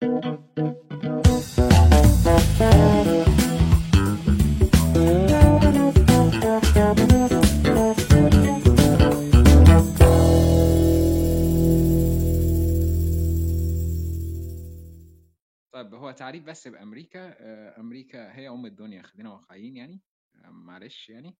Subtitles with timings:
[0.00, 0.12] طيب
[15.94, 20.00] هو تعريف بس بأمريكا آه، أمريكا هي أم الدنيا خلينا واقعيين يعني
[20.36, 21.36] آه، معلش يعني.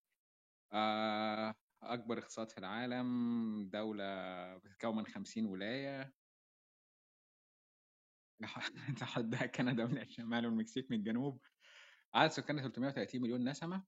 [0.72, 6.19] آه، أكبر اقتصاد في العالم دولة بتتكون من 50 ولاية.
[9.00, 11.40] تحدها كندا من الشمال والمكسيك من الجنوب.
[12.14, 13.86] عدد سكانها 330 مليون نسمة.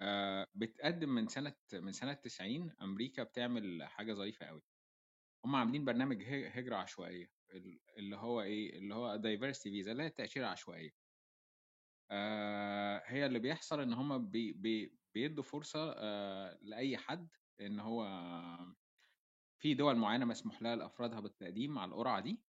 [0.00, 4.62] آه، بتقدم من سنة من سنة 90 أمريكا بتعمل حاجة ظريفة قوي
[5.44, 7.26] هم عاملين برنامج هجرة عشوائية.
[7.50, 10.90] ال- اللي هو إيه؟ اللي هو diversity visa اللي هي التأشيرة العشوائية.
[12.10, 17.28] آه، هي اللي بيحصل إن هم بي بي بيدوا فرصة آه، لأي حد
[17.60, 18.04] إن هو
[19.58, 22.47] في دول معينة مسموح لها لأفرادها بالتقديم على القرعة دي.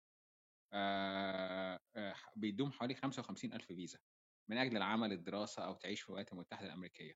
[2.36, 3.98] بيدوم حوالي 55 ألف فيزا
[4.48, 7.14] من أجل العمل الدراسة أو تعيش في الولايات المتحدة الأمريكية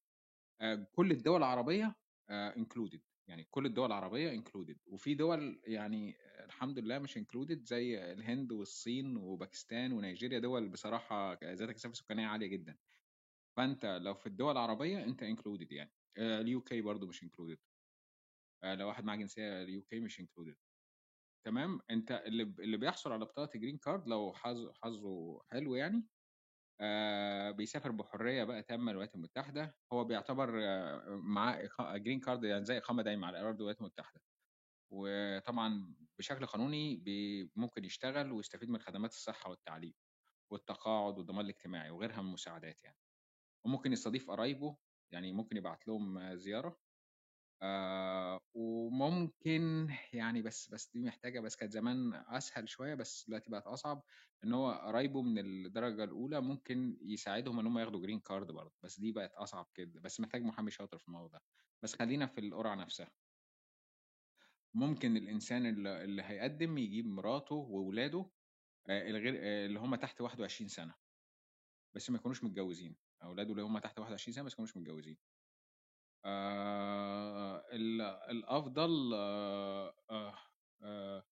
[0.61, 1.97] آه، كل الدول العربية
[2.31, 8.13] included يعني كل الدول العربية included وفي دول يعني آه، الحمد لله مش included زي
[8.13, 12.77] الهند والصين وباكستان ونيجيريا دول بصراحة ذات كثافة سكانية عالية جدا.
[13.57, 15.93] فأنت لو في الدول العربية أنت included يعني.
[16.19, 17.59] ال UK برضه مش included
[18.65, 20.57] لو واحد معاه جنسية ال UK مش included
[21.45, 26.09] تمام؟ أنت اللي اللي بيحصل على بطاقة green card لو حظ حظه حلو يعني
[26.81, 32.79] آه بيسافر بحرية بقى تامة للولايات المتحدة هو بيعتبر آه معاه green card يعني زي
[32.79, 34.23] إقامة دايمه على أرض الولايات المتحدة.
[34.93, 37.05] وطبعا بشكل قانوني
[37.57, 39.95] ممكن يشتغل ويستفيد من خدمات الصحة والتعليم
[40.53, 42.99] والتقاعد والضمان الاجتماعي وغيرها من المساعدات يعني.
[43.67, 44.79] وممكن يستضيف قرايبه
[45.13, 46.79] يعني ممكن يبعت لهم زيارة.
[47.63, 53.67] آه وممكن يعني بس بس دي محتاجة بس كانت زمان أسهل شوية بس دلوقتي بقت
[53.67, 54.03] أصعب
[54.45, 59.01] إن هو قرايبه من الدرجة الأولى ممكن يساعدهم إن هم ياخدوا جرين كارد برضه بس
[59.01, 61.43] دي بقت أصعب كده بس محتاج محامي شاطر في الموضوع ده.
[61.83, 63.11] بس خلينا في القرعة نفسها.
[64.75, 68.31] ممكن الإنسان اللي, هيقدم يجيب مراته وولاده
[68.89, 70.95] آه الغير آه اللي هم تحت 21 سنة
[71.95, 75.19] بس ما يكونوش متجوزين أولاده اللي هم تحت 21 سنة بس ما يكونوش متجوزين.
[76.25, 80.35] آه ال- الأفضل آه آه
[80.83, 81.25] آه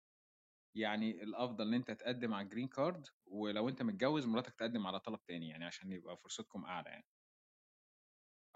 [0.74, 5.24] يعني الأفضل إن أنت تقدم على الجرين كارد ولو أنت متجوز مراتك تقدم على طلب
[5.24, 7.06] تاني يعني عشان يبقى فرصتكم أعلى يعني.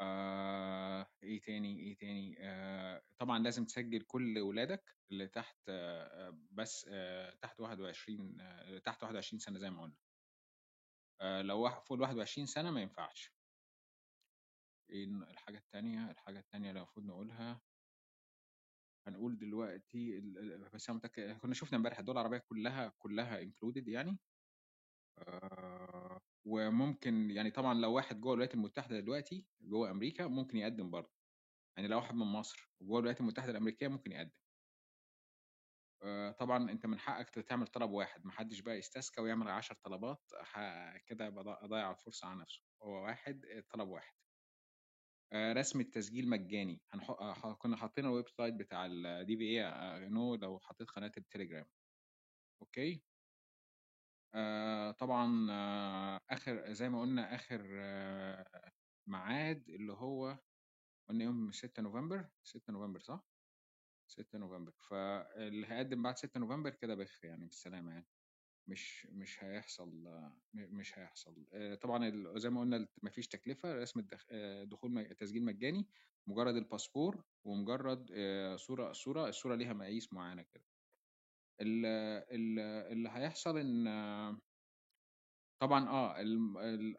[0.01, 6.87] آه إيه تاني إيه تاني؟ آه طبعا لازم تسجل كل ولادك اللي تحت آه بس
[6.93, 9.97] آه تحت 21 آه تحت 21 سنة زي ما قلنا.
[11.21, 13.33] آه لو فوق ال 21 سنة ما ينفعش.
[14.91, 17.61] إيه الحاجة التانية الحاجة التانية اللي المفروض نقولها.
[19.07, 20.21] هنقول دلوقتي
[20.75, 24.19] بس أنا متأكد كنا شفنا امبارح الدول العربية كلها كلها انكلودد يعني.
[25.19, 31.13] آه وممكن يعني طبعا لو واحد جوه الولايات المتحدة دلوقتي جوه أمريكا ممكن يقدم برضه.
[31.77, 34.31] يعني لو واحد من مصر جوه الولايات المتحدة الأمريكية ممكن يقدم.
[36.03, 38.27] آه طبعا أنت من حقك تعمل طلب واحد.
[38.27, 40.23] محدش بقى يستسكى ويعمل 10 طلبات
[41.07, 42.63] كده يبقى ضا- ضيع الفرصة على نفسه.
[42.83, 44.20] هو واحد آه، طلب واحد.
[45.33, 46.83] آه، رسم التسجيل مجاني.
[47.11, 51.67] آه، كنا حاطين ال website بتاع ال DV I know لو حطيت قناة التليجرام.
[52.63, 53.05] أوكي؟
[54.35, 58.45] آه طبعا آه آخر زي ما قلنا آخر آه
[59.07, 60.39] ميعاد اللي هو
[61.09, 62.31] قلنا يوم 6 نوفمبر.
[62.45, 63.29] 6 نوفمبر صح؟
[64.09, 64.73] 6 نوفمبر.
[64.91, 68.09] فاللي هيقدم بعد 6 نوفمبر كده بخ يعني بالسلامة يعني.
[68.71, 69.91] مش مش هيحصل
[70.55, 71.47] مش هيحصل.
[71.55, 75.89] آه، طبعا زي ما قلنا مفيش تكلفة رسم آه، دخول تسجيل مجاني
[76.27, 80.65] مجرد الباسبور ومجرد آه، صورة صورة الصورة ليها مقاييس معينة كده.
[81.61, 81.87] ال-
[82.35, 82.59] ال-
[82.93, 83.89] اللي هيحصل إن
[85.63, 86.17] طبعا آه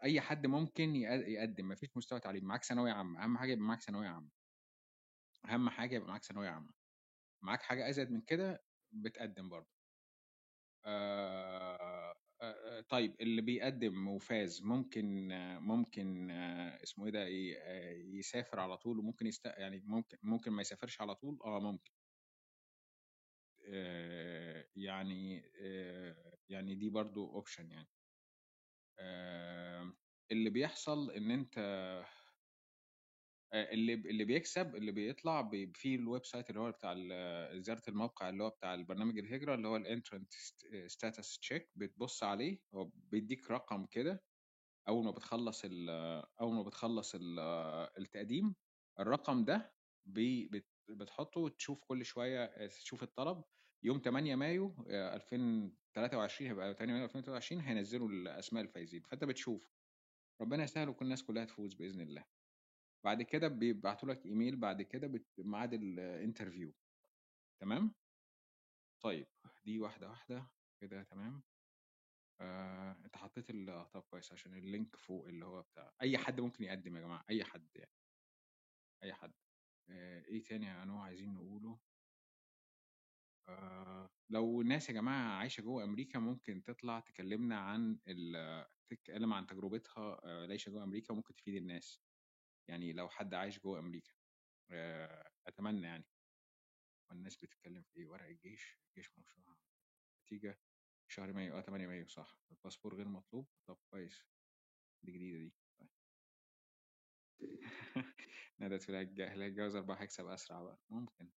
[0.04, 3.82] أي حد ممكن يق- يقدم مفيش مستوى تعليم معاك ثانوية عامة أهم حاجة يبقى معاك
[3.82, 4.30] ثانوية عامة.
[5.46, 6.74] أهم حاجة يبقى معاك ثانوية عامة.
[7.44, 9.81] معاك حاجة أزيد من كده بتقدم برضه.
[10.86, 18.60] آه آه طيب اللي بيقدم وفاز ممكن آه ممكن آه اسمه إيه ده آه، يسافر
[18.60, 21.92] على طول وممكن يست يعني ممكن ممكن ما يسافرش على طول؟ آه ممكن.
[23.74, 27.90] آه يعني آه يعني دي برضو اوبشن يعني.
[29.00, 29.94] آه
[30.32, 32.06] اللي بيحصل إن أنت آه،
[33.54, 36.94] اللي اللي بيكسب اللي بيطلع بي- في ال website اللي هو بتاع
[37.60, 40.34] زيارة الموقع اللي هو بتاع البرنامج الهجرة اللي هو ال entrant
[40.88, 44.24] status check بتبص عليه هو بيديك رقم كده
[44.88, 45.90] أول ما بتخلص ال
[46.42, 47.40] أول ما بتخلص ال-
[47.98, 48.56] التقديم
[49.00, 49.74] الرقم ده
[50.06, 53.44] بي بت- بتحطه وتشوف كل شوية آه، تشوف الطلب
[53.84, 55.18] يوم 8 مايو آه،
[55.94, 59.72] 23 هيبقى 8 يونيو 2023 هينزلوا الأسماء الفايزين فأنت بتشوف.
[60.42, 62.26] ربنا يسهل وكل الناس كلها تفوز بإذن الله.
[63.06, 66.74] بعد كده بيبعتوا لك إيميل بعد كده بميعاد ال interview
[67.62, 67.96] تمام؟
[69.04, 69.28] طيب
[69.66, 70.52] دي واحدة واحدة
[70.82, 71.44] كده تمام؟
[72.42, 76.18] آه، أنت حطيت ال آه، طب كويس عشان ال link فوق اللي هو بتاع أي
[76.18, 77.92] حد ممكن يقدم يا جماعة أي حد يعني.
[79.04, 79.34] أي حد.
[79.90, 81.80] آه، إيه تاني نوع عايزين نقوله؟
[83.50, 88.66] آه، لو الناس يا جماعة عايشة جوه أمريكا ممكن تطلع تكلمنا عن ال...
[88.90, 92.02] تتكلم عن تجربتها آه، العيشه جوه أمريكا وممكن تفيد الناس.
[92.68, 94.12] يعني لو حد عايش جوه أمريكا
[94.72, 96.06] آه، أتمنى يعني.
[97.10, 99.58] والناس بتتكلم في إيه؟ ورق الجيش الجيش مشروع
[100.24, 100.60] نتيجة
[101.08, 102.40] شهر مايو آه 8 مايو صح.
[102.52, 104.24] الباسبور غير مطلوب؟ طب كويس.
[105.04, 105.54] دي جديدة دي.
[105.80, 105.90] طيب.
[108.60, 110.80] ندى تقول اللي هيتجوز أربعة هيكسب أسرع بقى.
[110.90, 111.32] ممكن.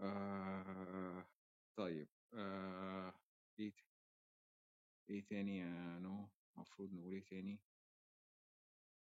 [0.00, 1.28] آه
[1.76, 2.08] طيب.
[2.34, 3.20] آه
[3.58, 3.72] إيه
[5.10, 7.60] إيه تاني you know؟ المفروض نقول إيه تاني؟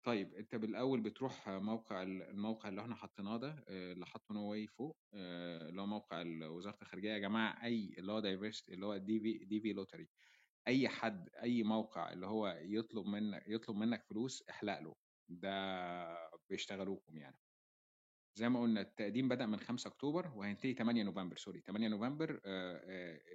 [0.04, 5.80] طيب أنت بالأول بتروح موقع الموقع اللي إحنا حطيناه ده اللي حاطه why فوق اللي
[5.82, 7.10] هو موقع وزاره الخارجية.
[7.12, 10.08] يا جماعة أي اللي هو diversity اللي هو DV DV lottery
[10.68, 14.94] أي حد أي موقع اللي هو يطلب منك يطلب منك فلوس احلق له.
[15.28, 17.38] ده بيشتغلوكم يعني.
[18.38, 22.40] زي ما قلنا التقديم بدأ من 5 أكتوبر وهينتهي 8 نوفمبر sorry 8 نوفمبر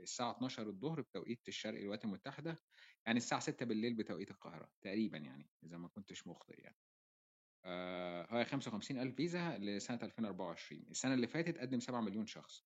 [0.02, 2.58] الساعة 12 الظهر بتوقيت الشرق الولايات المتحدة.
[3.08, 6.78] يعني الساعة 6 بالليل بتوقيت القاهرة تقريبا يعني إذا ما كنتش مخطئ يعني.
[8.30, 12.66] هي 55 ألف فيزا لسنة 2024 السنة اللي فاتت قدم 7 مليون شخص.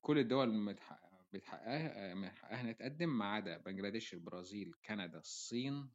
[0.00, 0.74] كل الدول
[1.32, 5.90] بتحققها محققها إنها تقدم ما عدا بنجلاديش البرازيل كندا الصين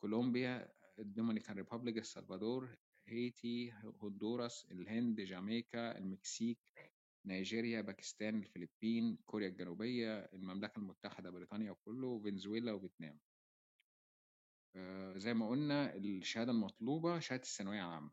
[0.00, 3.70] كولومبيا ال Dominican Republic السلفادور هيتي
[4.02, 6.58] هندوراس الهند جامايكا المكسيك.
[7.24, 13.20] نيجيريا باكستان الفلبين كوريا الجنوبية المملكة المتحدة بريطانيا وكله فنزويلا وفيتنام.
[14.76, 18.12] آه زي ما قلنا الشهادة المطلوبة شهادة الثانوية العامة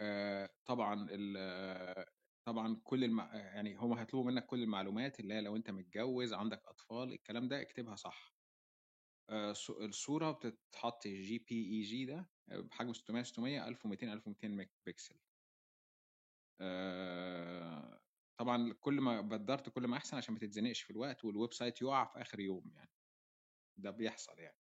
[0.00, 1.08] آه طبعا
[2.44, 3.20] طبعا كل الم...
[3.20, 7.62] يعني هم هيطلبوا منك كل المعلومات اللي هي لو انت متجوز عندك أطفال الكلام ده
[7.62, 8.34] اكتبها صح.
[9.30, 15.27] آه الصورة بتتحط JPEG ده بحجم 600 600 1200 1200 ميجا بكسل
[16.60, 18.00] آه
[18.38, 22.04] طبعا كل ما بدرت كل ما أحسن عشان ما تتزنقش في الوقت وال website يقع
[22.04, 22.90] في آخر يوم يعني.
[23.76, 24.58] ده بيحصل يعني.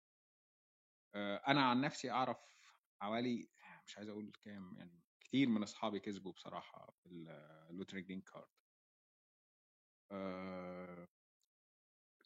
[1.15, 2.39] آه أنا عن نفسي أعرف
[3.01, 3.49] حوالي
[3.87, 7.09] مش عايز أقول كام يعني كتير من أصحابي كسبوا بصراحة في
[7.71, 8.49] ال lottery green card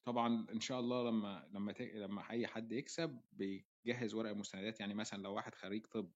[0.05, 5.23] طبعا إن شاء الله لما لما لما أي حد يكسب بيجهز ورق المستندات يعني مثلا
[5.23, 6.13] لو واحد خريج طب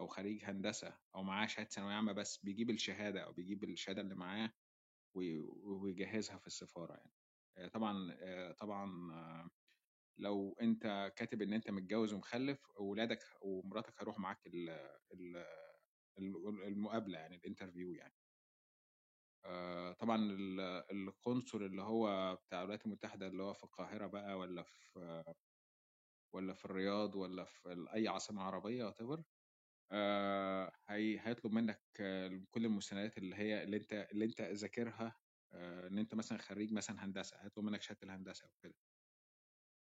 [0.00, 4.14] أو خريج هندسة أو معاه شهادة ثانوية عامة بس بيجيب الشهادة أو بيجيب الشهادة اللي
[4.14, 4.52] معاه
[5.14, 7.70] ويجهزها في السفارة يعني.
[7.70, 8.16] طبعا
[8.52, 8.86] طبعا
[10.18, 14.40] لو أنت كاتب إن أنت متجوز ومخلف اولادك ومراتك هيروحوا معاك
[16.66, 18.14] المقابلة يعني الانترفيو يعني.
[19.98, 20.16] طبعا
[20.92, 25.24] القنصل اللي هو بتاع الولايات المتحدة اللي هو في القاهرة بقى ولا في
[26.34, 29.00] ولا في الرياض ولا في أي عاصمة عربية وات
[29.92, 31.82] آه هي هيطلب منك
[32.50, 35.16] كل المستندات اللي هي اللي انت اللي انت ذاكرها
[35.52, 38.74] آه ان انت مثلا خريج مثلا هندسة هيطلب منك شهادة الهندسة وكده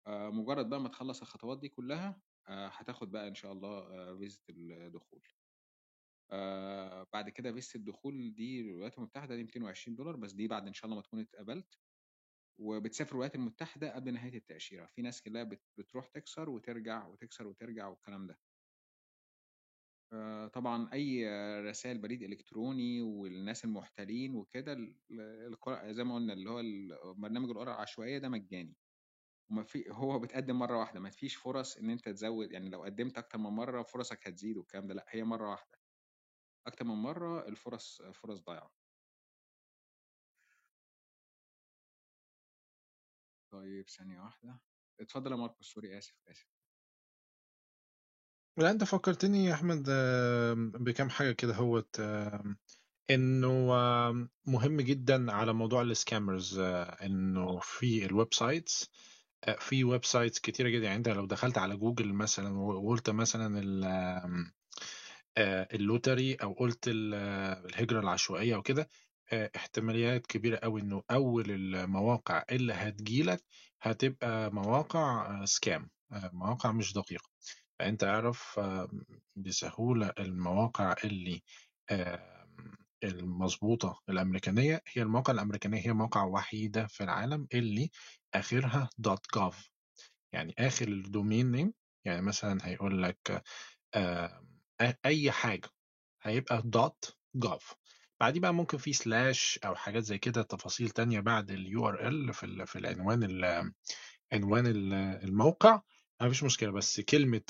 [0.06, 4.16] آه مجرد بقى ما تخلص الخطوات دي كلها آه هتاخد بقى إن شاء الله آه
[4.18, 5.22] فيزة الدخول.
[6.32, 10.72] آه بعد كده فيزة الدخول دي الولايات المتحدة دي 220 دولار بس دي بعد إن
[10.72, 11.78] شاء الله ما تكون اتقبلت.
[12.60, 14.86] وبتسافر الولايات المتحدة قبل نهاية التأشيرة.
[14.86, 18.40] في ناس كلها بتروح تكسر وترجع وتكسر وترجع والكلام ده.
[20.12, 21.26] آه، طبعًا أي
[21.60, 24.76] رسائل بريد إلكتروني والناس المحتالين وكده
[25.92, 26.62] زي ما قُلنا اللي هو
[27.14, 28.76] برنامج القرعة العشوائية ده مجاني،
[29.50, 33.18] وما في هو بتقدّم مرّة واحدة ما فيش فرص إن أنت تزوّد يعني لو قدّمت
[33.18, 35.78] أكتر من مرّة فرصك هتزيد والكلام ده لأ، هي مرّة واحدة،
[36.66, 38.72] أكتر من مرّة الفرص فرص ضايعة.
[43.50, 44.60] طيب ثانية واحدة،
[45.00, 46.57] اتفضل يا ماركوس sorry آسف، آسف.
[48.58, 49.82] لأ أنت فكّرتني يا أحمد
[50.80, 51.84] بكام حاجة كده هو
[53.10, 53.66] إنه
[54.46, 58.90] مهم جدًا على موضوع ال scammers إنه في ال websites
[59.58, 63.60] في websites كتيرة جدًا يعني أنت لو دخلت على جوجل مثلًا وقُلت مثلًا
[65.74, 68.88] ال lottery أو قُلت الهجرة العشوائية أو كده
[69.32, 73.44] احتماليات كبيرة أوي إنه أول المواقع اللي هتيجي لك
[73.82, 75.90] هتبقى مواقع scam
[76.32, 77.28] مواقع مش دقيقة.
[77.78, 78.60] فأنت اعرف
[79.36, 81.42] بسهولة المواقع اللي
[83.04, 87.90] المظبوطة الأمريكانية هي المواقع الأمريكانية هي موقع وحيدة في العالم اللي
[88.34, 88.90] آخرها
[89.36, 89.54] .gov
[90.32, 91.72] يعني آخر ال domain name
[92.04, 93.42] يعني مثلا هيقول لك
[93.94, 94.44] آه،
[95.06, 95.68] أي حاجة
[96.22, 96.62] هيبقى
[97.44, 97.74] .gov
[98.20, 102.46] بعديه بقى ممكن في slash أو حاجات زي كده تفاصيل تانية بعد ال URL في
[102.46, 103.72] ال- في العنوان ال-
[104.32, 104.94] عنوان ال-
[105.24, 105.80] الموقع.
[106.22, 107.42] مفيش مشكلة بس كلمة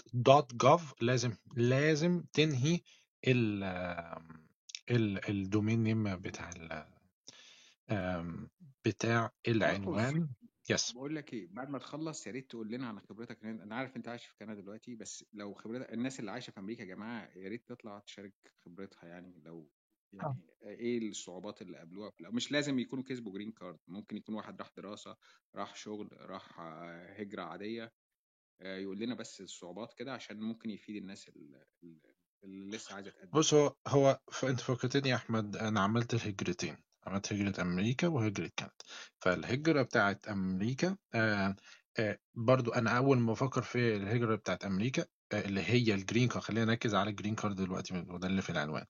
[0.65, 2.81] .gov لازم لازم تنهي
[3.27, 3.65] ال
[4.91, 6.87] ال ال domain name بتاع ال
[8.85, 10.29] بتاع العنوان
[10.71, 13.75] yes بقول لك إيه بعد ما تخلص يا ريت تقول لنا على خبرتك لأن أنا
[13.75, 16.87] عارف أنت عايش في كندا دلوقتي بس لو خبرتك الناس اللي عايشة في أمريكا يا
[16.87, 18.35] جماعة يا ريت تطلع تشارك
[18.65, 19.71] خبرتها يعني لو
[20.15, 20.37] آه.
[20.63, 24.61] يعني إيه الصعوبات اللي قابلوها الأول؟ مش لازم يكونوا كسبوا green card ممكن يكون واحد
[24.61, 25.17] راح دراسة
[25.55, 26.61] راح شغل راح
[27.19, 27.93] هجرة عادية آه،
[28.61, 31.67] يقول لنا بس الصعوبات كده عشان ممكن يفيد الناس اللي,
[32.77, 33.31] لسه عايزة تقدم.
[33.33, 36.77] بص هو هو انت فكرتني يا أحمد أنا عملت الهجرتين.
[37.07, 38.71] عملت هجرة أمريكا وهجرة كندا.
[39.21, 41.57] فالهجرة بتاعت أمريكا آه
[41.99, 46.29] آه برضو أنا أول ما بفكر في الهجرة بتاعت أمريكا آه اللي هي ال green
[46.29, 48.85] card خلينا نركز على ال green card دلوقتي وده اللي في العنوان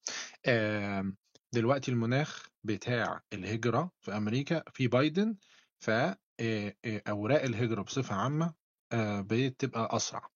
[0.47, 1.13] آه
[1.53, 5.37] دلوقتي المناخ بتاع الهجرة في أمريكا في بايدن
[5.81, 8.55] ف آه، آه، أوراق الهجرة بصفة عامة
[8.93, 10.29] آه بتبقى أسرع.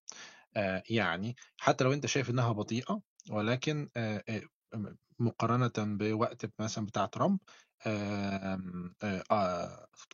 [0.56, 4.24] آه، يعني حتى لو أنت شايف إنها بطيئة ولكن آه،
[5.18, 7.38] مقارنة بوقت مثلا بتاع ترامب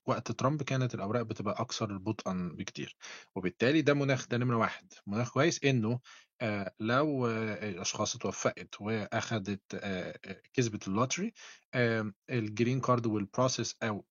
[0.06, 2.96] وقت ترامب كانت الأوراق بتبقى أكثر بطئا بكتير.
[3.34, 4.92] وبالتالي ده مناخ ده نمرة واحد.
[5.06, 6.00] مناخ كويس إنه
[6.80, 9.76] لو الأشخاص اتوفقت وأخدت
[10.54, 11.32] كسبت ال lottery
[12.30, 14.06] ال green card وال process أو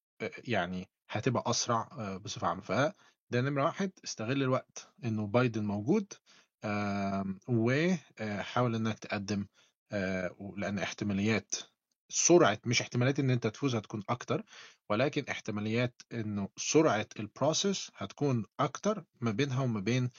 [0.47, 2.93] يعني هتبقى أسرع بصفة عامة.
[3.29, 6.13] فده نمرة واحد استغل الوقت إنه بايدن موجود
[7.49, 9.45] وحاول إنك تقدم
[9.91, 11.55] آه، لأن احتماليات
[12.09, 14.43] سرعة مش احتماليات إن أنت تفوز هتكون أكتر
[14.89, 20.09] ولكن احتماليات إنه سرعة ال process هتكون أكتر ما بينها وما بين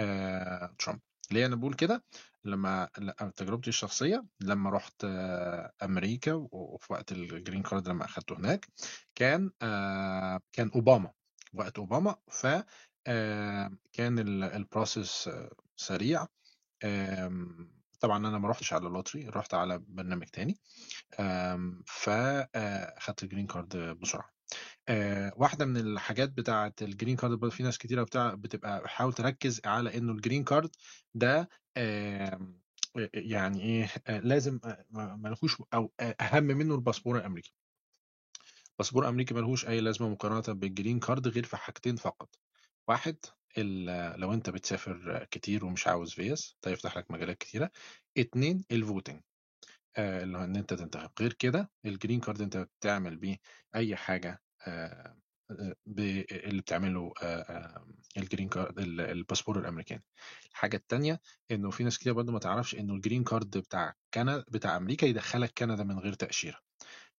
[0.00, 1.00] آه، ترامب.
[1.30, 2.04] ليه أنا بقول كده؟
[2.44, 2.88] لما
[3.36, 8.66] تجربتي الشخصية لما رحت آه، أمريكا وفي وقت ال green card لما أخدته هناك
[9.14, 11.12] كان آه، كان أوباما.
[11.54, 12.46] وقت أوباما ف
[13.06, 15.30] آه، كان ال process
[15.76, 16.26] سريع.
[16.84, 20.58] آم، طبعا أنا ما رحتش على ال lottery رحت على برنامج تاني.
[21.86, 24.30] فاخدت ال green card بسرعة.
[24.88, 29.60] آه، واحدة من الحاجات بتاعة ال green card في ناس كتيرة بتاع بتبقى حاول تركز
[29.64, 30.70] على إنه ال green card
[31.14, 32.60] ده آم،
[33.14, 37.54] يعني إيه آه، لازم آه، ما ما لهوش أو آه، أهم منه الباسبور الأمريكي.
[38.78, 42.38] الباسبور الامريكي ملهوش أي لازمة مقارنة بال green card غير في حاجتين فقط.
[42.88, 43.16] واحد
[43.58, 47.70] ال- لو أنت بتسافر كتير ومش عاوز فيز ده يفتح لك مجالات كتيرة.
[48.18, 49.20] اتنين ال voting
[49.96, 51.10] آه، اللي هو إن أنت تنتخب.
[51.20, 53.36] غير كده ال green card أنت بتعمل بيه
[53.74, 55.16] أي حاجة آه،
[55.50, 60.04] آه، اللي بتعمله آه، آه، ال green card ال- الباسبور الأمريكاني.
[60.50, 61.20] الحاجة التانية
[61.50, 65.06] إنه في ناس كتير برضه ما تعرفش إنه ال green card بتاع كندا بتاع أمريكا
[65.06, 66.67] يدخلك كندا من غير تأشيرة.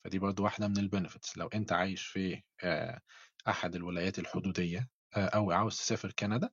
[0.09, 3.01] فدي برضو واحدة من البنفيتس لو أنت عايش في آه،
[3.49, 6.51] أحد الولايات الحدودية آه، أو عاوز تسافر كندا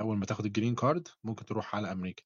[0.00, 2.22] أول ما تاخد الجرين كارد ممكن تروح على أمريكا.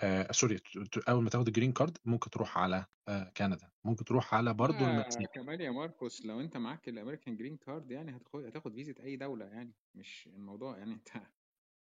[0.00, 0.60] آه، سوري
[1.08, 3.70] أول ما تاخد الجرين كارد ممكن تروح على آه، كندا.
[3.84, 5.28] ممكن تروح على برضو لا المكسيك.
[5.34, 9.46] كمان يا ماركوس لو أنت معاك الأمريكان جرين كارد يعني هتاخد هتاخد فيزا أي دولة
[9.46, 9.72] يعني.
[9.94, 11.08] مش الموضوع يعني أنت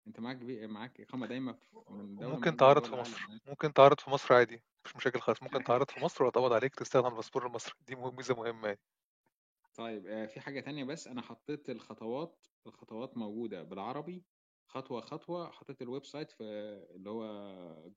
[0.07, 0.67] انت معاك بي...
[0.67, 3.21] معاك إقامة دايمة في من دولة من وممكن اكبر تعرض في العالم مصر.
[3.29, 5.43] يعني؟ ممكن تعرض في مصر عادي مش مشاكل خالص.
[5.43, 7.75] ممكن تعرض في مصر ويتقبض عليك تستخدم الباسبور المصري.
[7.87, 8.81] دي مه- ميزة مهمة يعني.
[9.75, 11.07] طيب آه، في حاجة تانية بس.
[11.09, 14.25] أنا حطيت الخطوات الخطوات موجودة بالعربي
[14.75, 16.45] خطوة خطوة حطيت ال website في
[16.95, 17.25] اللي هو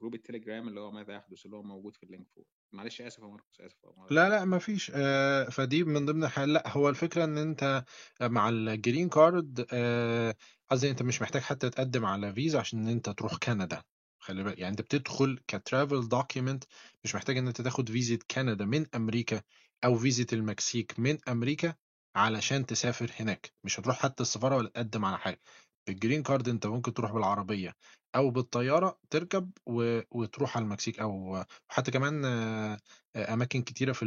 [0.01, 2.48] group التليجرام اللي هو ماذا يحدث اللي هو موجود في ال link فوق.
[2.74, 6.50] معلش آسف يا ماركوس آسف مرة لا لا ما فيش آه، فدي من ضمن الحاجات
[6.50, 7.84] لا هو الفكرة إن أنت
[8.22, 10.36] مع ال green card آه،
[10.70, 13.84] قصدي أنت مش محتاج حتى تقدم على فيزا عشان إن أنت تروح كندا.
[14.20, 16.63] خلي بالك يعني أنت بتدخل ك travel document
[17.03, 19.41] مش محتاج إن أنت تاخد فيزا كندا من أمريكا
[19.86, 21.75] أو فيزا المكسيك من أمريكا
[22.15, 23.53] علشان تسافر هناك.
[23.63, 25.39] مش هتروح حتى السفارة ولا تقدم على حاجة.
[25.88, 27.74] بال green card انت ممكن تروح بالعربية
[28.15, 30.01] أو بالطيارة تركب و...
[30.12, 32.77] وتروح على المكسيك أو حتى كمان آه،
[33.15, 34.06] أماكن كتيرة في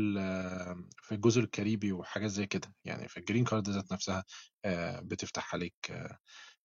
[1.02, 2.74] في الجزر الكاريبي وحاجات زي كده.
[2.84, 4.24] يعني في ال green card ذات نفسها
[4.64, 6.18] آه، بتفتح عليك آه،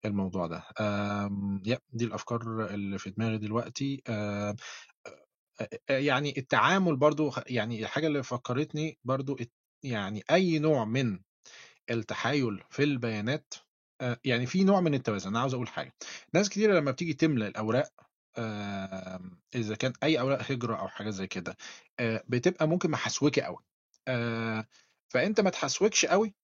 [0.05, 0.63] الموضوع ده.
[1.65, 4.03] يا دي الأفكار اللي في دماغي دلوقتي.
[5.89, 9.38] يعني التعامل برضو يعني الحاجة اللي فكرتني برضو
[9.84, 11.20] يعني أي نوع من
[11.91, 13.53] التحايل في البيانات
[14.25, 15.93] يعني في نوع من التوازن أنا عاوز أقول حاجة.
[16.33, 17.91] ناس كتير لما بتيجي تملى الأوراق
[19.55, 21.57] إذا كان أي أوراق هجرة أو حاجة زي كده
[22.00, 23.57] آه، بتبقى ممكن محسوكه قوي
[24.07, 24.67] آه،
[25.10, 26.36] فأنت ما تحسوكش قوي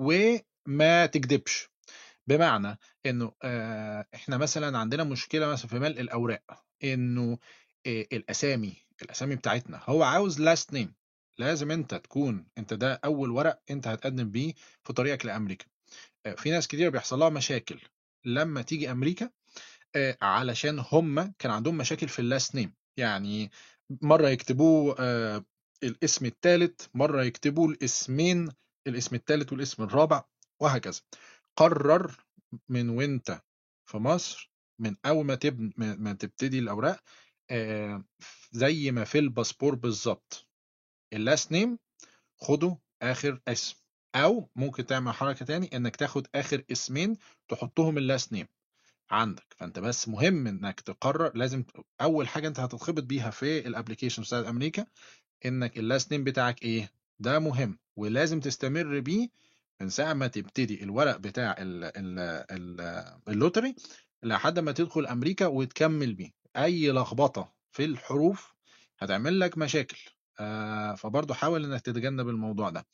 [0.00, 1.68] وما تكدبش.
[2.26, 7.38] بمعنى إنه آه، إحنا مثلا عندنا مشكلة مثلا في ملء الأوراق إنه
[7.86, 10.94] آه، الأسامي الأسامي بتاعتنا هو عاوز last name
[11.38, 15.66] لازم أنت تكون أنت ده أول ورق أنت هتقدم بيه في طريقك لأمريكا.
[15.66, 15.77] آه،
[16.36, 17.80] في ناس كتير بيحصل لها مشاكل
[18.24, 19.30] لما تيجي أمريكا
[19.96, 23.50] آه، علشان هم كان عندهم مشاكل في ال last name يعني
[24.02, 25.44] مرة يكتبوه آه،
[25.82, 28.48] الاسم الثالث مرة يكتبوا الاسمين
[28.86, 30.24] الاسم الثالث والاسم الرابع
[30.60, 31.00] وهكذا.
[31.56, 32.24] قرر
[32.68, 33.42] من وانت
[33.86, 35.72] في مصر من أول ما تب...
[35.76, 37.00] ما تبتدي الأوراق
[37.50, 38.04] آه،
[38.52, 40.48] زي ما في الباسبور بالظبط.
[41.12, 41.78] ال last name
[42.40, 43.76] خده آخر اسم.
[44.18, 47.16] أو ممكن تعمل حركة تاني إنك تاخد آخر اسمين
[47.48, 48.46] تحطهم ال last name
[49.10, 49.54] عندك.
[49.56, 51.64] فأنت بس مهم إنك تقرر لازم
[52.00, 54.86] أول حاجة أنت هتتخبط بيها في ال application بتاعت أمريكا
[55.46, 59.28] إنك ال last name بتاعك إيه؟ ده مهم ولازم تستمر بيه
[59.80, 62.18] من ساعة ما تبتدي الورق بتاع ال ال
[62.50, 62.80] ال
[63.28, 63.74] ال lottery
[64.22, 66.30] لحد ما تدخل أمريكا وتكمل بيه.
[66.56, 68.54] أي لخبطة في الحروف
[68.98, 69.98] هتعمل لك مشاكل.
[70.98, 72.86] فبرضه حاول إنك تتجنب الموضوع ده.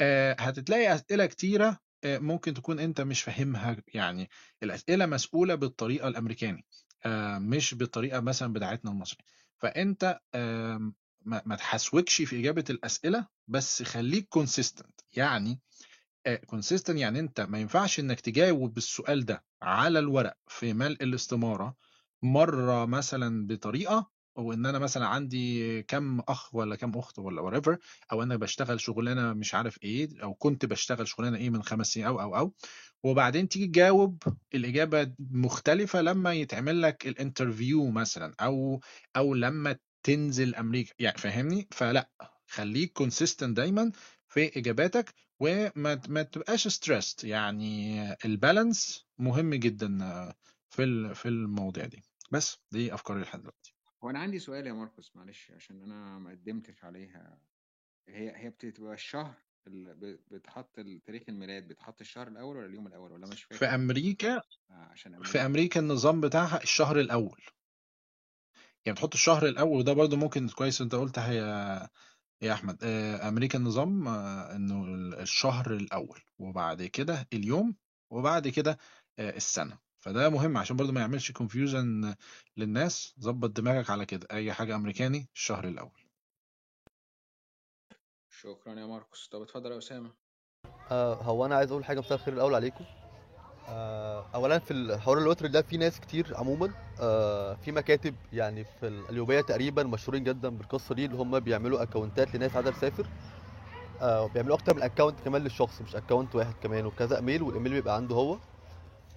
[0.00, 4.30] آه هتتلاقي أسئلة كتيرة آه ممكن تكون أنت مش فاهمها يعني
[4.62, 6.64] الأسئلة مسؤولة بالطريقة الأمريكاني
[7.06, 9.24] آه مش بالطريقة مثلا بتاعتنا المصري.
[9.58, 10.92] فأنت آه
[11.26, 15.60] ما تحسوكش في إجابة الأسئلة بس خليك consistent يعني
[16.46, 21.76] consistent يعني أنت ما ينفعش إنك تجاوب السؤال ده على الورق في ملء الاستمارة
[22.22, 24.10] مرة مثلا بطريقة
[24.40, 27.76] وان أنا مثلا عندي كم أخ ولا كم أخت ولا whatever
[28.12, 32.06] أو أنا بشتغل شغلانة مش عارف إيه أو كنت بشتغل شغلانة إيه من خمس سنين
[32.06, 32.54] أو أو أو
[33.04, 34.22] وبعدين تيجي تجاوب
[34.54, 38.80] الإجابة مختلفة لما يتعمل لك ال interview مثلا أو
[39.16, 42.10] أو لما تنزل أمريكا يعني فاهمني؟ فلأ
[42.46, 43.92] خليك consistent دايما
[44.28, 49.98] في إجاباتك وما ما تبقاش stressed يعني ال balance مهم جدا
[50.70, 52.02] في في المواضيع دي.
[52.32, 53.74] بس دي أفكاري لحد دلوقتي.
[54.04, 57.38] هو أنا عندي سؤال يا ماركوس معلش عشان أنا ما قدمتش عليها.
[58.08, 59.34] هي هي بتبقى الشهر
[59.66, 60.74] ال- ب- بتحط
[61.06, 64.36] تاريخ الميلاد بتحط الشهر الأول ولا اليوم الأول؟ ولا مش في فاكر؟ أمريكا
[64.70, 67.42] آه، عشان في أمريكا أمريكا النظام بتاعها الشهر الأول.
[68.86, 71.88] يعني بتحط الشهر الأول وده برضو ممكن كويس أنت قلتها يا
[72.42, 77.76] يا أحمد آه، أمريكا النظام آه، إنه ال- الشهر الأول وبعد كده اليوم
[78.10, 78.78] وبعد كده
[79.18, 79.78] آه، السنة.
[80.00, 82.14] فده مهم عشان برضو ما يعملش كونفيوجن
[82.56, 83.14] للناس.
[83.20, 86.00] ظبط دماغك على كده أي حاجة أمريكاني الشهر الأول.
[88.30, 89.28] شكرا يا ماركوس.
[89.28, 90.10] طب اتفضل يا أسامة.
[90.90, 92.84] آه هو أنا عايز أقول حاجة مساء الخير الأول عليكم.
[93.68, 98.64] آه اولا في الحوار ال lottery ده في ناس كتير عموما آه في مكاتب يعني
[98.64, 103.06] في القليوبيه تقريبا مشهورين جدا بالقصة دي اللي هم بيعملوا account ات لناس عايزه تسافر
[104.00, 107.72] آه وبيعملوا أكتر من account كمان للشخص مش account واحد كمان وكذا email وال email
[107.72, 108.38] بيبقى عنده هو.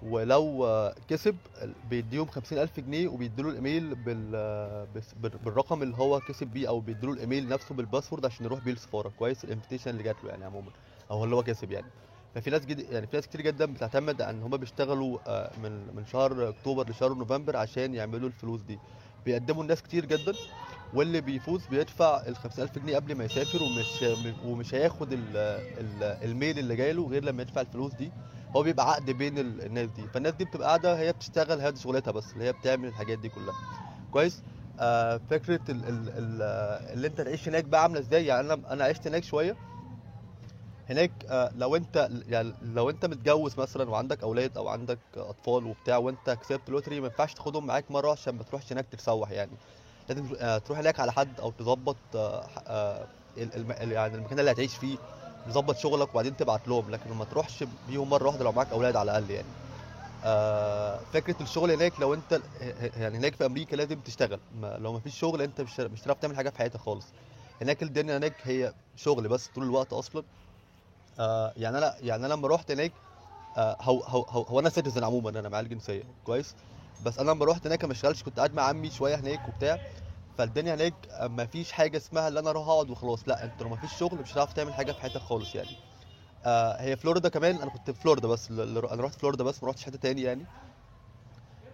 [0.09, 1.35] ولو كسب
[1.89, 4.87] بيديهم خمسين ألف جنيه وبيديله الإيميل بال...
[5.43, 9.09] بالرقم اللي هو كسب بيه أو بيديله الإيميل نفسه بال password عشان يروح بيه السفارة
[9.19, 10.71] كويس؟ ال invitation اللي جات له يعني عموما.
[11.11, 11.87] أو اللي هو كسب يعني.
[12.35, 12.79] ففي ناس جد...
[12.79, 17.13] يعني في ناس كتير جدا بتعتمد إن هم بيشتغلوا آه، من من شهر أكتوبر لشهر
[17.13, 18.79] نوفمبر عشان يعملوا الفلوس دي.
[19.25, 20.33] بيقدموا الناس كتير جدا.
[20.93, 24.03] واللي بيفوز بيدفع ال 50000 جنيه قبل ما يسافر ومش
[24.45, 25.19] ومش هياخد ال...
[25.79, 26.03] ال...
[26.29, 28.11] ال mail اللي جايله غير لما يدفع الفلوس دي.
[28.55, 30.07] هو بيبقى عقد بين ال- الناس دي.
[30.13, 33.53] فالناس دي بتبقى قاعدة هي بتشتغل هي شغلتها بس اللي هي بتعمل الحاجات دي كلها.
[34.11, 34.41] كويس؟
[34.79, 36.41] آه فكرة ال ال ال
[36.93, 39.55] اللي انت تعيش هناك بقى عاملة إزاي؟ يعني أنا أنا عشت هناك شوية.
[40.89, 45.97] هناك آه لو انت يعني لو انت متجوز مثلا وعندك أولاد أو عندك أطفال وبتاع
[45.97, 49.51] وانت كسبت لوتري ما ينفعش تاخدهم معاك مرة عشان ما تروحش هناك تتسوح يعني.
[50.09, 54.97] لازم آه تروح هناك على حد أو تظبط آه آه يعني المكان اللي هتعيش فيه
[55.45, 56.89] تظبط شغلك وبعدين تبعت لهم.
[56.89, 59.47] لكن ما تروحش بيهم مرة واحدة لو معاك أولاد على الأقل يعني.
[61.13, 62.41] فكرة الشغل هناك لو أنت
[62.95, 64.39] يعني هناك في أمريكا لازم تشتغل.
[64.61, 67.13] لو ما فيش شغل أنت مش مش هتعرف تعمل حاجة في حياتك خالص.
[67.61, 70.23] هناك الدنيا هناك هي شغل بس طول الوقت أصلا.
[71.57, 72.93] يعني أنا يعني أنا لما رحت هناك
[73.57, 76.55] هو هو هو, هو أنا سيتيزن عموما أنا معايا الجنسيه كويس؟
[77.03, 79.79] بس أنا لما رحت هناك ما اشتغلتش كنت قاعد مع عمي شوية هناك وبتاع
[80.37, 83.77] فالدنيا هناك ما فيش حاجة اسمها ان أنا أروح اقعد وخلاص لا انت لو ما
[83.77, 85.77] فيش شغل مش هتعرف تعمل حاجة في حياتك خالص يعني.
[86.45, 89.85] آه هي فلوريدا كمان أنا كنت في فلوريدا بس أنا رحت فلوريدا بس ما رحتش
[89.85, 90.47] حتة تاني يعني.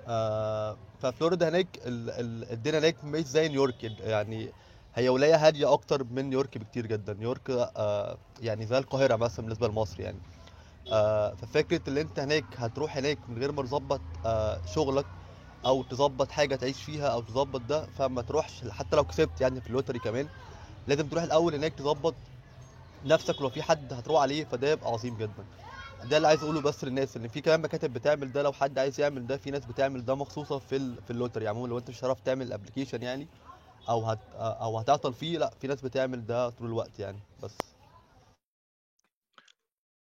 [0.08, 4.54] آه ففلوريدا هناك ال- ال- الدنيا هناك مش زي نيويورك يعني
[4.94, 7.14] هي ولاية هادية أكتر من نيويورك بكتير جدا.
[7.14, 10.22] نيويورك آه يعني زي القاهرة مثلا بالنسبة لمصر يعني.
[11.42, 15.06] ففكرة اللي انت هناك هتروح هناك من غير ما تظبط آه شغلك
[15.66, 19.68] أو تظبط حاجة تعيش فيها أو تظبط ده فما تروحش حتى لو كسبت يعني في
[19.68, 20.28] ال lottery كمان
[20.88, 22.14] لازم تروح الأول هناك تظبط
[23.06, 25.44] نفسك ولو في حد هتروح عليه فده يبقى عظيم جدا.
[26.04, 29.00] ده اللي عايز أقوله بس للناس إن في كمان مكاتب بتعمل ده لو حد عايز
[29.00, 31.48] يعمل ده في ناس بتعمل ده مخصوصة في في ال lottery.
[31.48, 33.28] عموما لو أنت مش هتعرف تعمل application يعني
[33.90, 37.79] أو هت أو هتعطل فيه لأ في ناس بتعمل ده طول الوقت يعني بس.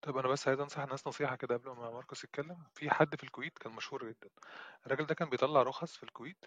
[0.08, 2.64] طب أنا بس عايز أنصح الناس نصيحة كده قبل ما ماركوس يتكلم.
[2.76, 4.30] في حد في الكويت كان مشهور جدا.
[4.86, 6.46] الراجل ده كان بيطلع رخص في الكويت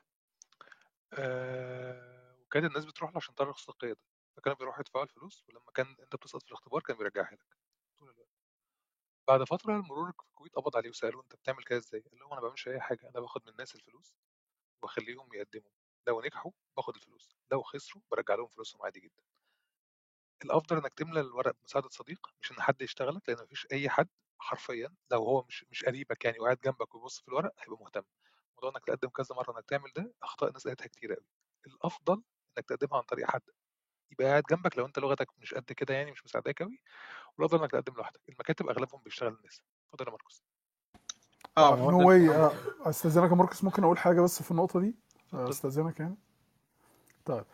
[1.13, 4.01] آه وكانت الناس بتروح له عشان تطلع رخصة القيادة.
[4.37, 7.57] فكانوا بيروحوا يدفعوا الفلوس ولما كان أنت بتسقط في الاختبار كان بيرجعها لك.
[8.01, 8.29] طول الوقت.
[9.29, 12.41] بعد فترة المرور في الكويت قبض عليه وسألوه أنت بتعمل كده إزاي؟ قال لهم أنا
[12.41, 14.17] ما بعملش أي حاجة أنا باخد من الناس الفلوس
[14.83, 15.73] وبخليهم يقدموا.
[16.09, 19.23] لو نجحوا باخد الفلوس لو خسروا برجع لهم فلوسهم عادي جدا.
[20.45, 24.89] الأفضل إنك تملى الورق بمساعدة صديق مش إن حد يشتغلك لأن مفيش أي حد حرفيا
[25.11, 28.03] لو هو مش مش قريبك يعني وقاعد جنبك ويبص في الورق هيبقى مهتم.
[28.57, 31.25] موضوع إنك تقدم كذا مرة إنك تعمل ده أخطاء الناس قالتها كتير قوي
[31.67, 32.23] الأفضل
[32.59, 33.43] إنك تقدمها عن طريق حد
[34.11, 36.81] يبقى قاعد جنبك لو أنت لغتك مش قد كده يعني مش مساعداك قوي
[37.39, 38.21] والأفضل إنك تقدم لوحدك.
[38.29, 39.63] المكاتب أغلبهم بيشتغل الناس.
[39.89, 40.43] اتفضل يا ماركوس.
[41.59, 44.87] آه no هو ده why أستأذنك يا ماركس ممكن أقول حاجة بس في النقطة دي؟
[44.87, 45.51] آه، اتفضل.
[45.51, 46.17] أستأذنك يعني؟
[47.25, 47.39] طيب.
[47.39, 47.47] آه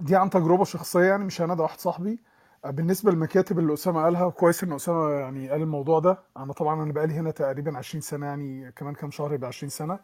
[0.00, 2.18] دي عن تجربة شخصية يعني مش أنا ده واحد صاحبي.
[2.64, 6.18] آه بالنسبة للمكاتب اللي أسامة قالها كويس إن أسامة يعني قال الموضوع ده.
[6.36, 9.98] أنا طبعا أنا بقالي هنا تقريبا 20 سنة يعني كمان كام شهر يبقى 20 سنة.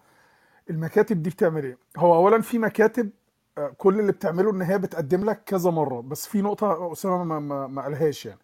[0.71, 3.11] المكاتب دي بتعمل إيه؟ هو اولا في مكاتب
[3.59, 7.39] آه، كل اللي بتعمله إن هي بتقدم لك كذا مرة بس في نقطة أسامة ما,
[7.41, 8.41] ما, ما قالهاش يعني.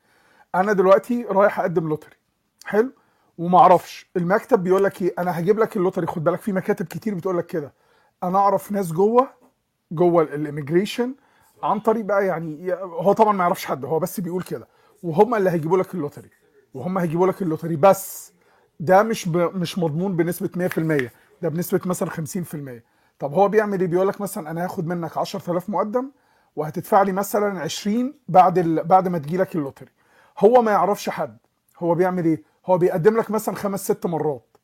[0.54, 2.16] أنا دلوقتي رايح أقدم lottery.
[2.64, 2.92] حلو؟
[3.38, 4.10] وما أعرفش.
[4.16, 6.06] المكتب بيقول لك إيه؟ أنا هجيب لك ال lottery.
[6.06, 7.72] خد بالك في مكاتب كتير بتقول لك كده.
[8.22, 9.28] أنا أعرف ناس جوه
[9.92, 11.14] جوه ال immigration
[11.62, 14.68] عن طريق بقى يعني هو طبعا ما يعرفش حد هو بس بيقول كده.
[15.02, 16.30] وهم اللي هيجيبوا لك ال lottery
[16.74, 18.32] وهم هيجيبوا لك ال lottery بس.
[18.80, 19.36] ده مش ب...
[19.36, 21.10] مش مضمون بنسبة 100%
[21.42, 22.82] ده بنسبة مثلا 50%
[23.18, 26.10] طب هو بيعمل إيه؟ بيقول لك مثلا أنا هاخد منك 10000 مقدم
[26.56, 28.84] وهتدفع لي مثلا 20 بعد ال...
[28.84, 29.88] بعد ما تجي لك ال lottery.
[30.38, 31.38] هو ما يعرفش حد
[31.78, 34.55] هو بيعمل إيه؟ هو بيقدم لك مثلا خمس ست مرات.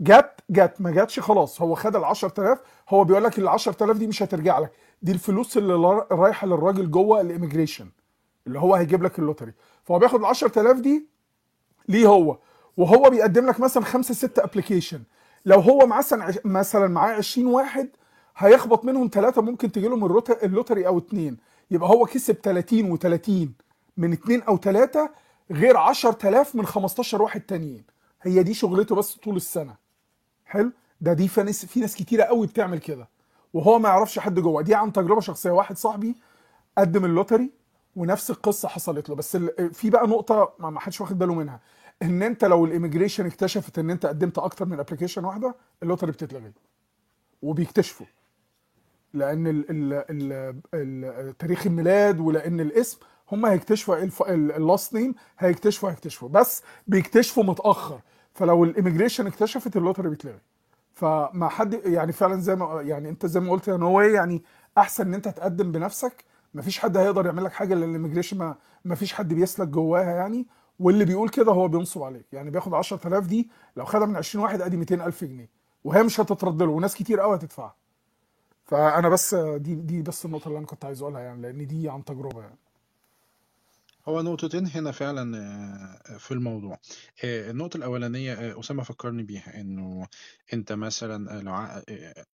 [0.00, 1.62] جت جت ما جاتش خلاص.
[1.62, 4.72] هو خد ال 10000 هو بيقول لك ال 10000 دي مش هترجع لك.
[5.02, 7.88] دي الفلوس اللي رايحة للراجل جوه ال immigration
[8.46, 9.52] اللي هو هيجيب لك ال lottery.
[9.84, 11.08] فهو بياخد ال 10000 دي
[11.88, 12.38] ليه هو؟
[12.76, 15.02] وهو بيقدم لك مثلا خمسة ستة application
[15.46, 17.88] لو هو مثلا مثلا معاه 20 واحد
[18.36, 20.04] هيخبط منهم ثلاثة ممكن تجي لهم
[20.42, 21.36] ال lottery أو اتنين.
[21.70, 23.48] يبقى هو كسب 30 و30
[23.96, 25.10] من اتنين أو ثلاثة
[25.50, 27.84] غير 10000 من 15 واحد تانيين.
[28.22, 29.83] هي دي شغلته بس طول السنة.
[30.54, 30.72] حلو.
[31.00, 33.08] ده دي في ناس في ناس كتيرة قوي بتعمل كده.
[33.52, 34.62] وهو ما يعرفش حد جوه.
[34.62, 35.50] دي عن تجربة شخصية.
[35.50, 36.14] واحد صاحبي
[36.78, 37.50] قدم ال lottery
[37.96, 39.14] ونفس القصة حصلت له.
[39.14, 39.36] بس
[39.72, 41.60] في بقى نقطة ما حدش واخد باله منها.
[42.02, 46.12] إن أنت لو ال immigration اكتشفت إن أنت قدمت أكتر من application واحدة ال lottery
[46.12, 46.52] بتتلغي.
[47.42, 48.06] وبيكتشفوا.
[49.14, 52.98] لأن ال ال ال ال تاريخ الميلاد ولأن الاسم
[53.32, 53.96] هم هيكتشفوا
[54.30, 56.28] ال last name هيكتشفوا هيكتشفوا.
[56.28, 58.00] بس بيكتشفوا متأخر.
[58.34, 60.38] فلو ال immigration اكتشفت ال lottery بيتلغي.
[60.92, 64.42] فما حد يعني فعلا زي ما يعني أنت زي ما قلت يا نو يعني
[64.78, 66.24] أحسن إن أنت تقدم بنفسك.
[66.54, 70.46] مفيش حد هيقدر يعمل لك حاجة لأن الاميجريشن ما مفيش حد بيسلك جواها يعني.
[70.80, 72.26] واللي بيقول كده هو بينصب عليك.
[72.32, 75.48] يعني بياخد 10000 دي لو خدها من 20 واحد أدي 200000 جنيه.
[75.84, 77.74] وهي مش هتترد له وناس كتير قوي هتدفعها.
[78.64, 82.04] فأنا بس دي دي بس النقطة اللي أنا كنت عايز أقولها يعني لأن دي عن
[82.04, 82.56] تجربة يعني.
[84.08, 86.80] هو نقطتين هنا فعلا آه، في الموضوع.
[87.24, 90.08] آه، النقطة الأولانية آه، أسامة فكرني بيها إنه
[90.52, 91.82] أنت مثلا لو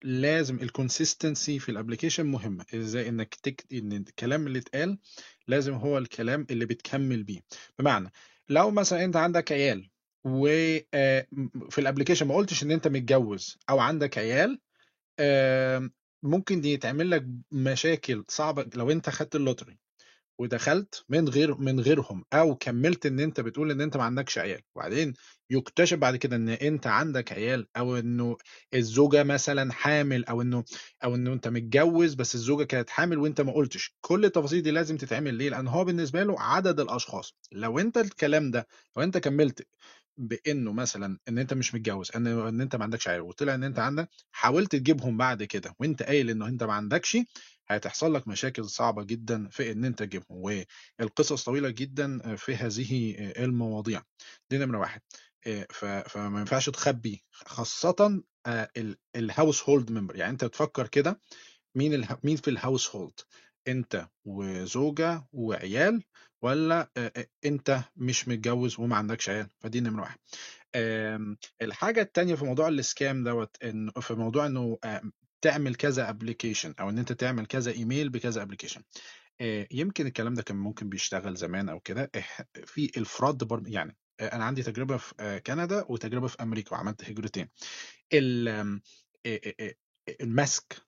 [0.04, 2.66] لازم ال consistency في ال application مهمة.
[2.76, 3.66] إزاي؟ إنك تك...
[3.74, 4.98] إن الكلام اللي اتقال
[5.48, 7.40] لازم هو الكلام اللي بتكمل بيه.
[7.80, 8.12] بمعنى
[8.50, 9.90] لو مثلا أنت عندك عيال
[10.24, 14.60] وفي ال application ما قلتش إن أنت متجوز أو عندك عيال
[16.24, 19.78] ممكن دي يتعمل لك مشاكل صعبة لو أنت خدت ال lottery.
[20.40, 24.62] ودخلت من غير من غيرهم أو كملت إن أنت بتقول إن أنت ما عندكش عيال.
[24.76, 25.14] وبعدين
[25.50, 28.38] يكتشف بعد كده إن أنت عندك عيال أو إنه
[28.74, 30.64] الزوجة مثلا حامل أو إنه
[31.04, 33.96] أو إنه أنت متجوز بس الزوجة كانت حامل وأنت ما قلتش.
[34.02, 37.34] كل التفاصيل دي لازم تتعمل ليه؟ لأن هو بالنسبة له عدد الأشخاص.
[37.52, 39.68] لو أنت الكلام ده لو أنت كملت
[40.18, 43.80] بإنه مثلا إن أنت مش متجوز إن إن أنت ما عندكش عيال وطلع إن أنت
[43.80, 47.18] عندك حاولت تجيبهم بعد كده وأنت قايل إنه أنت ما عندكش
[47.72, 50.62] هتحصل لك مشاكل صعبة جدا في إن أنت تجيبهم
[51.00, 54.04] والقصص طويلة جدا في هذه المواضيع.
[54.50, 55.02] دي نمرة واحد.
[55.70, 58.24] ف- فما ينفعش تخبي خاصة
[59.16, 61.22] ال household member يعني أنت تفكر كده
[61.76, 62.08] مين.
[62.24, 63.20] مين في ال household
[63.68, 66.04] أنت وزوجة وعيال
[66.42, 70.20] ولا آه، آه، أنت مش متجوز وما عندكش عيال؟ فدي نمرة واحد.
[70.76, 76.74] آم، الحاجة التانية في موضوع ال scam دوت انه في موضوع آم، تعمل كذا application
[76.80, 78.82] أو إن أنت تعمل كذا ايميل بكذا application
[79.72, 82.12] يمكن الكلام ده كان ممكن بيشتغل زمان أو كده.
[82.66, 87.10] في الفراد برضه يعني آه، أنا عندي تجربة في آه، كندا وتجربة في أمريكا وعملت
[87.10, 87.50] هجرتين
[88.14, 88.80] آه،
[89.26, 89.76] آه، آه،
[90.22, 90.82] المسك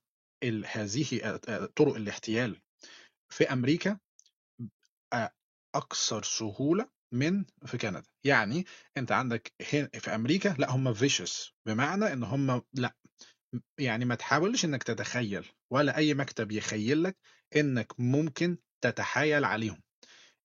[0.43, 2.61] ال- هذه آه، آه، طرق الاحتيال
[3.29, 3.99] في أمريكا
[5.13, 5.31] آه،
[5.75, 8.03] أكثر سهولة من في كندا.
[8.23, 8.65] يعني
[8.97, 12.95] أنت عندك هنا في أمريكا لا هم فيشس بمعنى إن هم لا.
[13.77, 17.17] يعني ما تحاولش إنك تتخيل ولا أي مكتب يخيل لك
[17.55, 19.81] إنك ممكن تتحايل عليهم.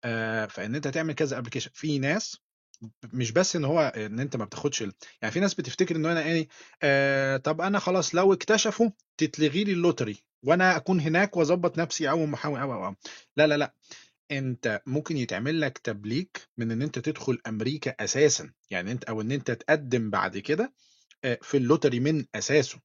[0.05, 2.39] آه فإن أنت تعمل كذا application في ناس
[3.13, 4.93] مش بس إن هو إن أنت ما بتاخدش ال...
[5.23, 6.49] يعني في ناس بتفتكر إن أنا إيه
[6.83, 12.11] آه طب أنا خلاص لو اكتشفوا تتلغي لي ال lottery وأنا أكون هناك وأظبط نفسي
[12.11, 12.95] أو محاول أو أو أو.
[13.37, 13.75] لا لا لا.
[14.31, 18.53] أنت ممكن يتعمل لك block من إن أنت تدخل أمريكا أساسا.
[18.71, 20.73] يعني أنت أو إن أنت تقدم بعد كده
[21.25, 22.79] آه، في ال lottery من أساسه.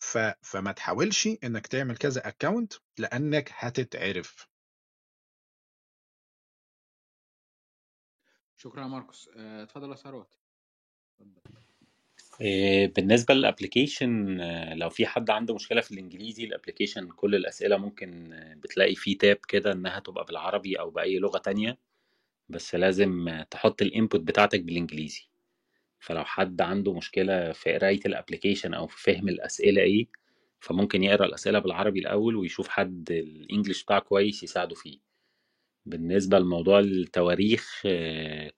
[0.00, 0.18] ف...
[0.42, 4.48] فما تحاولش إنك تعمل كذا account لأنك هتتعرف.
[8.56, 9.30] شكرا يا ماركوس.
[9.36, 10.38] آه، اتفضل يا ثروت
[11.20, 11.62] اتفضل.
[12.40, 17.34] إيه، بالنسبة لل application آه، لو في حد عنده مشكلة في الإنجليزي ال application كل
[17.34, 21.78] الأسئلة ممكن آه، بتلاقي فيه tab كده إنها تبقى بالعربي أو بأي لغة تانية.
[22.48, 25.28] بس لازم آه، تحط ال input بتاعتك بالإنجليزي.
[26.00, 30.06] فلو حد عنده مشكلة في قراية الابليكيشن أو في فهم الأسئلة إيه
[30.60, 34.98] فممكن يقرأ الأسئلة بالعربي الأول ويشوف حد الإنجليش بتاعه كويس يساعده فيه.
[35.86, 38.52] بالنسبة لموضوع التواريخ آه،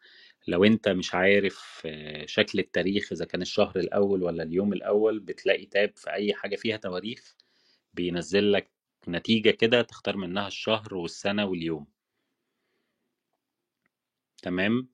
[0.49, 5.67] لو أنت مش عارف آه، شكل التاريخ إذا كان الشهر الأول ولا اليوم الأول بتلاقي
[5.67, 7.37] تاب في أي حاجة فيها تواريخ
[7.95, 8.71] بينزل لك
[9.09, 11.87] نتيجة كده تختار منها الشهر والسنة واليوم.
[14.43, 14.89] تمام؟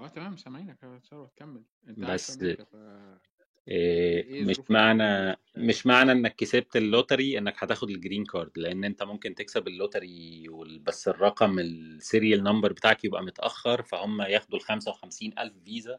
[0.00, 1.62] آه تمام سامعينك يا ثروت كمل.
[1.88, 2.76] أنت بس ف
[3.68, 8.58] إيه، إيه مش معنى مش معنى إنك كسبت ال lottery إنك هتاخد ال green card
[8.58, 10.46] لأن أنت ممكن تكسب اللوتري
[10.80, 15.98] بس الرقم ال serial number بتاعك يبقى متأخر فهم ياخدوا ال 55 ألف فيزا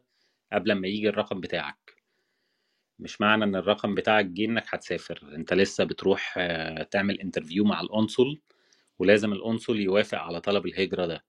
[0.53, 1.97] قبل ما يجي الرقم بتاعك.
[2.99, 5.31] مش معنى إن الرقم بتاعك جه إنك هتسافر.
[5.35, 8.39] أنت لسه بتروح آه، تعمل interview مع القنصل
[8.99, 11.15] ولازم القنصل يوافق على طلب الهجرة ده.
[11.15, 11.26] آه،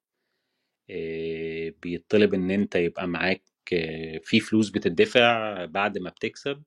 [1.83, 6.63] بيطلب إن أنت يبقى معاك آه، في فلوس بتدفع بعد ما بتكسب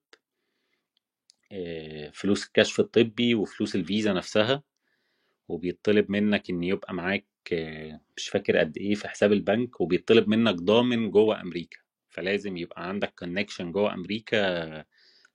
[1.51, 4.63] آه، فلوس الكشف الطبي وفلوس الفيزا نفسها
[5.47, 10.55] وبيطلب منك إن يبقى معاك آه، مش فاكر قد إيه في حساب البنك وبيطلب منك
[10.55, 11.77] ضامن جوه أمريكا.
[12.09, 14.85] فلازم يبقى عندك كونكشن جوه أمريكا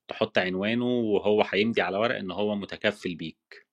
[0.08, 3.65] تحط عنوانه وهو هيمضي على ورق إن هو متكفل بيك.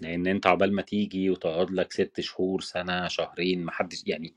[0.00, 4.34] لأن أنت عقبال ما تيجي وتقعد لك ست شهور سنة شهرين محدش يعني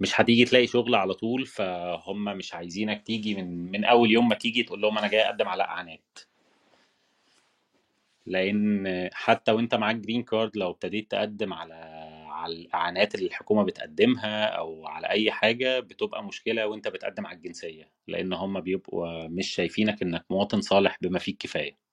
[0.00, 4.34] مش هتيجي تلاقي شغل على طول فهم مش عايزينك تيجي من من أول يوم ما
[4.34, 6.18] تيجي تقول لهم أنا جاي أقدم على اعانات
[8.26, 11.74] لأن حتى وأنت معاك جرين كارد لو ابتديت تقدم على
[12.30, 17.90] على الاعانات اللي الحكومة بتقدمها أو على أي حاجة بتبقى مشكلة وأنت بتقدم على الجنسية
[18.08, 21.87] لأن هم بيبقوا مش شايفينك إنك مواطن صالح بما فيه الكفاية.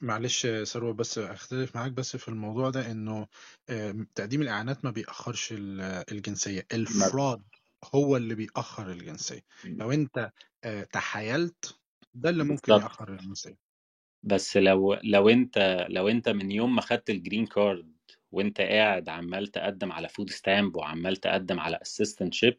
[0.00, 3.26] معلش يا ثروت بس أختلف معاك بس في الموضوع ده إنه
[4.14, 6.66] تقديم الإعانات ما بيأخرش ال- الجنسية.
[6.70, 7.42] ما ال fraud
[7.94, 9.40] هو اللي بيأخر الجنسية.
[9.64, 10.30] لو أنت
[10.64, 11.78] آه، تحايلت
[12.14, 13.56] ده اللي ممكن بالظبط يأخر الجنسية.
[14.22, 17.92] بس لو لو أنت لو أنت من يوم ما خدت ال green card
[18.32, 22.58] وأنت قاعد عمال تقدم على food stamp وعمال تقدم على assistantship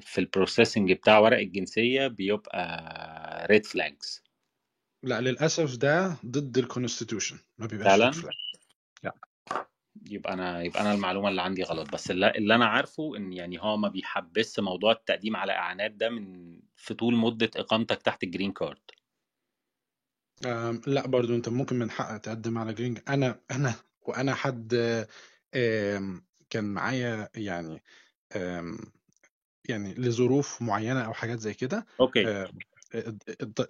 [0.00, 4.22] في ال processing بتاع ورق الجنسية بيبقى red flags
[5.02, 8.30] لا للأسف ده ضد ال constitution ما بيبقاش فعلا؟
[9.02, 9.14] لا.
[10.10, 11.92] يبقى أنا يبقى أنا المعلومة اللي عندي غلط.
[11.92, 16.08] بس اللي, اللي أنا عارفه إن يعني هو ما بيحبس موضوع التقديم على إعانات ده
[16.10, 18.78] من في طول مدة إقامتك تحت ال green card
[20.86, 24.74] لا برضو أنت ممكن من حقك تقدم على green أنا أنا وأنا حد
[26.50, 27.82] كان معايا يعني
[29.68, 32.24] يعني لظروف معينة أو حاجات زي كده okay.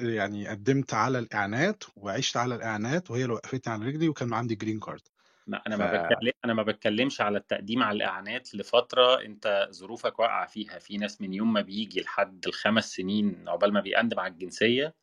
[0.00, 4.81] يعني قدمت على الإعانات وعشت على الإعانات وهي اللي وقفتني على رجلي وكان عندي green
[4.81, 5.02] card
[5.46, 10.18] ما أنا ف ما بتكلم أنا ما بتكلمش على التقديم على الإعانات لفترة أنت ظروفك
[10.18, 10.78] واقعة فيها.
[10.78, 14.94] في ناس من يوم ما بيجي لحد الخمس سنين عقبال ما بيقدم على الجنسية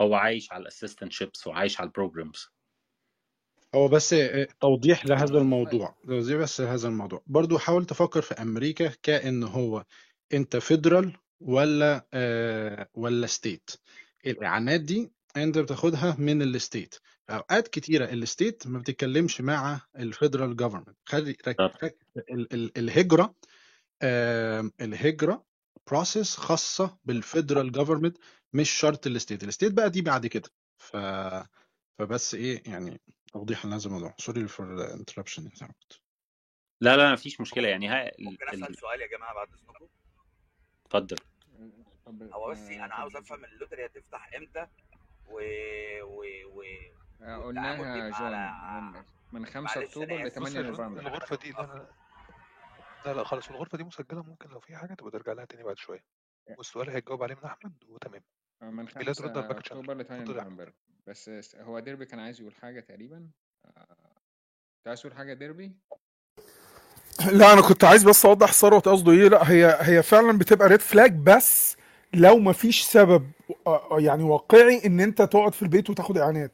[0.00, 2.48] هو عايش على ال assistantships وعايش على ال programs
[3.74, 4.14] هو بس
[4.60, 7.22] توضيح لهذا الموضوع توضيح بس لهذا الموضوع.
[7.26, 9.84] برضو حاول تفكر في أمريكا كأن هو
[10.32, 13.70] أنت federal ولا آه ولا state
[14.26, 16.94] الإعانات دي أنت بتاخدها من ال state
[17.30, 21.56] أوقات كتيرة ال state ما بتتكلمش مع ال federal government خلي رك...
[21.56, 21.96] بالظبط رك...
[22.30, 22.54] ال...
[22.54, 22.78] ال...
[22.78, 23.34] الهجرة
[24.02, 25.44] آم، الهجرة
[25.86, 28.16] process خاصة بال federal government
[28.52, 30.48] مش شرط ال state ال state بقى دي بعد كده.
[30.78, 30.96] ف
[31.98, 33.00] فبس إيه يعني
[33.32, 34.14] توضيح لهذا الموضوع.
[34.18, 35.50] sorry for interruption
[36.80, 37.68] لا لا مفيش مشكلة.
[37.68, 38.24] يعني ها ال...
[38.24, 38.64] ممكن ال...
[38.64, 39.88] أسأل سؤال يا جماعة بعد إذنكم؟
[40.94, 42.32] اتفضل.
[42.32, 43.34] هو بس أنا عاوز اتفضل.
[43.34, 44.66] افهم اللوتري هتفتح إمتى؟
[45.30, 45.40] و
[46.02, 46.22] و
[46.54, 46.62] و
[47.22, 48.80] آه، قلناها بيبقى جون على
[49.32, 51.00] من من 5 معلش أكتوبر ل اسف بص 8 يا جون نوفمبر.
[51.00, 51.88] الغرفة دي لا لا
[53.06, 55.76] لا لا خلاص الغرفة دي مسجلة ممكن لو في حاجة تبقى ترجع لها تاني بعد
[55.76, 56.04] شوية.
[56.58, 58.22] والسؤال هيتجاوب عليه من أحمد وتمام.
[58.62, 60.50] آه، من ميلاد 5 رد على الباك شانل أكتوبر ل 8 اتفضل يا أحمد.
[60.60, 60.72] نوفمبر.
[61.06, 63.30] بس هو ديربي كان عايز يقول حاجة تقريبا؟
[63.64, 63.86] آه،
[64.78, 65.76] انت عايز تقول حاجة ديربي؟
[67.26, 69.28] لا أنا كنت عايز بس أوضح ثروت قصده إيه.
[69.28, 71.76] لا هي هي فعلا بتبقى red flag بس
[72.14, 73.26] لو مفيش سبب
[73.66, 76.52] آه، آه، يعني واقعي إن أنت تقعد في البيت وتاخد اعانات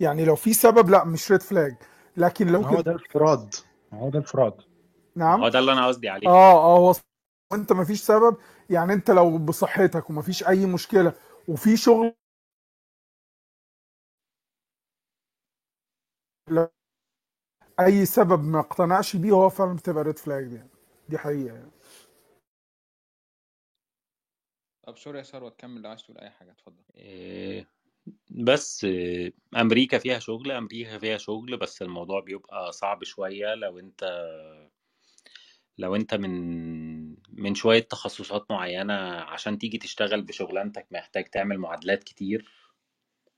[0.00, 1.74] يعني لو في سبب لا مش red flag
[2.16, 3.54] لكن لو ما هو ده ال fraud.
[3.92, 4.54] ما هو ده ال fraud.
[5.16, 6.28] نعم؟ هو ده اللي أنا قصدي عليه.
[6.28, 6.94] آه آه هو
[7.52, 8.36] أنت مفيش سبب.
[8.70, 11.12] يعني أنت لو بصحتك ومفيش أي مشكلة
[11.48, 12.14] وفي شغل
[17.80, 20.70] أي سبب ما اقتنعش بيه هو فعلا بتبقى red flag دي يعني.
[21.08, 21.70] دي حقيقة يعني.
[24.82, 27.68] طب sorry يا ثروت كمل لو عايز تقول أي حاجة اتفضل إيه،
[28.30, 34.04] بس إيه، أمريكا فيها شغل أمريكا فيها شغل بس الموضوع بيبقى صعب شوية لو أنت
[35.78, 36.32] لو أنت من
[37.32, 42.48] من شوية تخصصات معينة عشان تيجي تشتغل بشغلانتك محتاج تعمل معادلات كتير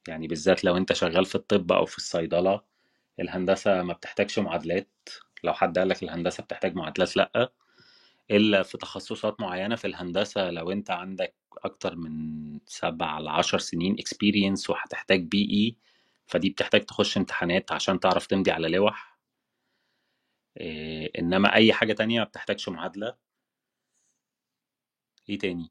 [0.09, 2.63] يعني بالذات لو أنت شغال في الطب أو في الصيدلة
[3.21, 5.09] الهندسة ما بتحتاجش معادلات.
[5.45, 7.53] لو حد قالك الهندسة بتحتاج معادلات لأ.
[8.31, 14.71] إلا في تخصصات معينة في الهندسة لو أنت عندك أكتر من سبع لعشر سنين experience
[14.71, 15.77] وهتحتاج PE
[16.27, 19.19] فدي بتحتاج تخش امتحانات عشان تعرف تمضي على لوح.
[20.61, 23.17] إيه، إنما أي حاجة تانية ما بتحتاجش معادلة.
[25.29, 25.71] إيه تاني؟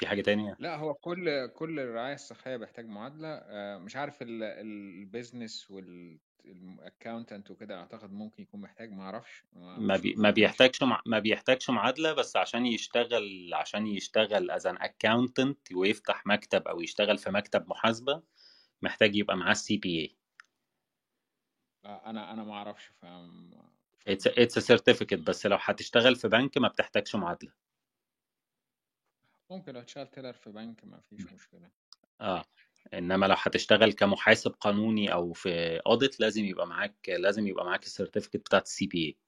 [0.00, 3.28] في حاجة تانية؟ لا هو كل كل الرعاية الصحية بيحتاج معادلة.
[3.28, 9.02] آه، مش عارف ال- ال- ال business وال accountant وكده أعتقد ممكن يكون محتاج ما
[9.02, 9.44] أعرفش.
[9.52, 11.02] ما بي ما بيحتاجش مع...
[11.06, 17.18] ما بيحتاجش معادلة بس عشان يشتغل عشان يشتغل as an accountant ويفتح مكتب أو يشتغل
[17.18, 18.22] في مكتب محاسبة
[18.82, 20.16] محتاج يبقى معاه ال CPA
[21.84, 23.06] أنا أنا ما أعرفش ف
[24.08, 27.52] it's it's certificate بس لو هتشتغل في بنك ما بتحتاجش معادلة.
[29.50, 31.70] ممكن لو تشتغل teller في بنك ما فيش مشكلة.
[32.20, 32.44] آه.
[32.94, 37.87] إنما لو هتشتغل كمحاسب قانوني أو في audit لازم يبقى معاك لازم يبقى معاك ال
[37.87, 39.18] certificate بتاعت السي بي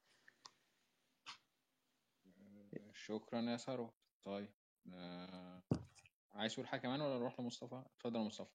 [2.75, 4.53] اي شكرا يا ثروت طيب
[4.95, 5.63] آه،
[6.33, 8.51] عايز تقول حاجة كمان ولا نروح لمصطفى؟ اتفضل يا مصطفى.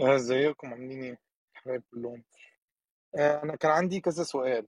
[0.00, 1.18] آه، إزيكم؟ عاملين إيه؟
[1.54, 2.24] حبايب كلهم.
[3.18, 4.66] آه، أنا كان عندي كذا سؤال.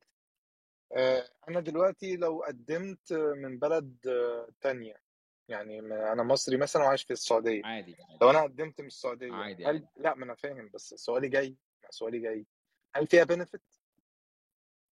[1.49, 5.03] أنا دلوقتي لو قدمت من بلد آه، تانية
[5.49, 7.63] يعني أنا مصري مثلا وعايش في السعودية.
[7.65, 8.19] عادي عادي.
[8.23, 9.87] لو أنا قدمت من السعودية عادي هل عادي.
[9.97, 11.57] لا ما أنا فاهم بس سؤالي جاي
[11.91, 12.47] سؤالي جاي.
[12.97, 13.63] هل فيها بنفيت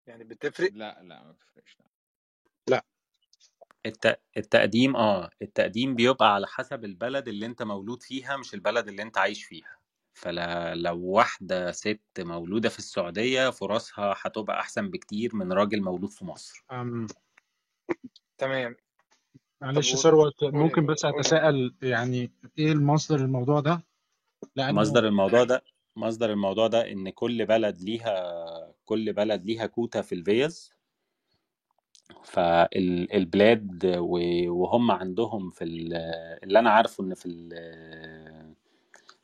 [0.08, 1.86] يعني بتفرق؟ لا لا ما بتفرقش لا.
[2.68, 2.86] لا.
[3.86, 4.20] الت...
[4.38, 9.18] التقديم آه التقديم بيبقى على حسب البلد اللي أنت مولود فيها مش البلد اللي أنت
[9.18, 9.78] عايش فيها.
[10.14, 16.66] فلو واحدة ست مولودة في السعودية فرصها هتبقى أحسن بكتير من راجل مولود في مصر.
[16.72, 17.08] أم،
[18.38, 18.76] تمام.
[19.62, 23.84] معلش ثروت ممكن بس أتساءل يعني إيه المصدر الموضوع ده؟
[24.56, 25.64] لأنه مصدر الموضوع ده
[25.96, 30.74] مصدر الموضوع ده إن كل بلد ليها كل بلد ليها كوتا في الفيز.
[32.24, 33.86] فالبلاد
[34.48, 35.94] وهم عندهم في ال-
[36.44, 37.26] اللي أنا عارفه إن في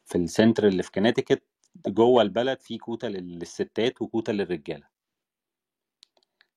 [0.09, 1.43] في ال center اللي في كونيتيكت
[1.87, 4.87] جوه البلد في كوتا للستات وكوتا للرجالة.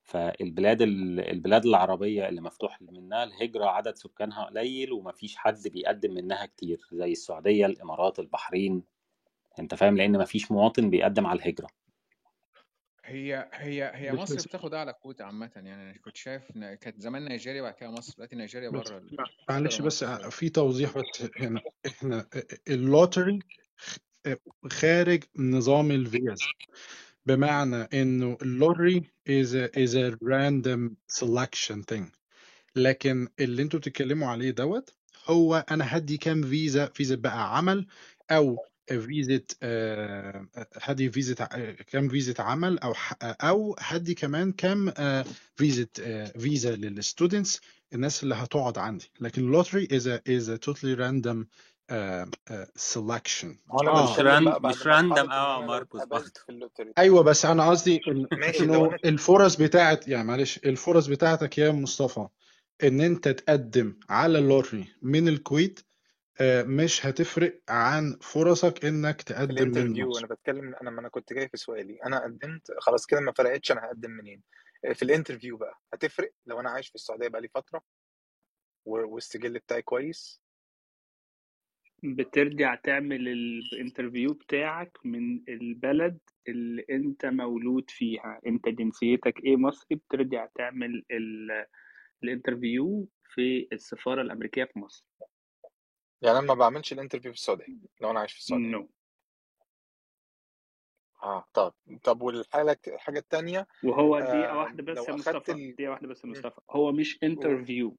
[0.02, 6.46] فالبلاد ال- البلاد العربية اللي مفتوح منها الهجرة عدد سكانها قليل ومفيش حد بيقدم منها
[6.46, 8.82] كتير زي السعودية الإمارات البحرين.
[9.58, 11.68] أنت فاهم؟ لأن مفيش مواطن بيقدم على الهجرة.
[13.12, 15.50] هي هي هي مصر بتاخد أعلى كوتا عامه.
[15.56, 19.16] يعني أنا كنت شايف كانت زمان نيجيريا وبعد كده مصر دلوقتي نيجيريا بس بره ال-
[19.48, 20.20] معلش بره بس مصر.
[20.20, 21.60] شوية في توضيح بس هنا.
[21.86, 22.26] إحنا
[22.68, 23.38] ال lottery
[24.70, 26.40] خارج نظام الفيز
[27.26, 30.90] بمعنى إنه ال lottery is a, is a random
[31.20, 32.04] selection thing.
[32.76, 34.94] لكن اللي أنتوا بتتكلموا عليه دوت
[35.26, 37.86] هو أنا هدي كام فيزا فيزا بقى عمل
[38.30, 38.56] أو
[38.88, 40.46] فيزا آه،
[40.82, 45.24] هدي فيزا ع- كام فيزا عمل أو ح- أو هدي كمان كام آه،
[45.56, 47.60] فيزا آه، فيزا للستودنتس
[47.92, 49.10] الناس اللي هتقعد عندي.
[49.20, 51.44] لكن اللوتري is a is a totally random
[52.76, 55.62] سelection هو أنا آه مش بتكلم راند بقى بعد مش راندم مرحله ان آه أنا
[55.66, 56.92] لو ماركوس اتقبلت برضه في اللوتري.
[56.98, 61.58] أيوه بس أنا قصدي إن- ماشي لو إنه أنا الفرص بتاعت يعني معلش الفرص بتاعتك
[61.58, 62.28] يا مصطفى
[62.84, 65.80] إن أنت تقدم على ال lottery من الكويت
[66.40, 70.90] آه، مش هتفرق عن فرصك إنك في تقدم من ال interview مصر أنا بتكلم أنا
[70.90, 71.98] ما أنا كنت جاي في سؤالي.
[72.06, 74.42] أنا قدمت خلاص كده ما فرقتش أنا هقدم منين.
[74.94, 77.82] في ال interview بقى هتفرق لو أنا عايش في السعودية بقى لي فترة
[78.84, 80.42] و- والسجل بتاعي كويس؟
[82.04, 86.18] بترجع تعمل ال interview بتاعك من البلد
[86.48, 88.40] اللي أنت مولود فيها.
[88.46, 89.96] أنت جنسيتك إيه؟ مصري.
[89.96, 91.66] بترجع تعمل ال-
[92.22, 95.04] ال interview في السفارة الأمريكية في مصر.
[96.22, 97.66] يعني أنا ما بعملش ال interview في السعودية
[98.00, 98.66] لو أنا عايش في السعودية.
[98.66, 98.88] no.
[101.22, 101.72] آه طب
[102.04, 105.74] طب والحالة الحاجة التانية وهو دقيقة آه واحدة بس يا مصطفى ال...
[105.74, 106.60] دقيقة واحدة بس يا مصطفى.
[106.70, 107.96] هو مش interview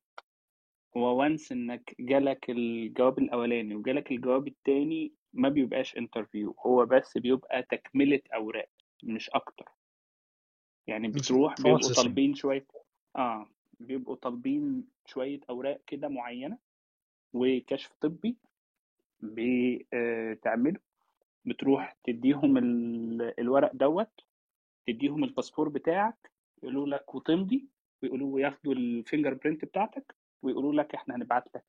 [0.97, 7.63] هو once إنك جالك الجواب الأولاني وجالك الجواب التاني ما بيبقاش interview هو بس بيبقى
[7.63, 8.69] تكملة أوراق
[9.03, 9.65] مش أكتر.
[10.87, 12.67] يعني بتروح بيبقوا طالبين شوية
[13.15, 13.49] آه
[13.79, 16.57] بيبقوا طالبين شوية أوراق كده معينة
[17.33, 18.37] وكشف طبي
[19.21, 20.79] بتعمله.
[21.45, 24.21] بتروح تديهم ال- الورق دوت
[24.87, 26.31] تديهم الباسبور بتاعك
[26.63, 27.67] يقولوا لك وتمضي
[28.03, 31.65] ويقولوا ياخدوا ال fingerprint بتاعتك ويقولوا لك إحنا هنبعت لك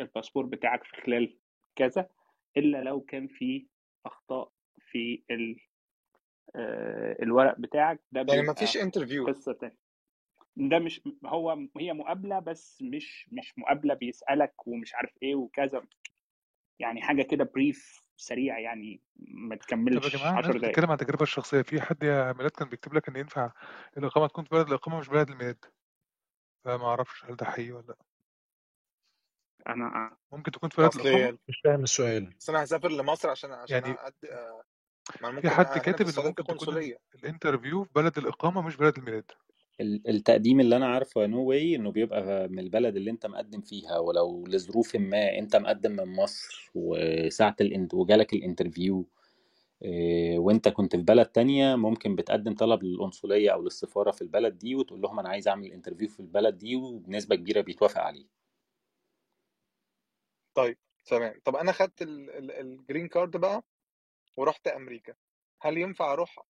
[0.00, 1.36] الباسبور بتاعك في خلال
[1.76, 2.08] كذا
[2.56, 3.66] إلا لو كان في
[4.06, 4.52] أخطاء
[4.90, 5.60] في ال-
[6.56, 8.00] آه، الورق بتاعك.
[8.12, 9.76] ده يعني ما بيبقى فيش interview قصة تانية.
[10.56, 15.82] ده مش هو هي مقابلة بس مش مش مقابلة بيسألك ومش عارف إيه وكذا.
[16.78, 20.66] يعني حاجة كده brief سريع يعني ما طب يا تكملش الناس 10 دقايق.
[20.68, 21.62] بتتكلم عن التجربة الشخصية.
[21.62, 23.52] في حد يا ميلاد كان بيكتب لك إن ينفع
[23.96, 25.64] الإقامة تكون في بلد الإقامة مش بلد الميلاد؟
[26.64, 27.96] فما أعرفش هل ده حقيقي ولا لأ.
[29.68, 32.34] أنا ممكن تكون في بلد أصل الإقامة؟ مش فاهم السؤال.
[32.38, 34.14] بس أنا هسافر لمصر عشان عشان يعني أقد...
[34.24, 34.62] آه،
[35.40, 39.30] في حد كاتب في ممكن تكون ال interview في بلد الإقامة مش بلد الميلاد؟
[39.80, 43.98] ال- التقديم اللي أنا عارفه no way إنه بيبقى من البلد اللي أنت مقدم فيها
[43.98, 49.06] ولو لظروف ما أنت مقدم من مصر وساعة الانت وجالك ال interview
[49.82, 54.74] إيه، وأنت كنت في بلد تانية ممكن بتقدم طلب للقنصلية أو للسفارة في البلد دي
[54.76, 58.26] وتقول لهم أنا عايز أعمل interview في البلد دي وبنسبة كبيرة بيتوافق عليه.
[60.54, 61.40] طيب تمام.
[61.44, 63.62] طب أنا خدت ال- ال- ال green card بقى
[64.36, 65.14] ورحت أمريكا.
[65.60, 66.46] هل ينفع أروح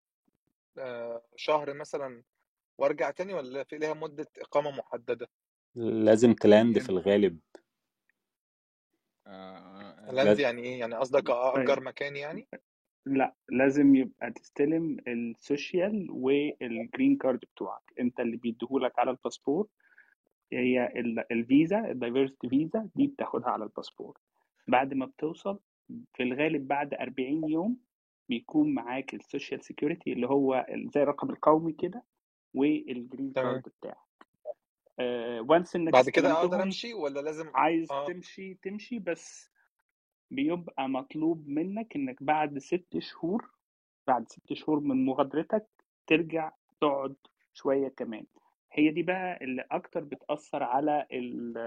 [0.79, 2.23] آه، شهر مثلا
[2.79, 5.29] وارجع تاني ولا في ليها مدة إقامة محددة؟
[5.75, 7.39] لازم ت land في الغالب.
[9.27, 10.43] آه، land لازم.
[10.43, 12.49] يعني إيه؟ يعني قصدك اجر مكان يعني؟
[13.07, 17.93] لا لازم يبقى تستلم ال social وال green card بتوعك.
[18.01, 19.69] أنت اللي بيديهولك على الباسبور
[20.53, 24.19] هي ال- الفيزا ال diversity visa دي بتاخدها على الباسبور.
[24.69, 25.59] بعد ما بتوصل
[26.15, 27.77] في الغالب بعد 40 يوم
[28.29, 32.03] بيكون معاك ال social security اللي هو زي الرقم القومي كده
[32.55, 33.97] وال green card بتاعك.
[35.51, 38.07] once إنك بعد كده أقدر أمشي ولا لازم عايز آه.
[38.07, 39.51] تمشي تمشي بس
[40.31, 43.51] بيبقى مطلوب منك إنك بعد ست شهور
[44.07, 45.67] بعد ست شهور من مغادرتك
[46.07, 47.17] ترجع تقعد
[47.55, 48.27] شوية كمان.
[48.73, 51.59] هي دي بقى اللي أكتر بتأثر على ال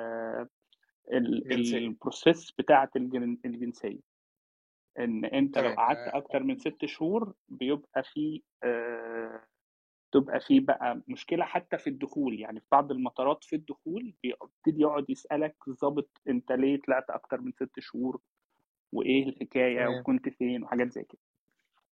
[1.11, 3.99] ال البروسيس بتاعة الجن- الجنسية.
[4.99, 9.43] إن أنت لو قعدت آه، أكتر من ست شهور بيبقى في آه
[10.11, 12.39] تبقى في بقى مشكلة حتى في الدخول.
[12.39, 17.51] يعني في بعض المطارات في الدخول بيبتدي يقعد يسألك ظابط أنت ليه طلعت أكتر من
[17.51, 18.21] ست شهور؟
[18.91, 19.99] وإيه الحكاية؟ تمام.
[19.99, 21.21] وكنت فين؟ وحاجات زي كده.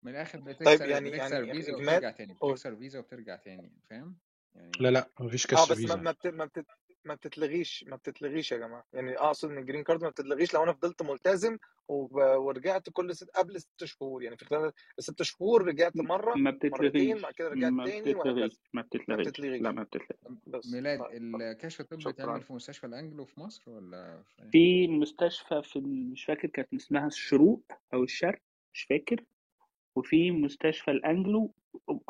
[0.03, 3.73] من الآخر طيب بتكسر يعني بتكسر يعني فيزا اجمال وبترجع تاني بتكسر فيزا وبترجع تاني
[3.91, 4.17] فاهم؟
[4.55, 5.97] يعني لا لا مفيش آه كسر بس ما فيزا.
[5.97, 6.27] ما بت...
[6.27, 6.67] ما, بت...
[7.05, 8.85] ما بتتلغيش ما بتتلغيش يا جماعة.
[8.93, 12.15] يعني أقصد إن الجرين كارد ما بتتلغيش لو أنا فضلت ملتزم وب...
[12.15, 14.23] ورجعت كل ست قبل ست شهور.
[14.23, 18.15] يعني في خلال الست شهور رجعت مرة ما مرتين بتتلغيش بعد كده رجعت ما تاني
[18.15, 19.63] بتتلغيش ما بتتلغيش.
[19.63, 20.67] لا ما بتتلغيش.
[20.73, 25.79] ميلاد طيب الكشف الطبي بيتعمل في مستشفى الأنجلو في مصر ولا في في مستشفى في
[25.81, 27.63] مش فاكر كانت اسمها الشروق
[27.95, 28.41] أو الشرق
[28.75, 29.25] مش فاكر.
[29.97, 31.55] وفي مستشفى الأنجلو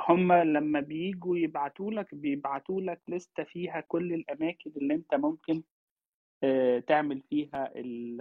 [0.08, 5.62] هم لما بييجوا يبعتوا لك بيبعتوا لك لستة فيها كل الأماكن اللي أنت ممكن
[6.88, 8.20] تعمل فيها ال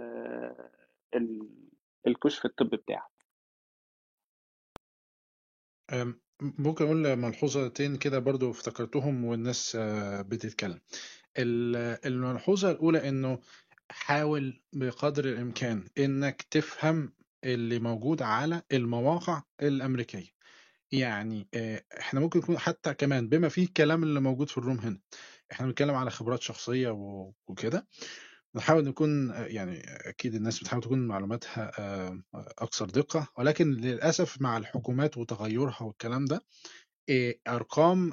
[1.14, 1.48] ال
[2.06, 3.12] الكشف الطبي بتاعك.
[5.92, 9.76] أم، ممكن أقول ملحوظتين كده برضو افتكرتهم والناس
[10.28, 10.80] بتتكلم.
[11.38, 13.40] ال- الملحوظة الأولى إنه
[13.90, 17.12] حاول بقدر الإمكان إنك تفهم
[17.44, 20.28] اللي موجود على المواقع الأمريكية.
[20.98, 21.48] يعني
[21.98, 25.00] إحنا ممكن يكون حتى كمان بما فيه الكلام اللي موجود في الروم هنا
[25.52, 26.90] إحنا بنتكلم على خبرات شخصية
[27.46, 27.86] وكده
[28.56, 31.72] نحاول نكون يعني أكيد الناس بتحاول تكون معلوماتها
[32.34, 36.40] أكثر دقة ولكن للأسف مع الحكومات وتغيرها والكلام ده
[37.48, 38.12] أرقام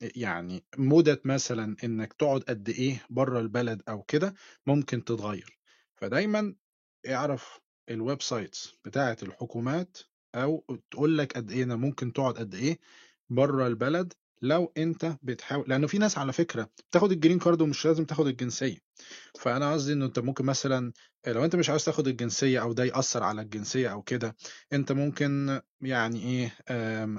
[0.00, 4.34] يعني مدة مثلا إنك تقعد قد إيه بره البلد أو كده
[4.66, 5.58] ممكن تتغير.
[5.96, 6.54] فدايما
[7.08, 7.60] اعرف
[7.90, 9.98] ال websites بتاعة الحكومات
[10.34, 12.78] أو تقول لك قد إيه أنا ممكن تقعد قد إيه
[13.30, 14.12] بره البلد
[14.42, 18.26] لو أنت بتحاول لأنه في ناس على فكرة بتاخد ال green card ومش لازم تاخد
[18.26, 18.78] الجنسية.
[19.40, 20.92] فأنا قصدي إنه أنت ممكن مثلا
[21.26, 24.36] لو أنت مش عاوز تاخد الجنسية أو ده يأثر على الجنسية أو كده
[24.72, 27.18] أنت ممكن يعني إيه آم،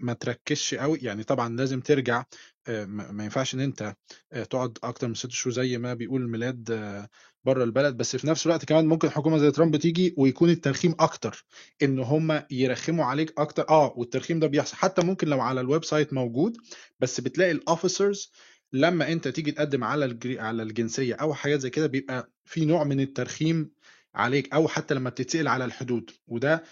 [0.00, 2.24] ما, تركزش قوي يعني طبعا لازم ترجع
[2.68, 3.94] ما ما ينفعش إن أنت
[4.32, 7.08] آه، تقعد أكتر من ست شهور زي ما بيقول الميلاد آه،
[7.44, 7.96] بره البلد.
[7.96, 11.44] بس في نفس الوقت كمان ممكن حكومة زي ترامب تيجي ويكون الترخيم أكتر
[11.82, 13.68] إن هم يرخموا عليك أكتر.
[13.68, 14.76] أه والترخيم ده بيحصل.
[14.76, 16.56] حتى ممكن لو على ال website موجود
[17.00, 18.32] بس بتلاقي ال officers
[18.72, 20.18] لما أنت تيجي تقدم على.
[20.24, 23.70] على الجنسية أو حاجات زي كده بيبقى في نوع من الترخيم
[24.14, 26.10] عليك أو حتى لما بتتسأل على الحدود.
[26.26, 26.62] وده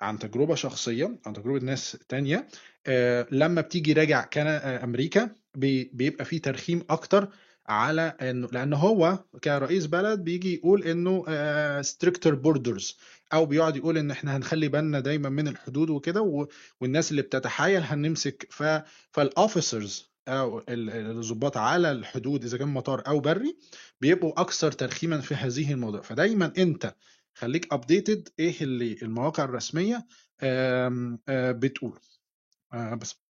[0.00, 2.48] عن تجربة شخصية عن تجربة ناس تانية
[2.86, 5.90] آه لما بتيجي راجع كان آه أمريكا بي...
[5.94, 7.28] بيبقى في ترخيم أكتر
[7.68, 11.24] على إنه لأن هو كرئيس بلد بيجي يقول إنه
[11.82, 12.96] stricter borders
[13.32, 16.48] أو بيقعد يقول إن إحنا هنخلي بالنا دايما من الحدود وكده.
[16.80, 18.62] والناس اللي بتتحايل هنمسك ف...
[19.10, 23.56] فال officers أو ال- الضباط على الحدود إذا كان مطار أو بري
[24.00, 26.94] بيبقوا أكثر ترخيما في هذه الموضوع فدايما أنت
[27.36, 30.06] خليك updated إيه اللي المواقع الرسمية
[30.42, 32.00] آم، بتقول.
[32.72, 33.22] آه، بس.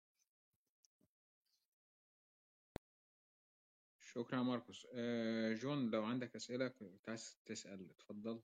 [4.01, 4.87] شكرا يا ماركوس.
[4.93, 8.41] آه، جون لو عندك أسئلة كنت عايز تسأل اتفضل.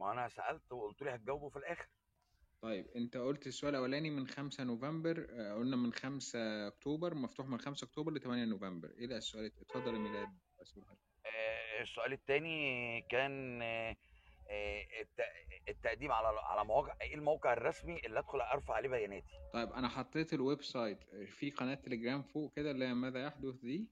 [0.00, 1.88] ما أنا سألت وقلت لي هتجاوبه في الآخر.
[2.62, 7.58] طيب أنت قلت السؤال الأولاني من 5 نوفمبر آه، قلنا من 5 أكتوبر مفتوح من
[7.60, 8.90] 5 أكتوبر ل 8 نوفمبر.
[8.90, 10.28] إيه ده؟ السؤال اتفضل يا ميلاد
[11.80, 13.60] السؤال الثاني كان
[15.68, 20.32] التقديم على على مواقع إيه الموقع الرسمي اللي أدخل ارفع عليه بياناتي؟ طيب أنا حطيت
[20.34, 23.88] ال website آه، في قناة تليجرام فوق كده اللي هي ماذا يحدث دي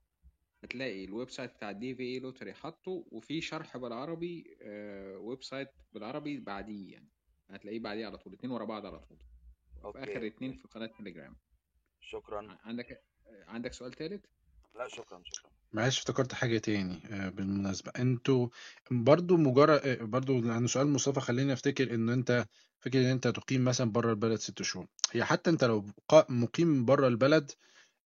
[0.64, 6.92] هتلاقي ال website بتاع ال DV lottery حاطه وفي شرح بالعربي آه، website بالعربي بعديه
[6.92, 7.09] يعني
[7.50, 9.18] هتلاقيه بعديه على طول اتنين ورا بعض على طول
[9.80, 9.99] في okay.
[10.02, 11.36] اخر اتنين في قناة تليجرام.
[12.00, 12.59] شكرا.
[12.64, 12.90] عندك
[13.26, 14.26] آه، عندك سؤال تالت؟
[14.74, 15.50] لا شكرا شكرا.
[15.77, 17.93] معلش افتكرت حاجة تاني آه، بالمناسبة.
[17.99, 18.49] أنتوا
[18.91, 22.47] برضو مجرد آه، برضو لأن سؤال مصطفى خليني افتكر إن أنت
[22.81, 24.87] فكرة إن أنت تقيم مثلا بره البلد ست شهور.
[25.12, 25.85] هي حتى أنت لو
[26.29, 27.53] مقيم بره البلد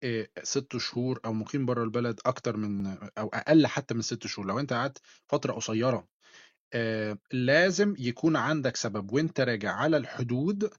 [0.03, 2.87] آه، ست شهور أو مقيم بره البلد أكتر من
[3.17, 4.47] أو أقل حتى من ست شهور.
[4.47, 6.07] لو أنت قعدت فترة قصيرة
[7.31, 9.11] لازم يكون عندك سبب.
[9.11, 10.69] وأنت راجع على الحدود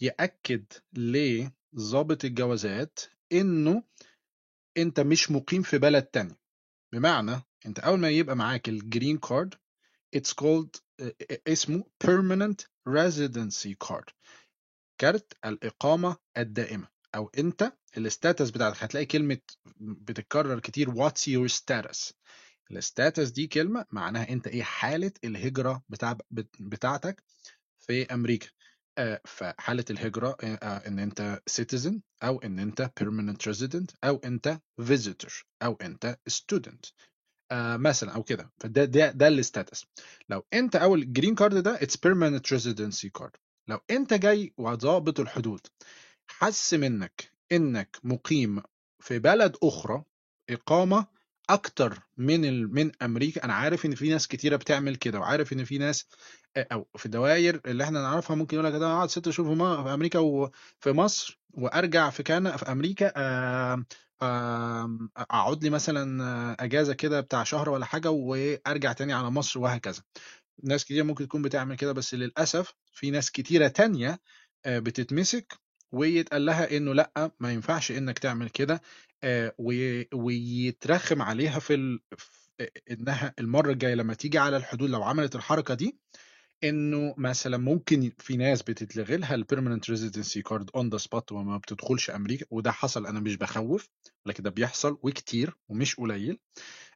[0.00, 3.00] يأكد لضابط الجوازات
[3.32, 3.82] إنه
[4.76, 6.36] أنت مش مقيم في بلد تاني
[6.92, 9.54] بمعنى أنت أول ما يبقى معاك ال green card
[11.00, 14.12] آه، آه، اسمه permanent residency card.
[14.98, 16.88] كارت الإقامة الدائمة.
[17.14, 19.38] أو أنت ال status بتاعتك هتلاقي كلمة
[19.80, 22.12] بتتكرر كتير what's your status
[22.70, 27.22] ال status دي كلمة معناها أنت إيه حالة الهجرة بتاع بت- بتاعتك
[27.78, 28.48] في أمريكا.
[28.98, 34.60] آه، فحالة الهجرة آه، آه، إن أنت citizen أو إن أنت permanent resident أو أنت
[34.80, 36.92] visitor أو أنت student
[37.76, 38.52] مثلا أو كده.
[38.60, 39.86] فده ده ده ال status
[40.28, 43.36] لو أنت أول ال green card ده it's permanent residency card
[43.68, 45.60] لو أنت جاي وضابط الحدود
[46.30, 48.62] حس منك إنك مقيم
[49.00, 50.04] في بلد أخرى
[50.50, 51.06] إقامة
[51.54, 52.74] أكتر من ال...
[52.74, 53.44] من أمريكا.
[53.44, 56.06] أنا عارف إن في ناس كتيرة بتعمل كده وعارف إن في ناس
[56.56, 60.18] أو في الدوائر اللي إحنا نعرفها ممكن يقول لك أنا أقعد ست شهور في, أمريكا
[60.18, 63.84] وفي مصر وأرجع في كان في أمريكا آه،
[64.22, 70.02] آم، أقعد لي مثلا أجازة كده بتاع شهر ولا حاجة وأرجع تاني على مصر وهكذا.
[70.64, 74.20] ناس كتير ممكن تكون بتعمل كده بس للأسف في ناس كتيرة تانية
[74.66, 75.54] بتتمسك
[75.92, 78.82] ويتقال لها إنه لأ ما ينفعش إنك تعمل كده.
[79.24, 82.00] آه، وي- ويترخم عليها في ال...
[82.16, 85.98] في- إنها المرة الجاية لما تيجي على الحدود لو عملت الحركة دي
[86.64, 91.56] إنه مثلا ممكن في ناس بتتلغي لها ال permanent residency card on the spot وما
[91.56, 93.88] بتدخلش أمريكا وده حصل أنا مش بخوف
[94.26, 96.38] لكن ده بيحصل وكتير ومش قليل.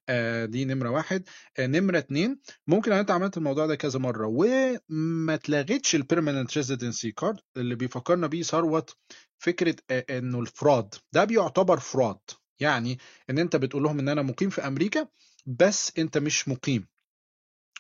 [0.09, 1.29] آه دي نمرة واحد.
[1.59, 7.13] آه نمرة اتنين ممكن أنت عملت الموضوع ده كذا مرة وما اتلغتش ال permanent residency
[7.13, 8.97] card اللي بيفكرنا بيه ثروت
[9.39, 12.19] فكرة إنه ال fraud ده بيعتبر fraud
[12.61, 12.99] يعني
[13.31, 15.09] إن أنت بتقول لهم إن أنا مقيم في أمريكا
[15.47, 16.87] بس أنت مش مقيم.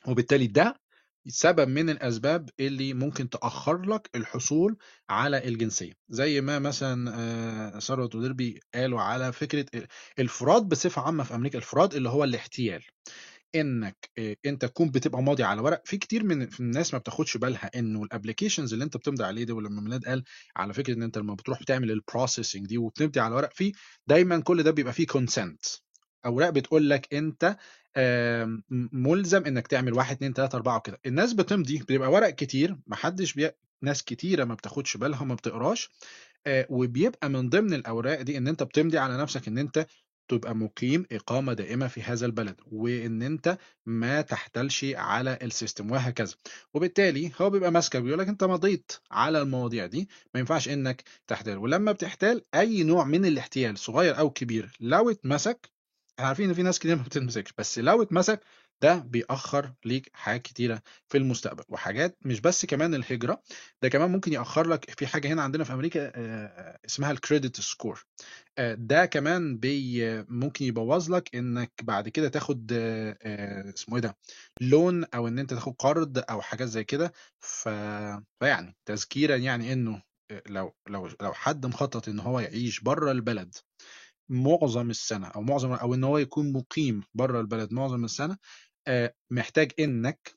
[0.08, 0.80] وبالتالي ده
[1.26, 4.76] سبب من الأسباب اللي ممكن تأخر لك الحصول
[5.10, 5.92] على الجنسية.
[6.08, 9.66] زي ما مثلا ثروت وديربي قالوا على فكرة
[10.18, 12.84] ال fraud بصفة عامة في أمريكا ال fraud اللي هو الاحتيال.
[13.54, 15.82] إنك آه، أنت تكون بتبقى ماضي على ورق.
[15.86, 19.54] في كتير من الناس ما بتاخدش بالها إنه ال applications اللي أنت بتمضي عليه ده
[19.54, 20.24] ولما ميلاد قال
[20.56, 23.72] على فكرة إن أنت لما بتروح بتعمل ال processing دي وبتمضي على ورق فيه
[24.06, 25.64] دايما كل ده بيبقى فيه consent
[26.26, 27.56] أوراق بتقول لك أنت
[28.92, 31.00] ملزم إنك تعمل واحد اتنين تلاتة أربعة وكده.
[31.06, 33.50] الناس بتمضي بيبقى ورق كتير محدش بي...
[33.82, 35.90] ناس كتيرة ما بتاخدش بالها وما بتقراش
[36.46, 39.86] آه، وبيبقى من ضمن الأوراق دي إن أنت بتمضي على نفسك إن أنت
[40.28, 46.34] تبقى مقيم إقامة دائمة في هذا البلد وإن أنت ما تحتلش على ال system وهكذا.
[46.74, 51.58] وبالتالي هو بيبقى ماسكك بيقول لك أنت مضيت على المواضيع دي ما ينفعش إنك تحتال
[51.58, 55.70] ولما بتحتال أي نوع من الاحتيال صغير أو كبير لو اتمسك
[56.18, 58.40] إحنا عارفين إن في ناس كتير ما بتتمسكش بس لو اتمسك
[58.82, 63.42] ده بيأخر ليك حاجات كتيرة في المستقبل وحاجات مش بس كمان الهجرة
[63.82, 66.12] ده كمان ممكن يأخر لك في حاجة هنا عندنا في أمريكا
[66.86, 68.04] اسمها ال credit score
[68.58, 74.16] ده كمان بي ممكن يبوظ لك إنك بعد كده تاخد اسمه إيه ده
[74.60, 77.12] loan أو إن أنت تاخد قرض أو حاجات زي كده.
[77.40, 79.72] فيعني تذكيرا يعني
[80.30, 83.54] آه، لو لو لو حد مخطط إن هو يعيش بره البلد
[84.28, 88.38] معظم السنة أو معظم أو إن هو يكون مقيم بره البلد معظم السنة
[89.30, 90.34] محتاج إنك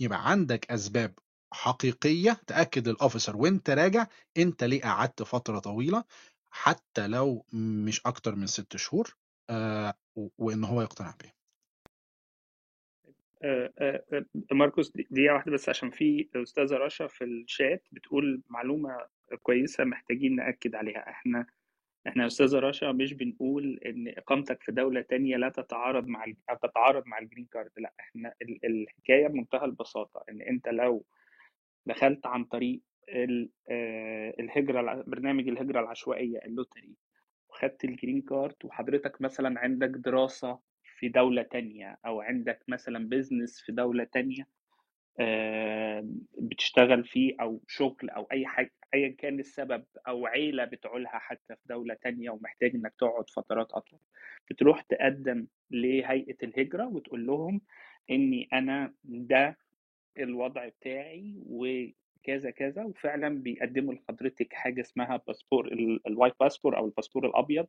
[0.00, 1.18] يبقى عندك أسباب
[1.52, 4.06] حقيقية تأكد الاوفيسر وأنت راجع
[4.38, 6.04] أنت ليه قعدت فترة طويلة
[6.50, 9.16] حتى لو مش أكتر من ست شهور
[10.38, 11.36] وإن هو يقتنع بيه.
[13.42, 14.04] آه،
[14.52, 19.06] ماركوس دقيقة واحدة بس عشان في أستاذة رشا في الشات بتقول معلومة
[19.42, 21.10] كويسة محتاجين نأكد عليها.
[21.10, 21.46] إحنا
[22.08, 26.24] إحنا يا أستاذة رشا مش بنقول إن إقامتك في دولة تانية لا تتعارض مع
[26.62, 31.04] تتعارض مع ال green card لأ إحنا ال- الحكاية بمنتهى البساطة إن أنت لو
[31.86, 36.94] دخلت عن طريق آه، الهجرة الع- برنامج الهجرة العشوائية ال lottery
[37.50, 40.58] وخدت ال green card وحضرتك مثلا عندك دراسة
[40.98, 44.46] في دولة تانية أو عندك مثلا business في دولة تانية
[46.38, 51.62] بتشتغل فيه أو شغل أو أي حاجة أيا كان السبب أو عيلة بتعولها حتى في
[51.66, 54.00] دولة تانية ومحتاج إنك تقعد فترات أطول.
[54.50, 57.60] بتروح تقدم لهيئة الهجرة وتقول لهم
[58.10, 59.58] إني أنا ده
[60.18, 66.86] الوضع بتاعي وكذا كذا وفعلا بيقدموا لحضرتك حاجة اسمها باسبور ال- ال white passport أو
[66.86, 67.66] الباسبور الأبيض.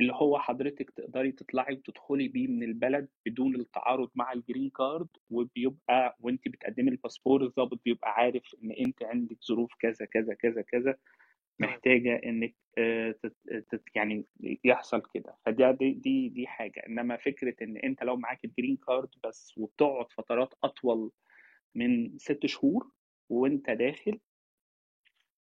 [0.00, 5.08] اللي هو حضرتك تقدري تطلعي وتدخلي بيه من البلد بدون التعارض مع ال green card
[5.30, 10.96] وبيبقى وانت بتقدمي الباسبور الضابط بيبقى عارف إن انت عندك ظروف كذا كذا كذا كذا
[11.58, 12.54] محتاجة إنك
[13.70, 14.24] تت- يعني
[14.64, 15.36] يحصل كده.
[15.46, 16.80] فده دي دي دي حاجة.
[16.88, 21.10] إنما فكرة إن أنت لو معاك ال green card بس وبتقعد فترات أطول
[21.74, 22.90] من ست شهور
[23.28, 24.20] وأنت داخل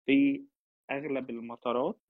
[0.06, 0.44] في
[0.90, 2.00] أغلب المطارات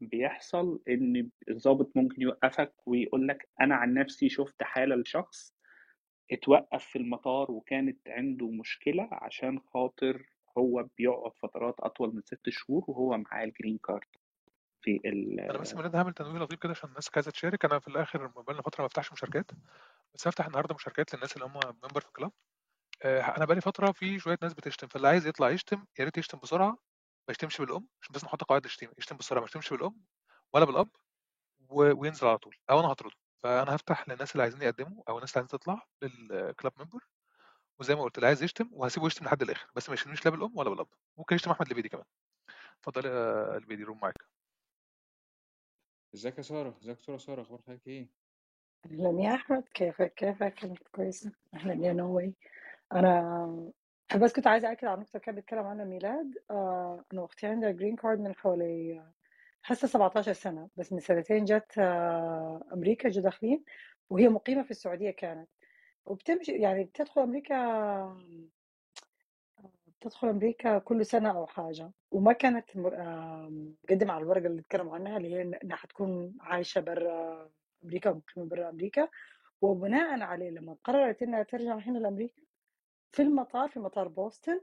[0.00, 5.54] بيحصل إن الضابط ممكن يوقفك ويقول لك أنا عن نفسي شفت حالة لشخص
[6.32, 10.26] اتوقف في المطار وكانت عنده مشكلة عشان خاطر
[10.58, 14.08] هو بيقعد فترات أطول من ست شهور وهو معاه ال green card
[14.82, 17.88] في ال أنا بس ميلاد هعمل تنويه لطيف كده عشان الناس عايزه تشارك أنا في
[17.88, 19.50] الآخر بقالنا فترة ما بفتحش مشاركات
[20.14, 21.52] بس هفتح النهارده مشاركات للناس اللي هم
[21.84, 22.32] member في ال club.
[23.04, 26.38] آه، أنا بقالي فترة في شوية ناس بتشتم فاللي عايز يطلع يشتم يا ريت يشتم
[26.38, 26.78] بسرعة
[27.28, 30.00] ما يشتمش بالأم عشان بس نحط قواعد الشتيمه يشتم بسرعة ما يشتمش بالأم
[30.52, 30.88] ولا بالأب
[31.68, 32.00] و...
[32.00, 33.16] وينزل على طول أو أنا هطرده.
[33.38, 37.04] فأنا هفتح للناس اللي عايزين يقدموا أو الناس اللي عايزة تطلع للكلاب ممبر
[37.78, 40.56] وزي ما قلت اللي عايز يشتم وهسيبه يشتم لحد الآخر بس ما يشتمنيش لا بالأم
[40.58, 40.88] ولا بالأب.
[41.16, 42.04] ممكن يشتم أحمد لبيدي كمان.
[42.80, 44.14] اتفضل يا البيدي روم معاك
[46.14, 48.08] ازيك يا سارة؟ ازيك يا دكتورة سارة؟ أخبار حضرتك إيه؟
[48.86, 49.64] أهلا يا أحمد.
[49.74, 51.32] كيفك؟ كيفك؟ كنت كويسة.
[51.54, 52.34] أهلا يا نوي.
[52.92, 53.72] أنا
[54.14, 56.34] بس كنت عايزة أكد على نقطة كان بيتكلم عنها ميلاد.
[56.50, 59.02] آه أنا أختي عندها green card من حوالي
[59.64, 63.64] هسه 17 سنة بس من سنتين جت آه أمريكا جو داخلين
[64.10, 65.48] وهي مقيمة في السعودية كانت.
[66.06, 67.56] وبتمشي يعني بتدخل أمريكا
[69.86, 71.92] بتدخل أمريكا كل سنة أو حاجة.
[72.10, 73.48] وما كانت آه،
[73.84, 77.50] مقدمة على الورقة اللي اتكلموا عنها اللي هي إنها حتكون عايشة برا
[77.84, 79.08] أمريكا ومقيمة برا أمريكا.
[79.60, 82.42] وبناء عليه لما قررت إنها ترجع هنا لأمريكا
[83.16, 84.60] في المطار في مطار بوسطن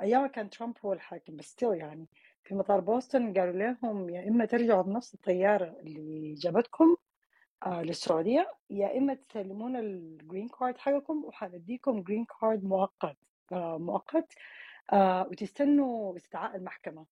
[0.00, 2.06] أيام كان ترامب هو الحاكم بس still يعني
[2.44, 6.96] في مطار بوسطن قالوا لهم يا إما ترجعوا بنفس الطيارة اللي جابتكم
[7.66, 13.16] آه للسعودية يا إما تسلمونا ال green card حقكم وحنديكم green card مؤقت
[13.52, 14.32] آه مؤقت
[14.92, 17.06] آه وتستنوا استدعاء المحكمة.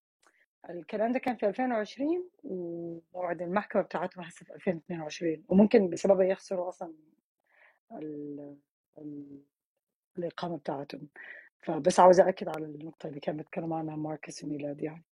[0.71, 6.95] الكلام ده كان في 2020 وموعد المحكمة بتاعتهم هسه في 2022 وممكن بسببها يخسروا أصلا
[10.19, 11.09] الإقامة بتاعتهم.
[11.63, 15.05] فبس عاوزة أكد على النقطة اللي كان بيتكلم عنها ماركس وميلاد يعني.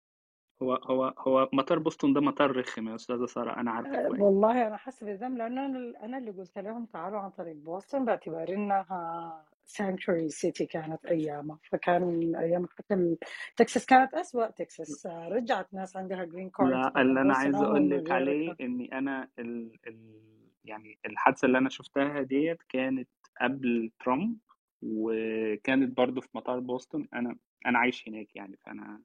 [0.61, 4.21] هو هو هو مطار بوسطن ده مطار رخم يا أستاذة سارة أنا عارفه كويس.
[4.21, 8.49] والله أنا حاسة بالذنب لأن أنا أنا اللي قلت لهم تعالوا عن طريق بوسطن باعتبار
[8.49, 11.59] انها سانكtuary سيتي كانت أيامها.
[11.71, 13.15] فكان أيام حتى
[13.57, 15.05] تكساس كانت أسوأ تكساس.
[15.05, 19.29] أه، رجعت ناس عندها جرين كارد لا اللي أنا عايز أقول لك عليه إني أنا
[19.39, 20.21] ال ال
[20.65, 23.09] يعني الحادثة اللي أنا شفتها ديت كانت
[23.41, 24.37] قبل ترامب
[24.82, 29.01] وكانت برضو في مطار بوسطن أنا أنا عايش هناك يعني فأنا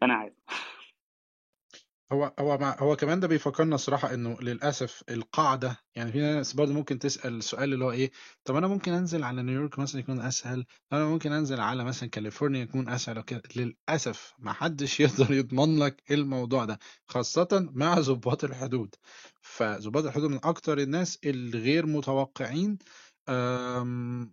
[0.00, 0.34] فأنا عارف.
[2.12, 6.72] هو هو مع هو كمان ده بيفكرنا صراحة إنه للأسف القاعدة يعني في ناس برضه
[6.72, 8.10] ممكن تسأل السؤال اللي هو إيه
[8.44, 12.62] طب أنا ممكن أنزل على نيويورك مثلا يكون أسهل؟ أنا ممكن أنزل على مثلا كاليفورنيا
[12.62, 18.94] يكون أسهل؟ وكده للأسف ما حدش يقدر يضمن لك الموضوع ده خاصة مع ضباط الحدود.
[19.42, 22.78] فضباط الحدود من أكتر الناس الغير متوقعين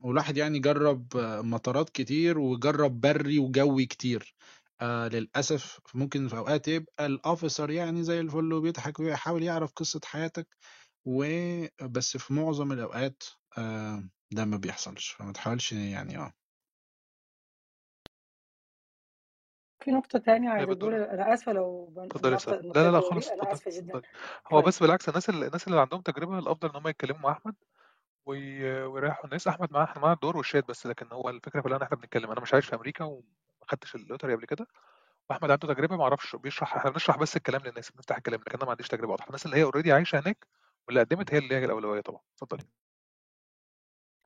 [0.03, 4.35] والواحد يعني جرب آه، مطارات كتير وجرب بري وجوي كتير.
[4.81, 10.47] آه للأسف ممكن في أوقات يبقى الأوفيسر يعني زي الفل وبيضحك ويحاول يعرف قصة حياتك
[11.05, 13.23] وبس في معظم الأوقات
[13.57, 15.09] آه ده ما بيحصلش.
[15.09, 16.33] فما تحاولش يعني آه.
[19.83, 23.01] في نقطة تانية عايزة بتدور أقول أنا آسفة لو بن- اتفضلي يا لا لا لا
[23.01, 23.97] خالص دي أنا اتفضلي آسفة جدا.
[23.97, 24.07] اتفضلي
[24.53, 27.55] هو بس بالعكس الناس اللي الناس اللي عندهم تجربة الأفضل إن هم يتكلموا مع أحمد.
[28.25, 29.47] وي- ويريحوا الناس.
[29.47, 32.31] أحمد معاه إحنا معاه الدور والشات بس لكن هو الفكرة كلها إن إحنا بنتكلم.
[32.31, 33.23] أنا مش عايش في أمريكا وما
[33.67, 34.67] خدتش ال lottery قبل كده.
[35.29, 38.65] وأحمد عنده تجربة ما أعرفش بيشرح إحنا بنشرح بس الكلام للناس بنفتح الكلام لكن أنا
[38.65, 39.27] ما عنديش تجربة واضحة.
[39.27, 40.47] الناس اللي هي already عايشة هناك
[40.87, 42.21] واللي قدمت هي اللي هي الأولوية طبعا.
[42.35, 42.63] اتفضلي.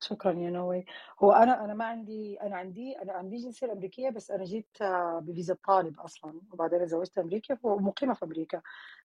[0.00, 0.84] شكرا يا نوي
[1.22, 5.18] هو أنا أنا ما عندي أنا عندي أنا عندي الجنسية الأمريكية بس أنا جيت آه،
[5.22, 8.62] بفيزا طالب أصلا وبعدين اتزوجت أمريكا ومقيمة في أمريكا.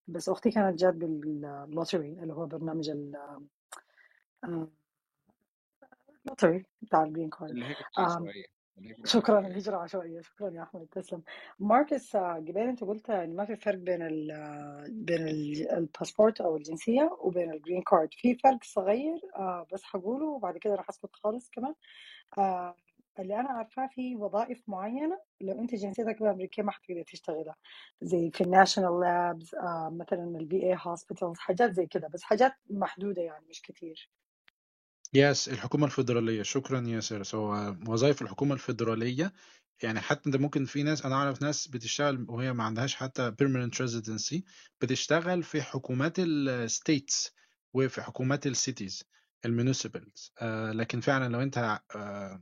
[0.07, 3.17] بس أختي كانت جات بال lottery اللي هو برنامج ال-
[6.27, 8.45] آه، ال lottery بتاع ال green card الهجرة آم، العشوائية
[8.77, 11.23] الهجرة شكرا العشوائية الهجرة عشوائية شكرا يا أحمد تسلم.
[11.59, 14.27] ماركس آه، جبال أنت قلت إن ما في فرق بين ال
[15.05, 20.25] بين ال- الباسبورت أو الجنسية وبين ال green card في فرق صغير آه، بس هقوله
[20.25, 21.75] وبعد كده راح أسكت خالص كمان.
[22.37, 22.75] آه،
[23.19, 27.55] اللي أنا عارفاه في وظائف معينة لو أنت جنسيتك أمريكية ما حتقدر تشتغلها.
[28.01, 29.55] زي في ال national labs
[29.91, 34.09] مثلا ال VA hospitals حاجات زي كده بس حاجات محدودة يعني مش كتير.
[35.13, 36.43] yes الحكومة الفيدرالية.
[36.43, 39.33] شكرا يا سارة هو وظائف الحكومة الفيدرالية
[39.83, 43.75] يعني حتى إنت ممكن في ناس أنا أعرف ناس بتشتغل وهي ما عندهاش حتى permanent
[43.87, 44.41] residency
[44.81, 47.31] بتشتغل في حكومات ال states
[47.73, 49.03] وفي حكومات ال cities
[49.45, 52.41] ال municipals آه لكن فعلا لو أنت آه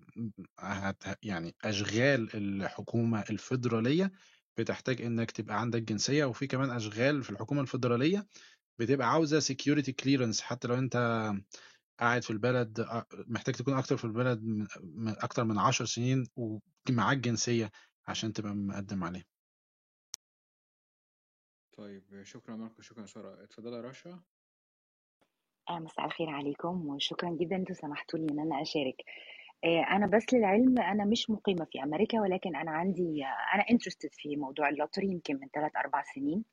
[1.23, 4.11] يعني أشغال الحكومة الفيدرالية
[4.57, 6.25] بتحتاج إنك تبقى عندك جنسية.
[6.25, 8.27] وفي كمان أشغال في الحكومة الفيدرالية
[8.79, 10.41] بتبقى عاوزة security clearance.
[10.41, 10.95] حتى لو أنت
[11.99, 12.85] قاعد في البلد
[13.27, 17.71] محتاج تكون أكتر في البلد من من أكتر من عشر سنين ومعاك جنسية
[18.07, 19.23] عشان تبقى مقدم عليه
[21.77, 24.19] طيب شكرا ماركو شكرا سارة اتفضلي يا رشا.
[25.69, 28.95] آه، مساء الخير عليكم وشكرا جدا أنتوا سمحتوا لي إن أنا أشارك.
[29.63, 34.09] آه، أنا بس للعلم أنا مش مقيمة في أمريكا ولكن أنا عندي آه، أنا interested
[34.13, 36.45] في موضوع ال lottery يمكن من 3 4 سنين.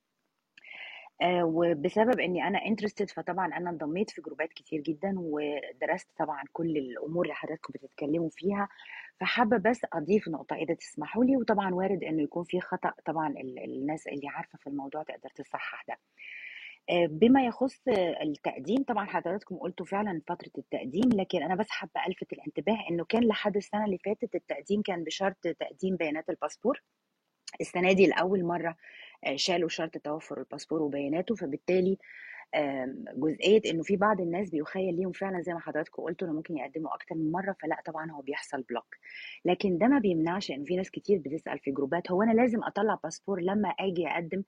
[1.25, 7.25] وبسبب إني أنا interested فطبعا أنا انضميت في جروبات كتير جدا ودرست طبعا كل الأمور
[7.25, 8.69] اللي حضراتكم بتتكلموا فيها.
[9.21, 13.65] فحابة بس أضيف نقطة إذا تسمحوا لي وطبعا وارد إنه يكون في خطأ طبعا ال-
[13.65, 15.99] الناس اللي عارفة في الموضوع تقدر تصحح ده.
[16.91, 22.07] آه، بما يخص آه، التقديم طبعا حضراتكم قلتوا فعلا فترة التقديم لكن أنا بس حابة
[22.09, 26.83] ألفت الانتباه إنه كان لحد السنة اللي فاتت التقديم كان بشرط تقديم بيانات الباسبور.
[27.61, 28.77] السنة دي لأول مرة آه،
[29.35, 31.99] شالوا شرط توفر الباسبور وبياناته فبالتالي
[32.55, 36.57] آم، جزئية إنه في بعض الناس بيخيل ليهم فعلا زي ما حضراتكم قلتوا إنه ممكن
[36.57, 38.97] يقدموا أكتر من مرة فلا طبعا هو بيحصل block
[39.45, 42.99] لكن ده ما بيمنعش إنه في ناس كتير بتسأل في جروبات هو أنا لازم أطلع
[43.05, 44.43] باسبور لما أجي أقدم؟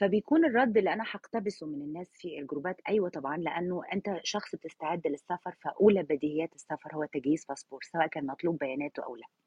[0.00, 5.06] فبيكون الرد اللي أنا هقتبسه من الناس في الجروبات أيوه طبعا لأنه أنت شخص بتستعد
[5.06, 9.45] للسفر فأولى بديهيات السفر هو تجهيز باسبور سواء كان مطلوب بياناته أو لا.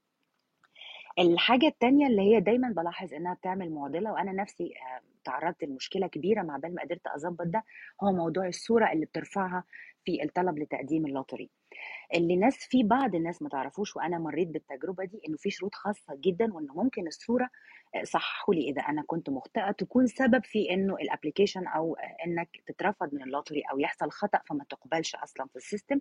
[1.20, 6.42] الحاجة التانية اللي هي دايما بلاحظ إنها بتعمل معضلة وأنا نفسي آه، تعرضت لمشكلة كبيرة
[6.42, 7.64] على بال ما قدرت أظبط ده
[8.04, 9.64] هو موضوع الصورة اللي بترفعها
[10.06, 11.50] في الطلب لتقديم اللوتري.
[12.16, 16.16] اللي ناس في بعض الناس ما تعرفوش وأنا مريت بالتجربة دي إنه في شروط خاصة
[16.16, 17.50] جدا وإنه ممكن الصورة
[17.96, 22.18] آه، صححوا لي اذا أنا كنت مخطئة تكون سبب في إنه ال application أو آه،
[22.26, 26.00] إنك تترفض من اللوتري أو يحصل خطأ فما تقبلش أصلا في ال system.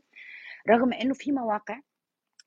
[0.69, 1.81] رغم إنه في مواقع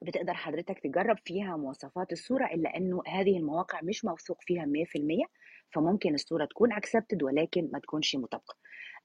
[0.02, 5.26] بتقدر حضرتك تجرب فيها مواصفات الصورة إلا إنه هذه المواقع مش موثوق فيها 100%
[5.74, 8.56] فممكن الصورة تكون accepted ولكن ما تكونش مطابقة.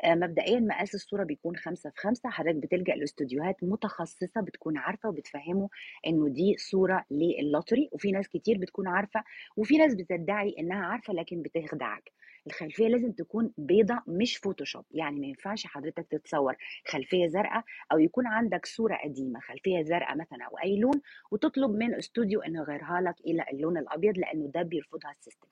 [0.04, 5.68] آه، مبدئيا مقاس الصورة بيكون خمسة في خمسة حضرتك بتلجأ لاستوديوهات متخصصة بتكون عارفة وبتفهمه
[6.06, 9.24] إنه دي صورة للوتري وفي ناس كتير بتكون عارفة
[9.56, 12.12] وفي ناس بتدعي إنها عارفة لكن بتخدعك.
[12.46, 16.56] الخلفية لازم تكون بيضة مش فوتوشوب يعني ما ينفعش حضرتك تتصور
[16.88, 21.94] خلفية زرقاء أو يكون عندك صورة قديمة خلفية زرقاء مثلا أو أي لون وتطلب من
[21.94, 25.48] استوديو إنه يغيرها لك إلى اللون الأبيض لأنه ده بيرفضها ال system.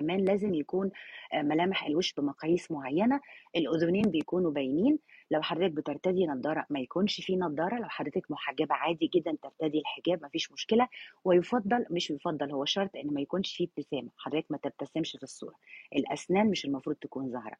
[0.00, 0.90] كمان لازم يكون
[1.32, 3.20] آه، ملامح الوش بمقاييس معينة
[3.56, 4.98] الأذنين بيكونوا باينين.
[5.30, 10.24] لو حضرتك بترتدي نظارة ما يكونش فيه نظارة لو حضرتك محجبة عادي جدا ترتدي الحجاب
[10.24, 10.88] مفيش مشكلة.
[11.24, 14.10] ويفضل مش يفضل هو شرط إن ما يكونش فيه ابتسامة.
[14.16, 15.54] حضرتك ما تبتسمش في الصورة.
[15.96, 17.56] الأسنان مش المفروض تكون ظاهرة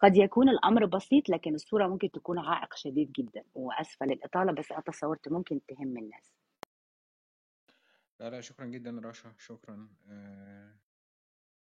[0.00, 4.80] قد يكون الأمر بسيط لكن الصورة ممكن تكون عائق شديد جدا وأسفة للإطالة بس أنا
[4.80, 6.32] تصورت ممكن تهم الناس.
[8.20, 9.34] لا لا شكرا جدا رشا.
[9.38, 9.88] شكرا.
[10.10, 10.74] آه،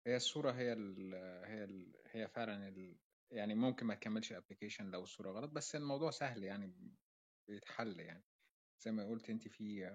[0.08, 1.14] هي الصورة هي ال
[1.46, 2.74] هي ال هي فعلا
[3.32, 6.74] يعني ممكن ما تكملش ال application لو الصورة غلط بس الموضوع سهل يعني
[7.48, 8.24] بيتحل يعني.
[8.80, 9.90] زي ما قلت أنت في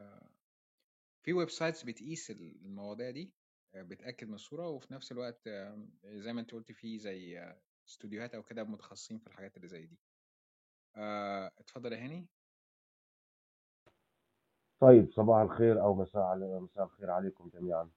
[1.22, 3.32] في websites بتقيس المواضيع دي
[3.74, 5.48] بتأكد من الصورة وفي نفس الوقت
[6.04, 7.54] زي ما أنت قلت في زي
[7.88, 9.98] استوديوهات أو كده متخصصين في الحاجات اللي زي دي.
[11.58, 12.26] اتفضل يا هاني.
[14.80, 17.90] طيب صباح الخير أو مساء مساء الخير عليكم جميعا.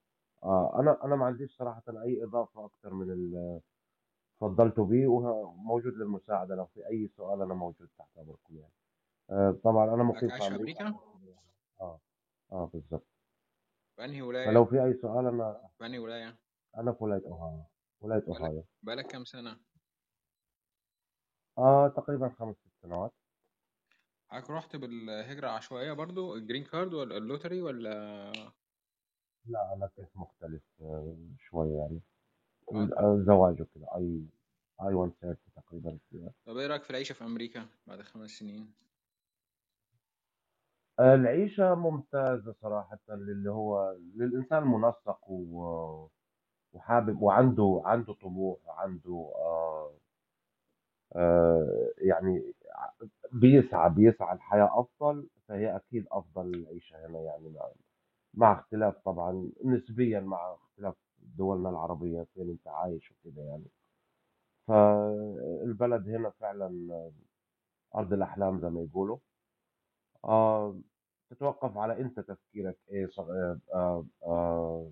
[0.45, 3.61] آه أنا أنا ما عنديش صراحة أي إضافة أكثر من اللي
[4.41, 8.73] تفضلتوا بيه وموجود للمساعدة لو في أي سؤال أنا موجود تحت امركم يعني.
[9.29, 10.95] آه طبعا أنا مقيم في أمريكا.
[11.81, 11.99] آه
[12.51, 13.07] آه بالظبط
[13.95, 16.37] في انهي ولاية؟ فلو في أي سؤال أنا في انهي ولاية؟
[16.77, 17.63] أنا في ولاية اوهايو
[18.01, 19.57] ولاية بقالك اوهايو بقالك كام سنة؟
[21.57, 23.13] آه تقريبا خمس ست سنوات.
[24.27, 28.31] حضرتك رحت بالهجرة العشوائية برضو ال green card ولا ال lottery ولا
[29.45, 32.01] لا أنا كنت مختلف آه شوية يعني
[32.99, 34.25] الزواج وكده I
[34.81, 35.99] I-130 تقريبا.
[36.45, 38.73] طب إيه رأيك في العيشة في أمريكا بعد خمس سنين؟
[40.99, 46.07] العيشة ممتازة صراحة للي هو للإنسان المنسق و-
[46.73, 49.93] وحابب وعنده عنده طموح وعنده آه
[51.15, 52.53] آه يعني
[53.33, 57.49] بيسعى بيسعى الحياة أفضل فهي أكيد أفضل العيشة هنا يعني
[58.35, 60.95] مع, اختلاف طبعا نسبيا مع اختلاف
[61.37, 63.65] دولنا العربية فين أنت عايش وكده يعني.
[64.67, 67.11] فالبلد هنا فعلا
[67.95, 69.17] أرض الأحلام زي ما يقولوا.
[70.25, 70.79] آه
[71.29, 72.77] تتوقف على أنت تفكيرك
[73.11, 73.19] ص-
[73.75, 74.91] آه آه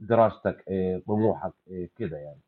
[0.00, 2.40] دراستك إيه طموحك إيه كده يعني.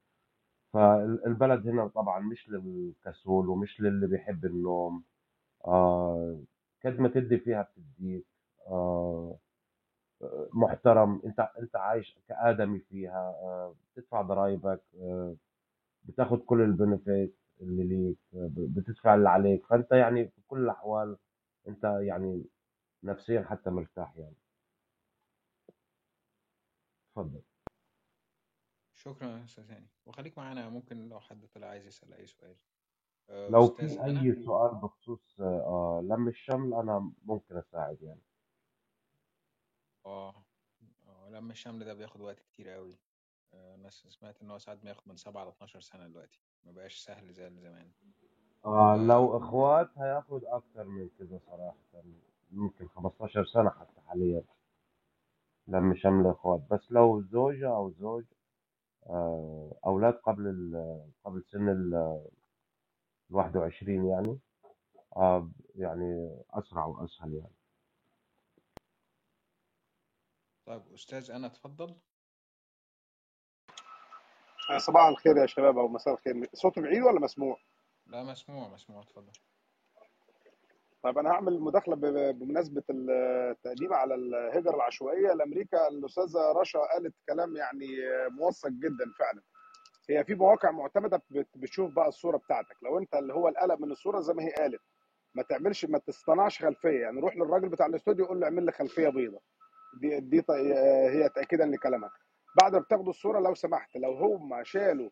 [0.73, 5.05] فالبلد هنا طبعا مش للكسول ومش للي بيحب النوم.
[5.67, 6.41] آه
[6.87, 8.27] قد ما تدي فيها بتديك.
[8.69, 9.37] آه
[10.53, 15.37] محترم أنت أنت عايش كآدمي فيها آه بتدفع ضرائبك آه
[16.05, 19.67] بتاخد كل البنفيت اللي ليك آه بتدفع اللي عليك.
[19.67, 21.17] فأنت يعني في كل الأحوال
[21.69, 22.45] أنت يعني
[23.05, 24.37] نفسيا حتى مرتاح يعني.
[27.15, 27.43] تفضل
[28.95, 29.89] شكرا يا أستاذ هاني.
[30.07, 32.57] وخليك معانا ممكن لو حد طلع عايز يسأل أي سؤال.
[33.31, 35.41] لو في أي سؤال بخصوص
[36.03, 38.21] لم الشمل أنا ممكن أساعد يعني.
[40.09, 40.35] آه.
[41.09, 42.99] آه، لم الشمل ده بياخد وقت كتير قوي
[43.55, 46.41] آه، ناس سمعت إن هو ساعات بياخد من سبعة ل 12 سنة دلوقتي.
[46.65, 47.91] ما بقاش سهل زي زمان.
[48.65, 51.77] آه آه، لو إخوات هياخد أكتر من كده صراحة.
[52.51, 54.43] ممكن 15 سنة حتى حاليا.
[55.69, 56.61] لم شمل إخوات.
[56.71, 58.25] بس لو زوجة أو زوج
[59.07, 62.21] آه أولاد قبل ال- قبل سن ال
[63.31, 64.39] 21 يعني
[65.17, 67.58] آه يعني أسرع وأسهل يعني.
[70.69, 71.95] طيب أستاذ أنا اتفضل
[74.77, 76.49] صباح الخير يا شباب أو مساء الخير.
[76.55, 77.57] صوتي بعيد ولا مسموع؟
[78.07, 79.33] لا مسموع مسموع اتفضل
[81.03, 81.95] طيب أنا هعمل مداخلة
[82.33, 85.89] بمناسبة التقديم على الهجرة العشوائية لأمريكا.
[85.89, 87.87] الأستاذة رشا قالت كلام يعني
[88.31, 89.43] موثق جدا فعلا.
[90.11, 92.77] هي في مواقع معتمدة بت- بتشوف بقى الصورة بتاعتك.
[92.83, 94.81] لو أنت اللي هو القلق من الصورة زي ما هي قالت
[95.35, 97.01] ما تعملش ما تصطنعش خلفية.
[97.01, 99.43] يعني روح للراجل بتاع الاستوديو قول له اعمل لي خلفية بيضاء.
[100.01, 100.45] دي دي
[101.11, 102.11] هي تاكيدا لكلامك.
[102.63, 105.11] بعد ما بتاخدوا الصورة لو سمحت لو هم شالوا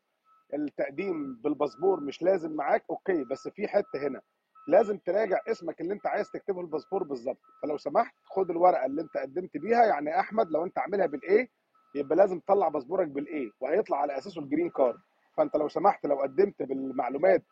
[0.55, 4.21] التقديم بالباسبور مش لازم معاك okay بس في حتة هنا.
[4.69, 7.41] لازم تراجع اسمك اللي انت عايز تكتبه الباسبور بالظبط.
[7.63, 11.49] فلو سمحت خد الورقة اللي انت قدمت بيها يعني أحمد لو انت عاملها بال A
[11.95, 14.99] يبقى لازم تطلع passport ك بال A وهيطلع على أساسه ال green card
[15.37, 17.43] فانت لو سمحت لو قدمت بالمعلومات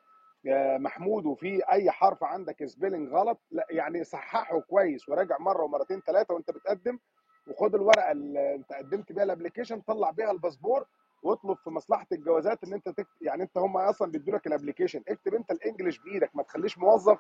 [0.45, 6.01] يا محمود وفي أي حرف عندك spelling غلط لا يعني صححه كويس وراجع مرة ومرتين
[6.01, 6.99] ثلاثة وانت بتقدم
[7.47, 10.87] وخد الورقة اللي انت قدمت بيها ال application طلع بيها الباسبور
[11.23, 15.03] واطلب في مصلحة الجوازات ان انت تكتب يعني انت هم أصلا بيدوا لك ال application
[15.09, 17.19] اكتب انت ال English بإيدك ما تخليش موظف.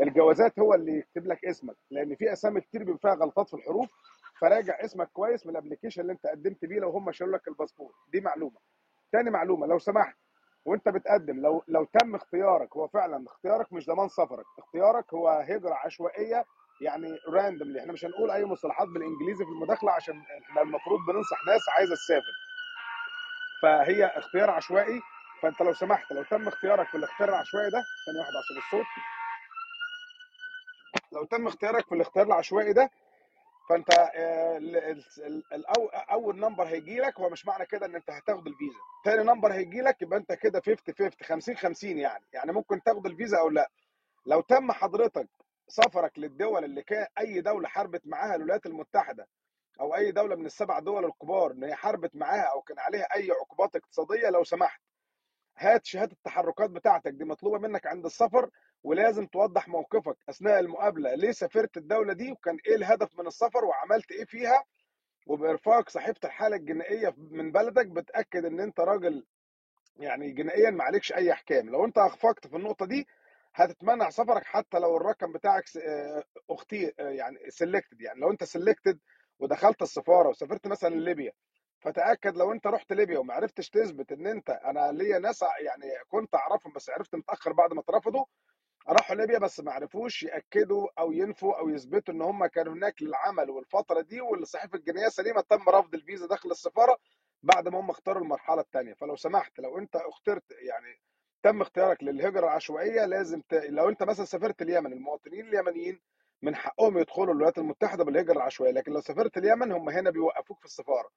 [0.00, 3.88] الجوازات هو اللي يكتب لك اسمك لأن في أسامي كتير بيبقى فيها غلطات في الحروف
[4.40, 7.92] فراجع اسمك كويس من ال application اللي انت قدمت بيه لو هم شالوا لك الباسبور.
[8.12, 8.56] دي معلومة.
[9.12, 10.16] تاني معلومة لو سمحت
[10.66, 15.74] وانت بتقدم لو لو تم اختيارك هو فعلا اختيارك مش ضمان سفرك اختيارك هو هجرة
[15.74, 16.44] عشوائية
[16.80, 21.68] يعني randomly إحنا مش هنقول أي مصطلحات بالإنجليزي في المداخلة عشان إحنا المفروض بننصح ناس
[21.68, 22.32] عايزة تسافر.
[23.62, 25.00] فهي اختيار عشوائي.
[25.42, 28.86] فأنت لو سمحت لو تم اختيارك في الاختيار العشوائي ده ثانية واحدة عشان الصوت.
[31.12, 32.90] لو تم اختيارك في الاختيار العشوائي ده
[33.68, 34.60] فأنت آه،
[36.10, 38.78] أول number هيجي لك هو مش معنى كده إن أنت هتاخد الفيزا.
[39.04, 42.24] تاني number هيجي لك يبقى أنت كده 50 50 50 50 يعني.
[42.32, 43.70] يعني ممكن تاخد الفيزا أو لا.
[44.26, 45.28] لو تم حضرتك
[45.68, 49.26] سفرك للدول اللي كان أي دولة حاربت معاها الولايات المتحدة
[49.80, 53.30] أو أي دولة من السبع دول الكبار ان هي حاربت معاها أو كان عليها أي
[53.30, 54.80] عقوبات اقتصادية لو سمحت.
[55.56, 58.50] هات شهادة التحركات بتاعتك دي مطلوبة منك عند السفر
[58.82, 61.14] ولازم توضح موقفك أثناء المقابلة.
[61.14, 64.64] ليه سافرت الدولة دي؟ وكان إيه الهدف من السفر؟ وعملت إيه فيها؟
[65.26, 69.24] وبإرفاق صحيفة الحالة الجنائية من بلدك بتأكد إن أنت راجل
[69.96, 71.70] يعني جنائيا ما عليكش أي أحكام.
[71.70, 73.06] لو أنت أخفقت في النقطة دي
[73.54, 78.98] هتتمنع سفرك حتى لو الرقم بتاعك آه، أختي آه، يعني selected يعني لو أنت selected
[79.38, 81.32] ودخلت السفارة وسافرت مثلا ليبيا
[81.80, 86.34] فتأكد لو أنت رحت ليبيا وما عرفتش تثبت إن أنت أنا ليا ناس يعني كنت
[86.34, 88.24] أعرفهم بس عرفت متأخر بعد ما اترفضوا
[88.88, 93.50] راحوا ليبيا بس ما عرفوش يأكدوا أو ينفوا أو يثبتوا إن هم كانوا هناك للعمل
[93.50, 96.96] والفترة دي والصحيفه الجنائيه سليمه تم رفض الفيزا داخل السفارة
[97.42, 101.00] بعد ما هم اختاروا المرحلة الثانية فلو سمحت لو أنت اخترت يعني
[101.44, 103.54] تم اختيارك للهجرة العشوائية لازم ت...
[103.54, 106.00] لو أنت مثلا سافرت اليمن المواطنين اليمنيين
[106.42, 110.64] من حقهم يدخلوا الولايات المتحدة بالهجرة العشوائية لكن لو سافرت اليمن هم هنا بيوقفوك في
[110.64, 111.08] السفارة.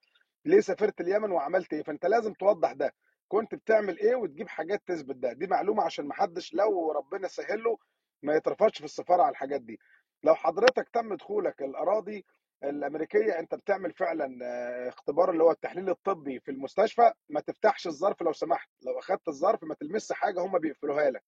[0.44, 2.94] ليه سافرت اليمن وعملت إيه؟ فأنت لازم توضح ده.
[3.28, 7.62] كنت بتعمل إيه وتجيب حاجات تثبت ده؟ دي معلومة عشان ما حدش لو ربنا سهل
[7.62, 7.78] له
[8.22, 9.80] ما يترفضش في السفارة على الحاجات دي.
[10.22, 12.24] لو حضرتك تم دخولك الأراضي
[12.64, 18.22] الأمريكية أنت بتعمل فعلا آه، اختبار اللي هو التحليل الطبي في المستشفى ما تفتحش الظرف
[18.22, 18.68] لو سمحت.
[18.86, 21.24] لو أخدت الظرف ما تلمسش حاجة هم بيقفلوها لك.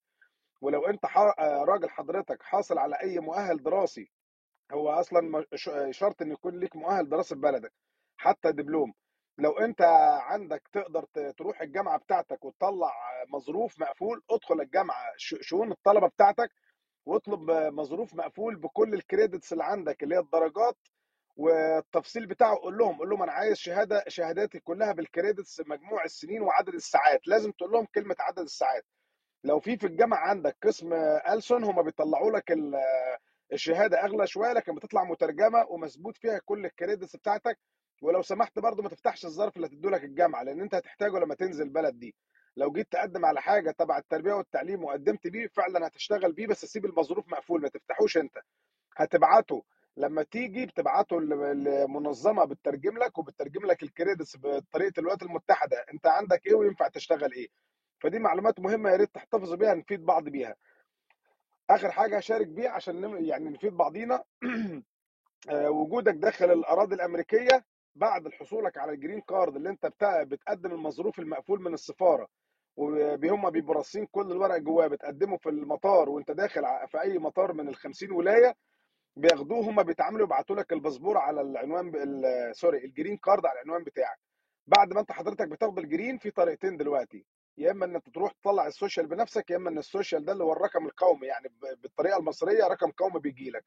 [0.60, 4.10] ولو أنت آه، راجل حضرتك حاصل على أي مؤهل دراسي
[4.72, 5.44] هو أصلا
[5.90, 7.72] شرط إن يكون ليك مؤهل دراسي في بلدك
[8.16, 8.92] حتى دبلوم.
[9.38, 9.82] لو أنت
[10.20, 11.04] عندك تقدر
[11.38, 12.92] تروح الجامعة بتاعتك وتطلع
[13.34, 16.50] مظروف مقفول ادخل الجامعة شؤون الطلبة بتاعتك
[17.06, 20.76] واطلب مظروف مقفول بكل ال credits اللي عندك اللي هي الدرجات
[21.41, 26.43] والتفصيل بتاعه قول لهم قول لهم أنا عايز شهادة شهاداتي كلها بال credits مجموع السنين
[26.43, 28.84] وعدد الساعات لازم تقول لهم كلمة عدد الساعات.
[29.45, 30.93] لو في في الجامعة عندك قسم
[31.30, 32.74] ألسن هم بيطلعوا لك ال-
[33.53, 37.59] الشهادة أغلى شوية لكن بتطلع مترجمة ومثبوت فيها كل ال credits بتاعتك.
[38.03, 41.64] ولو سمحت برضو ما تفتحش الظرف اللي هتدوا لك الجامعة لأن أنت هتحتاجه لما تنزل
[41.64, 42.14] البلد دي.
[42.57, 46.84] لو جيت تقدم على حاجة تبع التربية والتعليم وقدمت بيه فعلا هتشتغل بيه بس سيب
[46.86, 48.38] المظروف مقفول ما تفتحوش أنت.
[48.97, 49.64] هتبعته
[49.97, 56.47] لما تيجي بتبعته لمنظمة بتترجم لك وبتترجم لك ال credits بطريقة الولايات المتحدة انت عندك
[56.47, 57.49] إيه وينفع تشتغل إيه.
[58.01, 60.57] فدي معلومات مهمة يا ريت تحتفظوا بيها نفيد بعض بيها.
[61.70, 64.24] آخر حاجة هشارك بيها عشان يعني نفيد بعضينا.
[65.51, 67.64] آه، وجودك داخل الأراضي الأمريكية
[67.95, 69.91] بعد حصولك على ال green card اللي انت.
[70.05, 72.28] بتقدم المظروف المقفول من السفارة.
[72.76, 77.68] وهم بيبقوا راصين كل الورق جواه بتقدمه في المطار وانت داخل في أي مطار من
[77.68, 78.55] ال 50 ولاية.
[79.20, 81.92] بياخدوه هم بيتعاملوا يبعتوا لك الباسبور على العنوان
[82.52, 84.18] sorry ال green card على العنوان بتاعك.
[84.66, 87.24] بعد ما انت حضرتك بتاخد ال green في طريقتين دلوقتي.
[87.58, 90.32] يا إما إن أنت تروح تطلع ال social بنفسك يا إما إن ال social ده
[90.32, 91.48] اللي هو الرقم القومي يعني
[91.82, 93.64] بالطريقة المصرية رقم قومي بيجي لك.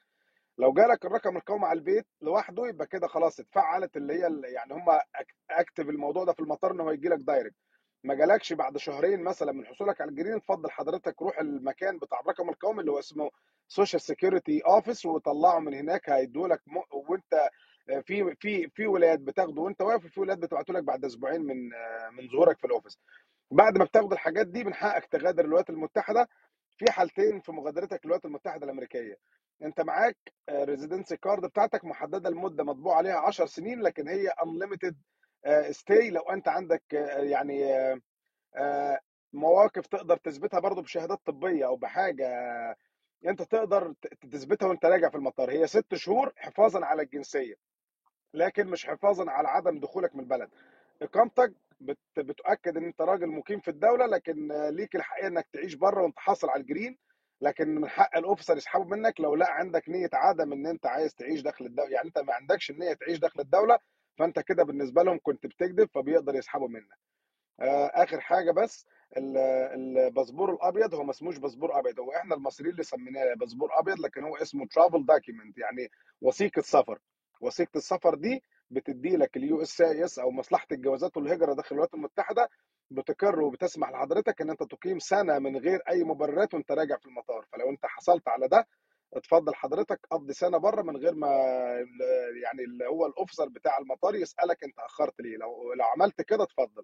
[0.58, 4.86] لو جالك الرقم القومي على البيت لوحده يبقى كده خلاص اتفعلت اللي هي يعني هم
[5.50, 7.56] activate الموضوع ده في المطار إن هو يجي لك direct
[8.04, 12.20] ما جالكش بعد شهرين مثلا من حصولك على ال green اتفضل حضرتك روح المكان بتاع
[12.20, 13.32] الرقم القومي اللي هو اسمه
[13.68, 16.78] social security office وطلعه من هناك هيدوا لك م...
[17.10, 17.50] وانت
[18.06, 21.70] في في في ولايات بتاخده وانت واقف وفي ولايات بتبعته لك بعد أسبوعين من
[22.18, 23.00] من ظهورك في ال office
[23.52, 26.30] بعد ما بتاخد الحاجات دي من حقك تغادر الولايات المتحدة
[26.78, 29.18] في حالتين في مغادرتك للولايات المتحدة الأمريكية.
[29.64, 30.18] انت معاك
[30.52, 34.96] residency card بتاعتك محددة المده مطبوع عليها 10 سنين لكن هي unlimited
[35.72, 38.00] stay لو أنت عندك آه، يعني آه،
[38.56, 39.00] آه،
[39.34, 42.28] مواقف تقدر تثبتها برضو بشهادات طبية أو بحاجة
[43.28, 43.94] أنت تقدر
[44.32, 45.52] تثبتها وأنت راجع في المطار.
[45.52, 47.56] هي ست شهور حفاظا على الجنسية
[48.34, 50.50] لكن مش حفاظا على عدم دخولك من البلد.
[51.02, 51.98] إقامتك بت...
[52.18, 56.20] بتؤكد إن أنت راجل مقيم في الدولة لكن آه، ليك الحقيقة إنك تعيش بره وأنت
[56.20, 56.98] حاصل على ال green
[57.42, 61.16] لكن من حق ال officer يسحبه منك لو لا عندك نية عدم إن أنت عايز
[61.16, 63.80] تعيش داخل الدولة يعني أنت ما عندكش النية تعيش داخل الدولة
[64.18, 66.98] فأنت كده بالنسبة لهم كنت بتكذب فبيقدر يسحبه منك.
[67.60, 68.86] آه، آخر حاجة بس
[69.18, 69.38] ال-
[69.98, 74.24] الباسبور الأبيض هو ما اسموش باسبور أبيض هو إحنا المصريين اللي سميناه باسبور أبيض لكن
[74.24, 75.90] هو اسمه travel document يعني
[76.22, 77.00] وثيقة سفر.
[77.42, 82.50] وثيقة السفر دي بتدي لك ال USCIS أو مصلحة الجوازات والهجرة داخل الولايات المتحدة
[82.92, 87.46] بتقر وبتسمح لحضرتك إن أنت تقيم سنة من غير أي مبررات وأنت راجع في المطار.
[87.54, 88.68] فلو أنت حصلت على ده
[89.14, 91.28] اتفضل حضرتك قضي سنة بره من غير ما
[92.44, 96.44] يعني اللي هو ال officer بتاع المطار يسألك أنت أخرت ليه لو لو عملت كده
[96.44, 96.84] اتفضل.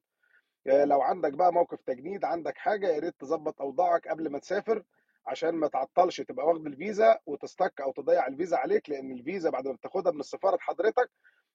[0.66, 4.84] لو عندك بقى موقف تجنيد عندك حاجة يا ريت تظبط أوضاعك قبل ما تسافر
[5.28, 9.68] عشان ما تعطلش تبقى واخد الفيزا و stuck أو تضيع الفيزا عليك لأن الفيزا بعد
[9.68, 11.12] ما بتاخدها من السفارة حضرتك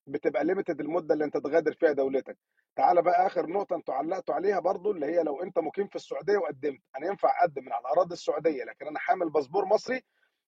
[0.06, 2.38] بتبقى limited المدة اللي أنت تغادر فيها دولتك.
[2.76, 6.36] تعال بقى آخر نقطة أنتوا علقتوا عليها برضو اللي هي لو أنت مقيم في السعودية
[6.38, 6.80] وقدمت.
[6.98, 10.02] أنا ينفع أقدم من على الأراضي السعودية لكن أنا حامل باسبور مصري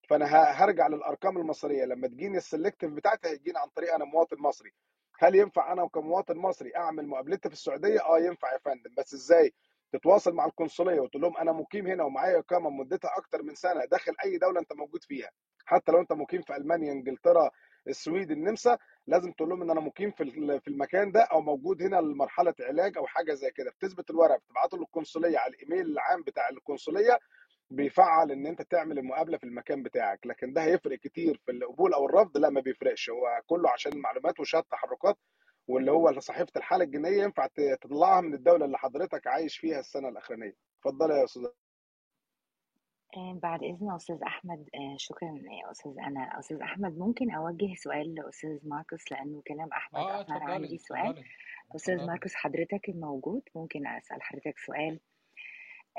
[0.09, 1.85] فأنا هرجع للأرقام المصرية.
[1.85, 4.71] لما تجيني ال selective بتاعتي هيجيني عن طريق أنا مواطن مصري.
[5.19, 8.93] هل ينفع أنا كمواطن مصري أعمل مقابلتي في السعودية؟ آه ينفع يا فندم.
[8.97, 9.53] بس إزاي؟
[9.91, 14.13] تتواصل مع القنصلية وتقول لهم أنا مقيم هنا ومعايا إقامة مدتها أكتر من سنة داخل
[14.25, 15.29] أي دولة أنت موجود فيها.
[15.65, 17.49] حتى لو أنت مقيم في ألمانيا إنجلترا
[17.87, 18.77] السويد النمسا
[19.07, 20.25] لازم تقول لهم إن أنا مقيم في
[20.59, 23.71] في المكان ده أو موجود هنا لمرحلة علاج أو حاجة زي كده.
[23.71, 27.19] بتثبت الورق بتبعته للقنصلية على الإيميل العام بتاع القنصلية
[27.69, 32.05] بيفعل إن أنت تعمل المقابلة في المكان بتاعك لكن ده هيفرق كتير في القبول أو
[32.05, 35.17] الرفض لا ما بيفرقش هو كله عشان المعلومات وشهادة تحركات
[35.67, 40.09] واللي هو صحيفة الحالة الجنائيه ينفع ت- تطلعها من الدولة اللي حضرتك عايش فيها السنة
[40.09, 40.53] الأخرانية.
[40.79, 41.43] اتفضل يا أستاذ
[43.17, 45.91] آه، بعد إذن أستاذ أحمد آه، شكرا يا أستاذ.
[46.07, 50.77] أنا أستاذ أحمد ممكن أوجه سؤال لأستاذ ماركوس لأنه كلام أحمد آه أثمر اتفضلي عندي
[50.77, 50.99] سؤال.
[51.01, 51.25] اتفضلي
[51.75, 52.07] أستاذ اتفضلي.
[52.11, 54.99] ماركوس حضرتك الموجود ممكن أسأل حضرتك سؤال.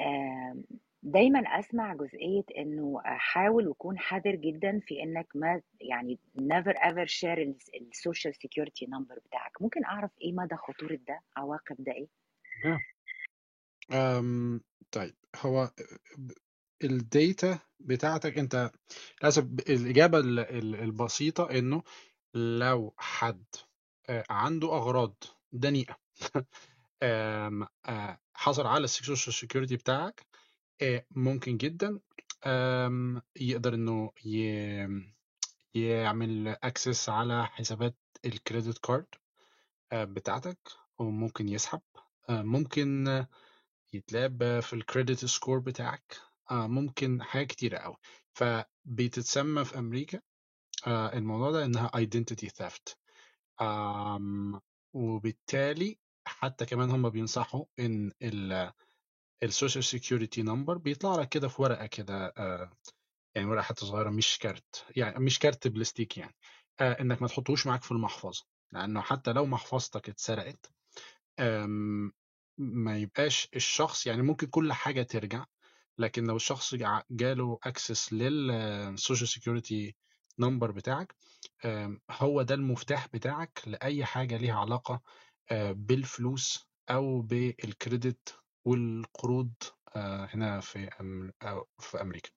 [0.01, 0.65] آم،
[1.03, 7.39] دايما أسمع جزئية إنه حاول وكون حذر جدا في إنك ما يعني never ever share
[7.81, 9.63] ال social security number بتاعك.
[9.63, 12.09] ممكن أعرف إيه مدى خطورة ده؟ عواقب ده إيه؟
[13.93, 14.61] أم
[14.93, 15.71] طيب هو
[16.85, 18.71] ال data بتاعتك أنت
[19.23, 21.83] للأسف الإجابة ال- ال- البسيطة إنه
[22.35, 23.45] لو حد
[24.09, 25.97] آه، عنده أغراض دنيئة
[27.03, 30.27] آم، آه، حصل على ال social security بتاعك
[30.83, 32.01] آه، ممكن جدا.
[33.37, 35.13] يقدر إنه ي-
[35.75, 39.07] يعمل access على حسابات ال credit card
[39.93, 40.59] آه، بتاعتك
[40.99, 41.81] وممكن يسحب.
[42.29, 43.07] آه، ممكن
[43.93, 46.21] يتلعب في ال credit score بتاعك.
[46.51, 47.97] آه، ممكن حاجات كتيرة قوي
[48.33, 50.21] فبتتسمى في أمريكا
[50.87, 52.95] الموضوع ده إنها identity theft.
[54.93, 58.13] وبالتالي حتى كمان هم بينصحوا إن
[59.43, 62.71] ال social security number بيطلع لك كده في ورقة كده آه،
[63.35, 66.35] يعني ورقة حتى صغيرة مش كارت يعني مش كارت بلاستيك يعني
[66.81, 70.73] آه، إنك ما تحطوش معاك في المحفظة لأنه حتى لو محفظتك اتسرقت
[72.59, 75.45] ما يبقاش الشخص يعني ممكن كل حاجة ترجع
[75.99, 79.97] لكن لو الشخص جا- جاله access لل social security
[80.39, 81.17] number بتاعك
[82.11, 85.03] هو ده المفتاح بتاعك لأي حاجة ليها علاقة
[85.51, 88.39] آه، بالفلوس أو بال credit
[88.69, 89.53] والقروض
[89.97, 92.31] آه، هنا في أم- في أمريكا.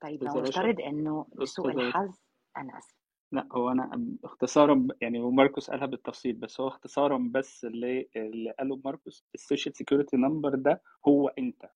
[0.00, 2.18] طيب لو رشا نفترض إنه لسوء أستاذة الحظ
[2.56, 2.96] أنا آسف.
[3.32, 8.80] لا هو أنا اختصارا يعني وماركوس قالها بالتفصيل بس هو اختصارا بس اللي اللي قاله
[8.84, 11.70] ماركوس ال social security number ده هو أنت.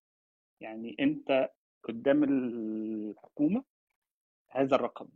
[0.61, 1.51] يعني أنت
[1.85, 3.65] قدام الحكومة
[4.51, 5.09] هذا الرقم.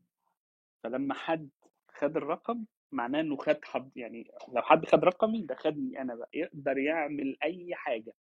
[0.85, 1.51] فلما حد
[1.89, 2.65] خد الرقم
[2.95, 7.37] معناه إنه خد حد يعني لو حد خد رقمي ده خدني أنا بقى يقدر يعمل
[7.43, 8.15] أي حاجة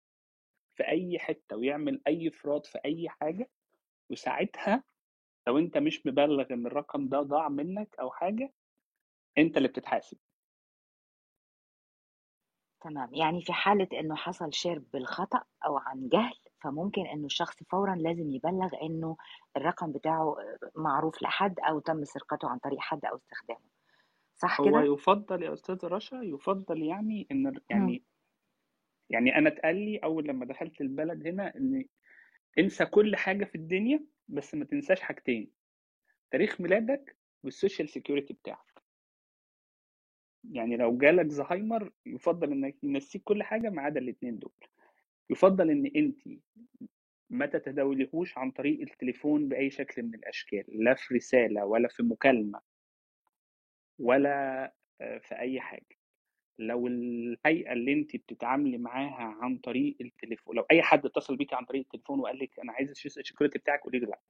[0.76, 3.50] في أي حتة ويعمل أي فراد في أي حاجة
[4.10, 4.84] وساعتها
[5.46, 8.52] لو أنت مش مبلغ إن الرقم ده ضاع منك أو حاجة
[9.38, 10.18] أنت اللي بتتحاسب.
[12.80, 17.94] تمام يعني في حالة إنه حصل شير بالخطأ أو عن جهل فممكن إنه الشخص فورا
[17.96, 19.16] لازم يبلغ إنه
[19.56, 20.36] الرقم بتاعه
[20.76, 23.81] معروف لحد أو تم سرقته عن طريق حد أو استخدامه.
[24.42, 27.52] صح هو كده؟ يفضل يا أستاذ رشا يفضل يعني إن مم.
[27.70, 28.02] يعني
[29.10, 31.84] يعني أنا اتقال لي أول لما دخلت البلد هنا إن
[32.58, 35.50] انسى كل حاجة في الدنيا بس ما تنساش حاجتين
[36.30, 38.82] تاريخ ميلادك وال social security بتاعك
[40.50, 44.52] يعني لو جالك زهايمر يفضل إنك ينسيك كل حاجة ما عدا الاثنين دول
[45.30, 46.18] يفضل إن انت
[47.30, 52.60] ما تتداوليهوش عن طريق التليفون بأي شكل من الأشكال لا في رسالة ولا في مكالمة
[54.02, 54.64] ولا
[55.00, 55.86] آه، في أي حاجة.
[56.58, 61.64] لو الهيئة اللي انت بتتعاملي معاها عن طريق التليفون لو أي حد اتصل بيكي عن
[61.64, 64.20] طريق التليفون وقال لك أنا عايز السكيورتي بتاعك قولي لأ.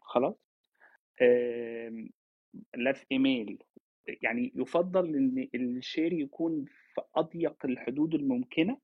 [0.00, 0.34] خلاص؟
[1.22, 2.10] آم،
[2.76, 3.62] لا في إيميل.
[4.22, 5.48] يعني يفضل إن
[5.78, 6.64] الشير يكون
[6.94, 8.78] في أضيق الحدود الممكنة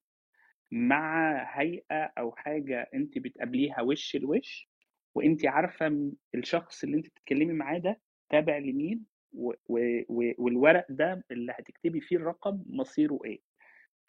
[0.73, 4.69] مع هيئة أو حاجة انت بتقابليها وش لوش
[5.15, 11.53] وانت عارفة الشخص اللي انت بتتكلمي معاه ده تابع لمين و- و- والورق ده اللي
[11.53, 13.41] هتكتبي فيه الرقم مصيره إيه؟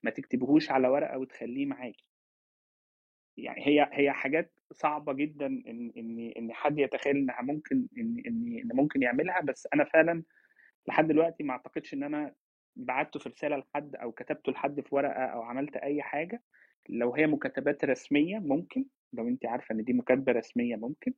[0.04, 2.06] ما تكتبهوش على ورقة وتخليه معاكي
[3.38, 8.58] يعني هي هي حاجات صعبة جدا إن إن إن حد يتخيل إنها ممكن إن إن
[8.58, 10.24] إن ممكن يعملها بس أنا فعلا
[10.88, 12.36] لحد دلوقتي ما أعتقدش إن أنا
[12.76, 16.44] بعته في رسالة لحد أو كتبته لحد في ورقة أو عملت أي حاجة.
[16.90, 21.14] لو هي مكاتبات رسمية ممكن لو انت عارفة إن دي مكاتبة رسمية ممكن.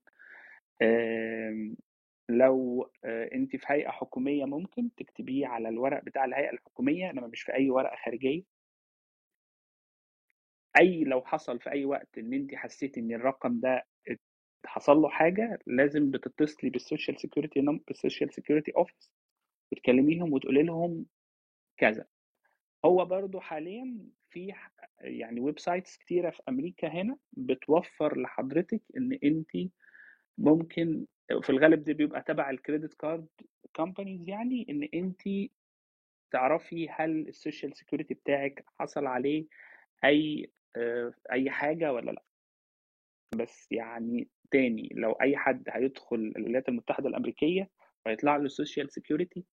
[0.81, 1.75] آم،
[2.37, 7.41] لو آه، انت في هيئة حكومية ممكن تكتبيه على الورق بتاع الهيئة الحكومية انما مش
[7.41, 8.43] في أي ورقة خارجية.
[10.79, 13.85] أي لو حصل في أي وقت إن انت حسيتي إن الرقم ده
[14.65, 19.11] حصل له حاجة لازم بتتصلي بال social security بال social security office
[19.71, 21.05] وتكلميهم وتقولي لهم
[21.77, 22.05] كذا.
[22.85, 24.53] هو برضو حاليا في
[25.01, 29.71] يعني websites كتيرة في أمريكا هنا بتوفر لحضرتك إن انت
[30.37, 31.05] ممكن
[31.41, 33.27] في الغالب ده بيبقى تبع ال credit card
[33.75, 35.51] companies يعني إن انت
[36.31, 39.45] تعرفي هل ال social security بتاعك حصل عليه
[40.05, 42.23] أي آه، أي حاجة ولا لأ.
[43.35, 47.69] بس يعني تاني لو أي حد هيدخل الولايات المتحدة الأمريكية
[48.05, 49.45] ويطلع له ال social security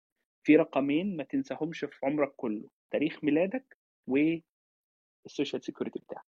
[0.44, 3.76] في رقمين ما تنساهمش في عمرك كله تاريخ ميلادك
[4.06, 6.24] وال social security بتاعك.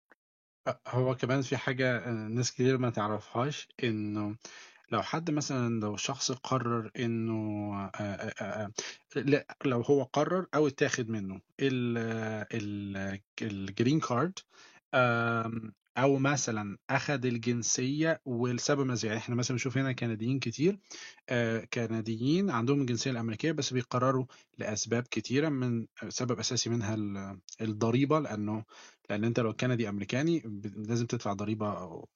[0.88, 4.36] هو كمان في حاجة آه، ناس كتير ما تعرفهاش إنه
[4.92, 6.90] لو حد مثلا لو شخص قرر
[9.16, 11.98] لا لو هو قرر أو اتاخد منه ال
[12.54, 14.38] ال ال green card
[14.94, 20.78] آم، أو مثلا أخد الجنسية والسبب ما يعني إحنا مثلا بنشوف هنا كنديين كتير
[21.74, 24.26] كنديين عندهم الجنسية الأمريكية بس بيقرروا
[24.58, 28.64] لأسباب كتيرة من سبب أساسي منها ال- الضريبة لأنه
[29.10, 32.06] لأن أنت لو كندي أمريكاني ب- لازم تدفع ضريبة آه،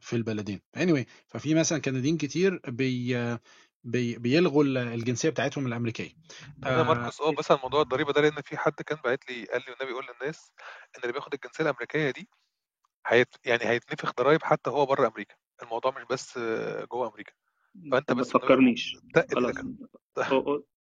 [0.00, 0.60] في البلدين.
[0.78, 3.14] Anyway ففي مثلا كنديين كتير بي
[3.84, 6.10] بي بيلغوا ال- الجنسية بتاعتهم الأمريكية.
[6.66, 9.44] أنا آه، ماركوس آه بس على موضوع الضريبة ده لأن في حد كان باعت لي
[9.44, 10.52] قال لي والنبي يقول للناس
[10.96, 12.30] إن اللي بياخد الجنسية الأمريكية دي
[13.06, 15.36] هيت يعني هيتنفخ ضرايب حتى هو بره أمريكا.
[15.62, 17.32] الموضوع مش بس آه، جوه أمريكا.
[17.92, 18.96] فأنت ما بس تفكرنيش.
[19.26, 19.54] خلاص.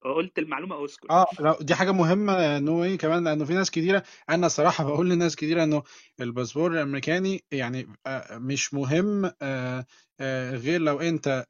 [0.02, 1.12] قلت المعلومة اسكت.
[1.12, 4.84] آه لا دي حاجة مهمة you know why كمان لأنه في ناس كتيرة أنا الصراحة
[4.84, 5.84] بقول لناس كتيرة إنه
[6.22, 9.86] الباسبور الأمريكاني يعني آه، مش مهم آه،
[10.20, 11.46] آه، غير لو أنت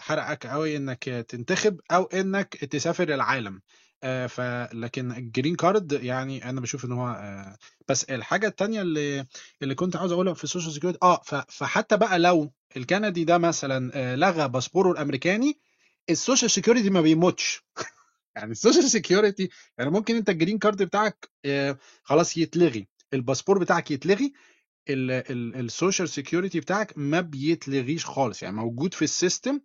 [0.00, 3.60] حرقك قوي إنك تنتخب أو إنك تسافر العالم.
[4.04, 7.56] آه، فلكن ال green card يعني أنا بشوف إن هو آه،
[7.88, 9.24] بس الحاجة التانية اللي
[9.62, 13.90] اللي كنت عاوز أقولها في ال social security آه فحتى بقى لو الكندي ده مثلا
[13.94, 15.58] آه، لغى باسبوره الأمريكاني
[16.10, 17.64] ال social security ما بيموتش.
[18.36, 19.48] يعني ال social security
[19.78, 21.30] يعني ممكن أنت ال green card بتاعك
[22.02, 24.32] خلاص يتلغي الباسبور بتاعك يتلغي
[24.88, 28.42] ال social security بتاعك ما بيتلغيش خالص.
[28.42, 29.60] يعني موجود في ال system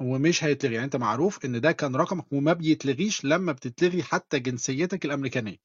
[0.00, 0.74] ومش هيتلغي.
[0.74, 5.56] يعني انت معروف ان ده كان رقمك وما بيتلغيش لما بتتلغي حتى جنسيتك الأمريكانية.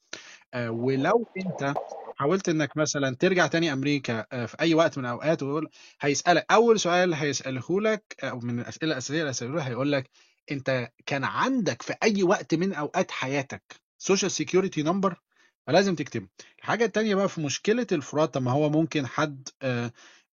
[0.53, 1.73] آه، ولو انت
[2.17, 5.69] حاولت انك مثلا ترجع تاني أمريكا آه، في أي وقت من الأوقات ويقول
[6.01, 10.09] هيسألك أول سؤال هيسأله لك أو من الأسئلة الأساسية اللي هيساله هيقول لك
[10.51, 13.63] انت كان عندك في أي وقت من أوقات حياتك
[13.97, 15.21] social security number
[15.67, 16.27] فلازم تكتبه.
[16.59, 19.49] الحاجة التانية بقى في مشكلة ال fraud طب ما هو ممكن حد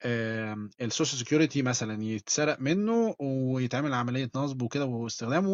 [0.04, 5.46] ال social security مثلا يتسرق منه ويتعمل عملية نصب وكده واستخدام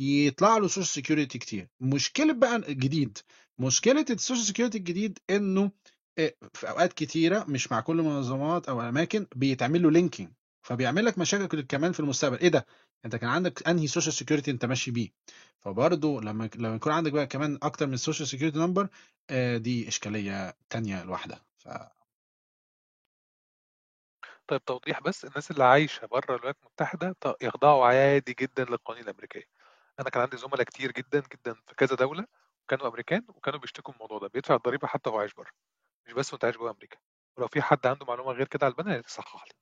[0.00, 1.68] ويطلع له social security كتير.
[1.80, 3.18] مشكلة بقى الجديد
[3.58, 5.70] مشكلة ال social security الجديد إنه
[6.18, 10.30] آه، في أوقات كتيرة مش مع كل المنظمات أو الأماكن بيتعمل له linking
[10.62, 12.38] فبيعمل لك مشاكل كمان في المستقبل.
[12.38, 12.66] إيه ده؟
[13.04, 15.08] أنت كان عندك أنهي social security أنت ماشي بيه؟
[15.60, 18.88] فبرضه لما لما يكون عندك بقى كمان أكتر من social security number
[19.56, 21.40] دي إشكالية تانية لوحدها.
[21.58, 21.68] ف...
[24.48, 29.44] طيب توضيح بس الناس اللي عايشة بره الولايات المتحدة يخضعوا عادي جدا للقوانين الأمريكية.
[30.00, 32.26] أنا كان عندي زملاء كتير جدا جدا في كذا دولة
[32.64, 35.50] وكانوا أمريكان وكانوا بيشتكوا من الموضوع ده بيدفع الضريبة حتى وهو عايش بره
[36.06, 36.98] مش بس وأنت عايش جوه أمريكا.
[37.36, 39.52] ولو في حد عنده معلومة غير كده على البنا يصحح لي.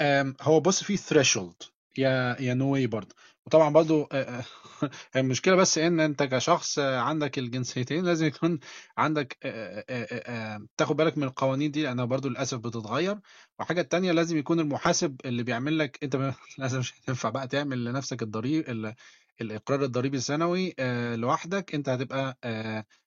[0.00, 1.62] أم، هو بص في threshold
[1.98, 3.14] you you know why برضه.
[3.50, 4.44] وطبعا برضه آه، آه،
[5.16, 8.58] المشكلة بس إن أنت كشخص عندك الجنسيتين لازم يكون
[8.98, 13.18] عندك آه، تاخد بالك من القوانين دي لأنها برضه للأسف بتتغير.
[13.58, 16.16] وحاجة تانية لازم يكون المحاسب اللي بيعمل لك أنت
[16.58, 18.94] لازم مش هتنفع بقى تعمل لنفسك الضريب ال-
[19.40, 20.74] الإقرار الضريبي السنوي
[21.16, 21.74] لوحدك.
[21.74, 22.38] أنت هتبقى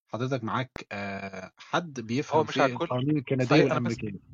[0.08, 0.88] حضرتك معاك
[1.58, 4.34] حد هو بيفهم مش في القوانين الكندية والأمريكية.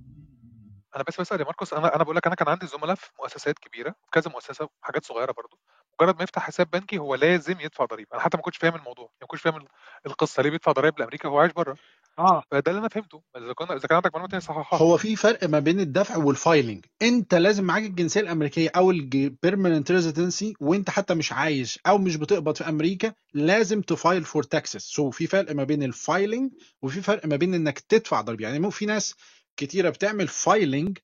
[0.95, 3.59] أنا بس بسال يا ماركوس أنا أنا بقول لك أنا كان عندي زملاء في مؤسسات
[3.59, 5.59] كبيرة في كذا مؤسسة حاجات صغيرة برضو.
[6.01, 9.05] مجرد ما يفتح حساب بنكي هو لازم يدفع ضريبه أنا حتى ما كنتش فاهم الموضوع
[9.05, 9.65] يعني ما كنتش فاهم
[10.05, 11.75] القصة ليه بيدفع ضرائب لأمريكا وهو عايش بره؟
[12.19, 12.43] آه.
[12.51, 13.21] فده اللي أنا فهمته.
[13.37, 14.79] إذا كان إذا كان عندك معلومات تانية صححها.
[14.79, 19.01] هو في فرق ما بين الدفع وال filing أنت لازم معاك الجنسية الأمريكية أو ال
[19.01, 24.43] permanent residency وأنت حتى مش عايش أو مش بتقبض في أمريكا لازم ت file for
[24.43, 26.51] taxes so في فرق ما بين ال filing
[26.81, 29.15] وفي فرق ما بين إنك تدفع ضريبه يعني مو في ناس
[29.57, 30.97] كتيرة بتعمل filing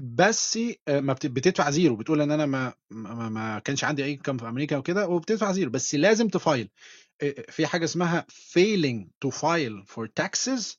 [0.00, 0.58] بس
[0.88, 1.96] آه، ما بت- بتدفع zero.
[1.96, 5.70] بتقول إن أنا ما ما, ما كانش عندي أي income في أمريكا وكده وبتدفع zero.
[5.70, 6.70] بس لازم ت file.
[7.22, 10.76] آه، في حاجة اسمها failing to file for taxes.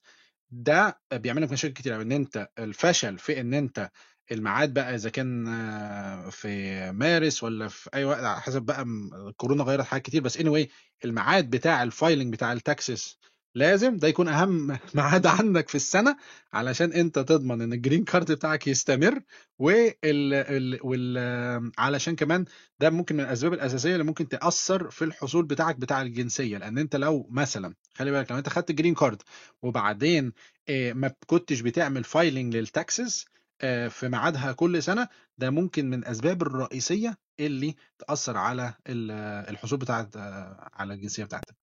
[0.51, 3.89] ده بيعمل لك مشاكل كتير إن أنت الفشل في إن أنت
[4.31, 8.81] الميعاد بقى إذا كان آه، في مارس ولا في أي وقت على حسب بقى
[9.27, 10.21] الكورونا غيرت حاجات كتير.
[10.21, 10.67] بس anyway
[11.05, 13.17] الميعاد بتاع ال filing بتاع ال taxes
[13.55, 16.17] لازم ده يكون أهم ميعاد عندك في السنة
[16.53, 19.21] علشان أنت تضمن إن ال green card بتاعك يستمر
[19.59, 19.95] وال
[20.33, 20.79] ال...
[20.83, 21.71] وال...
[21.77, 22.45] علشان كمان
[22.79, 26.57] ده ممكن من الأسباب الأساسية اللي ممكن تأثر في الحصول بتاعك بتاع الجنسية.
[26.57, 29.21] لأن أنت لو مثلا خلي بالك لو أنت خدت green card
[29.61, 30.33] وبعدين
[30.69, 33.25] آه، ما كنتش بتعمل filing لل taxes
[33.61, 35.07] آه، في ميعادها كل سنة
[35.37, 39.11] ده ممكن من الأسباب الرئيسية اللي تأثر على ال-
[39.49, 41.62] الحصول بتاعت آه، على الجنسية بتاعتك.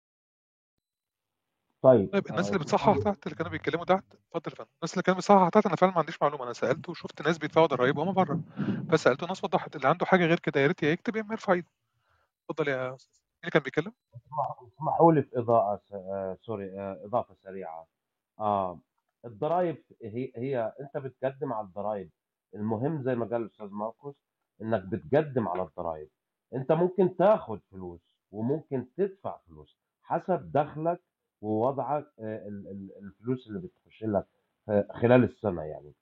[1.85, 4.69] طيب طيب الناس آه، اللي بتصحح تحت اللي كانوا بيتكلموا تحت اتفضل يا فندم.
[4.81, 6.43] الناس اللي كانوا بيصحح تحت أنا فعلا ما عنديش معلومة.
[6.43, 8.39] أنا سألت وشفت ناس بيدفعوا ضرايب وهم بره.
[8.91, 9.75] فسألت الناس وضحت.
[9.75, 11.67] اللي عنده حاجة غير كده يا ريت يا يكتب يا اما يرفع ايده
[12.49, 13.19] اتفضل يا أستاذ.
[13.19, 13.93] مين اللي كان بيتكلم؟
[14.77, 17.87] اسمحوا لي في إضاءة آه، سوري آه، إضافة سريعة.
[18.39, 18.79] آه
[19.25, 22.09] الضرائب هي هي أنت بتقدم على الضرائب
[22.55, 24.15] المهم زي ما قال الأستاذ ماركوس
[24.61, 26.09] إنك بتقدم على الضرائب
[26.55, 27.99] أنت ممكن تاخد فلوس
[28.31, 31.01] وممكن تدفع فلوس حسب دخلك
[31.41, 34.27] ووضعك آه، ال- ال- الفلوس اللي بتخش لك
[34.69, 35.93] آه، خلال السنة يعني.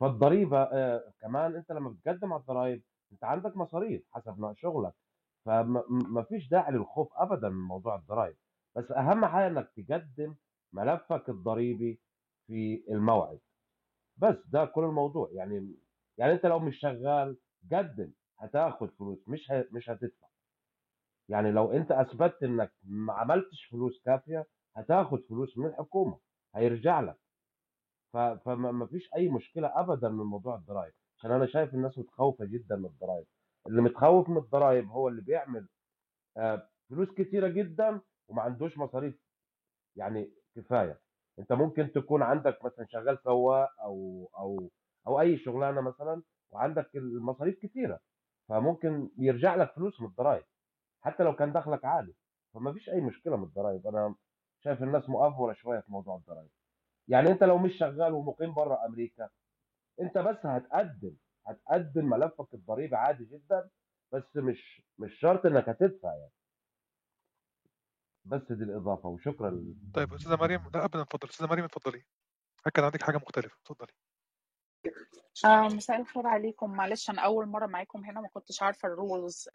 [0.00, 2.82] فالضريبة آه، كمان أنت لما بتقدم على الضرائب
[3.12, 4.92] أنت عندك مصاريف حسب نوع شغلك.
[5.44, 8.36] فما فيش داعي للخوف ابدا من موضوع الضرائب.
[8.76, 10.34] بس أهم حاجة إنك تقدم
[10.72, 12.00] ملفك الضريبي
[12.46, 13.40] في الموعد.
[14.16, 15.28] بس ده كل الموضوع.
[15.32, 15.74] يعني
[16.18, 17.36] يعني أنت لو مش شغال
[17.72, 18.12] قدم.
[18.38, 19.28] هتاخد فلوس.
[19.28, 19.52] مش.
[19.72, 20.26] مش هتدفع.
[21.28, 24.46] يعني لو أنت أثبتت إنك ما عملتش فلوس كافية
[24.76, 26.18] هتاخد فلوس من الحكومة
[26.54, 27.16] هيرجع لك.
[28.12, 32.76] فما ما فيش أي مشكلة ابدا من موضوع الضرائب عشان أنا شايف الناس متخوفة جدا
[32.76, 33.26] من الضرائب
[33.66, 35.68] اللي متخوف من الضرائب هو اللي بيعمل
[36.36, 39.20] آه، فلوس كتيرة جدا وما عندوش مصاريف.
[39.96, 41.00] يعني كفاية.
[41.38, 44.70] أنت ممكن تكون عندك مثلا شغال سواق أو أو
[45.06, 48.00] أو أي شغلانة مثلا وعندك المصاريف كتيرة
[48.48, 50.44] فممكن يرجع لك فلوس من الضرائب
[51.02, 52.14] حتى لو كان دخلك عالي.
[52.54, 54.14] فما فيش أي مشكلة من الضرائب أنا
[54.64, 56.50] شايف الناس مؤفوره شوية في موضوع الضرائب
[57.08, 59.30] يعني أنت لو مش شغال ومقيم بره أمريكا
[60.00, 61.16] أنت بس هتقدم
[61.46, 63.70] هتقدم ملفك الضريبي عادي جدا
[64.12, 66.32] بس مش مش شرط إنك هتدفع يعني.
[68.24, 69.64] بس دي الإضافة وشكرا.
[69.94, 71.28] طيب أستاذة مريم لا ابدا اتفضل.
[71.28, 72.04] أستاذة مريم اتفضلي.
[72.74, 73.92] كان عندك حاجة مختلفة اتفضلي.
[75.44, 76.70] آه، مساء الخير عليكم.
[76.72, 79.48] معلش أنا أول مرة معاكم هنا ما كنتش عارفة ال rules.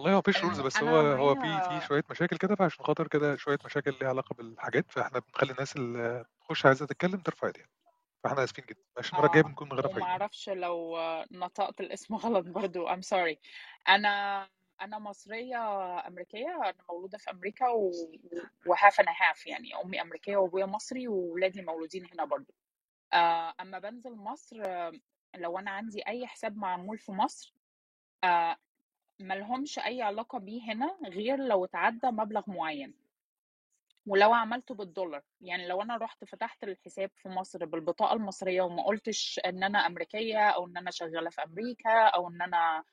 [0.00, 3.36] والله هو مفيش rules بس هو هو في في شوية مشاكل كده فعشان خاطر كده
[3.36, 7.68] شوية مشاكل ليها علاقة بالحاجات فإحنا بنخلي الناس اللي تخش عايزة تتكلم ترفع ايديها
[8.24, 8.80] فإحنا آسفين جدا.
[8.98, 12.88] عشان المرة الجاية آه بنكون غير وما ايدين أعرفش لو آه، نطقت الاسم غلط برضو.
[12.88, 13.36] I'm sorry.
[13.88, 14.48] أنا
[14.80, 15.58] أنا مصرية
[16.06, 17.90] أمريكية أنا مولودة في أمريكا و...
[18.66, 19.74] وهاف أنا هاف يعني.
[19.84, 22.54] أمي أمريكية وأبويا مصري وولادي مولودين هنا برضو.
[23.12, 24.92] آه، أما بنزل مصر آه،
[25.36, 27.54] لو أنا عندي أي حساب معمول في مصر
[28.24, 28.56] آه،
[29.20, 32.94] ملهمش أي علاقة بيه هنا غير لو اتعدى مبلغ معين.
[34.06, 35.22] ولو عملته بالدولار.
[35.40, 40.48] يعني لو أنا رحت فتحت الحساب في مصر بالبطاقة المصرية وما قلتش إن أنا أمريكية
[40.50, 42.84] أو إن أنا شغالة في أمريكا أو إن أنا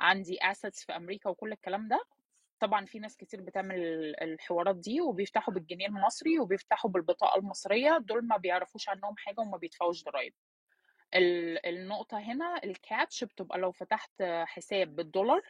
[0.00, 2.00] عندي assets في أمريكا وكل الكلام ده
[2.60, 3.76] طبعا في ناس كتير بتعمل
[4.22, 10.04] الحوارات دي وبيفتحوا بالجنيه المصري وبيفتحوا بالبطاقة المصرية دول ما بيعرفوش عنهم حاجة وما بيدفعوش
[10.04, 10.32] ضرائب
[11.14, 15.42] ال- النقطة هنا ال catch بتبقى لو فتحت حساب بالدولار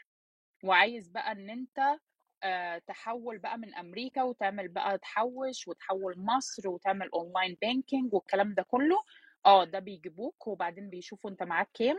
[0.64, 1.98] وعايز بقى إن أنت
[2.42, 8.62] آه، تحول بقى من أمريكا وتعمل بقى تحوش وتحول مصر وتعمل online banking والكلام ده
[8.62, 8.96] كله
[9.46, 11.98] آه ده بيجيبوك وبعدين بيشوفوا أنت معاك كام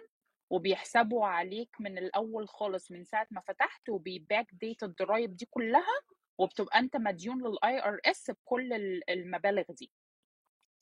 [0.50, 6.00] وبيحسبوا عليك من الأول خالص من ساعة ما فتحت وب back date الضرايب دي كلها
[6.38, 9.92] وبتبقى أنت مديون لل IRS بكل ال- المبالغ دي.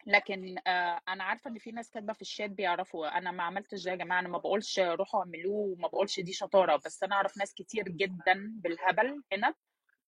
[0.06, 3.92] لكن آه، أنا عارفة إن في ناس كاتبة في الشات بيعرفوا أنا ما عملتش ده
[3.92, 7.54] يا جماعة أنا ما بقولش روحوا اعملوه وما بقولش دي شطارة بس أنا أعرف ناس
[7.54, 9.54] كتير جدا بالهبل هنا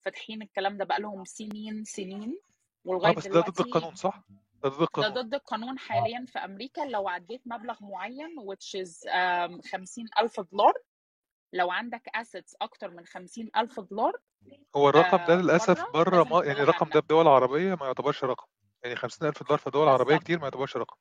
[0.02, 4.24] فاتحين الكلام ده بقالهم سنين سنين آه ولغاية بس ده ضد القانون صح؟
[4.64, 5.14] ده ضد ده القانون.
[5.14, 10.74] ضد القانون حاليا في أمريكا لو عديت مبلغ معين which is um, 50 ألف دولار
[11.54, 14.14] لو عندك assets أكتر من 50 ألف دولار
[14.76, 18.24] هو الرقم ده آه، للأسف بره ما يعني الرقم ده في دول عربية ما يعتبرش
[18.24, 18.46] رقم.
[18.84, 20.24] يعني 50000 دولار في دول عربية بالظبط.
[20.24, 20.98] كتير ما يعتبرش رقم.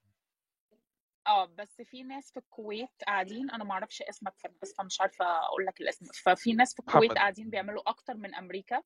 [1.26, 5.66] آه بس في ناس في الكويت قاعدين أنا ما أعرفش اسمك بس فمش عارفة أقول
[5.66, 6.06] لك الاسم.
[6.24, 7.18] ففي ناس في الكويت محمد.
[7.18, 8.82] قاعدين بيعملوا أكتر من أمريكا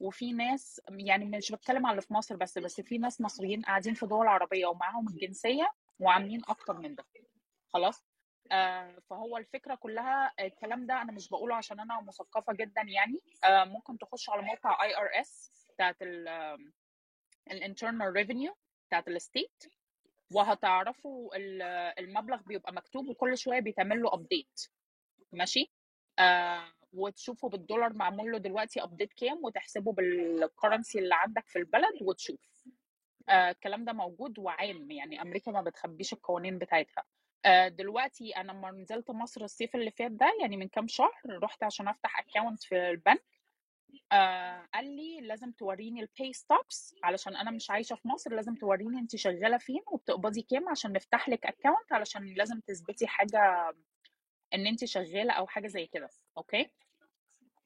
[0.00, 3.94] وفي ناس يعني مش بتكلم على اللي في مصر بس بس في ناس مصريين قاعدين
[3.94, 7.04] في دول عربية ومعاهم الجنسيه وعاملين أكتر من ده.
[7.68, 8.04] خلاص؟
[8.52, 13.20] آه فهو الفكرة كلها الكلام ده أنا مش بقوله عشان أنا مثقفة جدا يعني.
[13.44, 15.96] آه ممكن تخش على موقع IRS بتاعت
[17.50, 18.54] ال internal revenue
[18.88, 19.62] بتاعت ال state
[20.32, 21.62] وهتعرفوا ال-
[21.98, 24.60] المبلغ بيبقى مكتوب وكل شوية بيتعمل له update
[25.32, 25.72] ماشي؟
[26.18, 32.02] آه وتشوفوا بالدولار معمول له دلوقتي update كام وتحسبه بال currency اللي عندك في البلد
[32.02, 32.64] وتشوف.
[33.28, 37.04] آه الكلام ده موجود وعام يعني أمريكا ما بتخبيش القوانين بتاعتها.
[37.44, 41.62] آه دلوقتي أنا لما نزلت مصر الصيف اللي فات ده يعني من كام شهر رحت
[41.62, 43.24] عشان أفتح account في البنك.
[44.12, 48.54] آه قال لي لازم توريني ال pay stubs علشان أنا مش عايشة في مصر لازم
[48.54, 53.72] توريني انت شغالة فين وبتقبضي كام عشان نفتح لك account علشان لازم تثبتي حاجة
[54.54, 56.08] إن انت شغالة أو حاجة زي كده
[56.38, 56.70] أوكي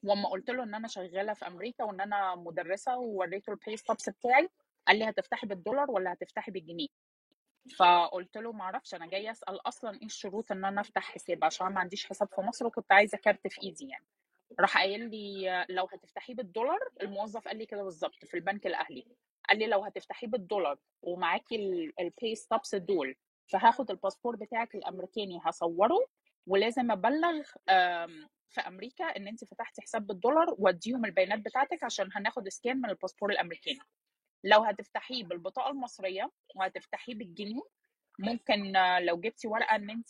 [0.03, 4.09] وأما قلت له إن أنا شغالة في أمريكا وإن أنا مدرسة ووريته ال pay stubs
[4.09, 4.49] بتاعي
[4.89, 6.89] قال لي هتفتحي بالدولار ولا هتفتحي بالجنيه؟
[7.79, 11.67] فقلت له ما أعرفش أنا جاية أسأل أصلا إيه الشروط إن أنا أفتح حساب عشان
[11.67, 14.07] ما عنديش حساب في مصر وكنت عايزة كارت في إيدي يعني.
[14.61, 19.07] راح قايل لي لو هتفتحيه بالدولار الموظف قال لي كده بالظبط في البنك الأهلي
[19.49, 21.57] قال لي لو هتفتحيه بالدولار ومعاكي
[22.01, 23.17] ال pay stubs دول
[23.53, 26.07] فهاخد الباسبور بتاعك الأمريكاني هصوره
[26.47, 27.43] ولازم أبلغ
[28.49, 33.31] في أمريكا إن انت فتحتي حساب بالدولار وأديهم البيانات بتاعتك عشان هناخد scan من الباسبور
[33.31, 33.79] الأمريكاني.
[34.45, 37.61] لو هتفتحيه بالبطاقة المصرية وهتفتحيه بالجنيه
[38.19, 40.09] ممكن آه، لو جبتي ورقة إن انت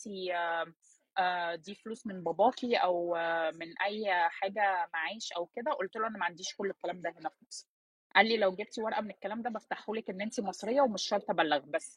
[1.55, 6.17] دي فلوس من باباكي أو آه، من أي حاجة معاش أو كده قلت له أنا
[6.17, 7.67] ما عنديش كل الكلام ده هنا في مصر.
[8.15, 11.29] قال لي لو جبتي ورقة من الكلام ده بفتحه لك إن انت مصرية ومش شرط
[11.29, 11.95] ابلغ بس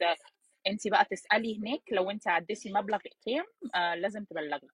[0.66, 4.68] انت بقى تسألي هناك لو انت عديتي مبلغ كام آه لازم تبلغي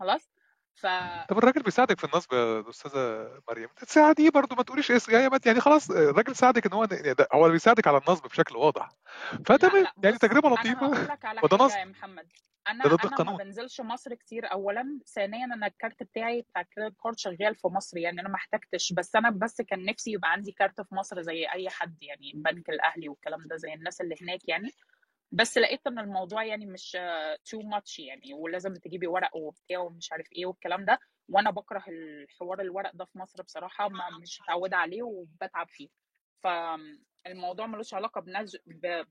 [0.00, 0.31] خلاص؟
[0.74, 0.86] ف
[1.28, 5.60] طب الراجل بيساعدك في النصب يا أستاذة مريم؟ تساعديه برضه ما تقوليش اسم يعني يعني
[5.60, 8.88] خلاص الراجل ساعدك إن هو ده- هو بيساعدك على النصب بشكل واضح.
[9.46, 10.88] فتمام يعني تجربة لطيفة.
[11.42, 11.76] وده نصب.
[11.78, 12.26] يا محمد.
[12.68, 17.18] أنا أنا ما بنزلش مصر كتير اولا ثانيا أنا الكارت بتاعي بتاع ال credit card
[17.18, 18.92] شغال في مصر يعني أنا ما احتجتش.
[18.92, 22.68] بس أنا بس كان نفسي يبقى عندي كارت في مصر زي أي حد يعني البنك
[22.70, 24.70] الأهلي والكلام ده زي الناس اللي هناك يعني.
[25.32, 26.96] بس لقيت إن الموضوع يعني مش
[27.44, 30.98] تو ماتش يعني ولازم تجيبي ورق وبتاع ومش عارف إيه والكلام ده.
[31.28, 35.88] وأنا بكره الحوار الورق ده في مصر بصراحة ما مش متعودة عليه وبتعب فيه.
[36.42, 38.56] فالموضوع ملوش علاقة بنز...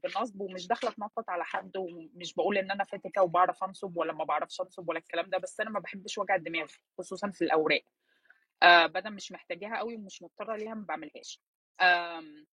[0.03, 4.23] بنصب ومش داخلة اتنطط على حد ومش بقول إن أنا فاتكة وبعرف أنصب ولا ما
[4.23, 6.67] بعرفش أنصب ولا الكلام ده بس أنا ما بحبش وجع الدماغ
[6.97, 7.81] خصوصا في الأوراق.
[8.63, 11.39] آه بدل مش محتاجاها قوي ومش مضطرة ليها ما بعملهاش.
[11.81, 12.45] آم،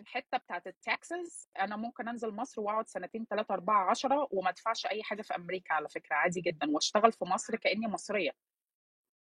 [0.00, 4.86] الحتة بتاعت ال taxes أنا ممكن أنزل مصر وأقعد سنتين ثلاثة أربعة عشرة وما أدفعش
[4.86, 8.30] أي حاجة في أمريكا على فكرة عادي جدا وأشتغل في مصر كأني مصرية.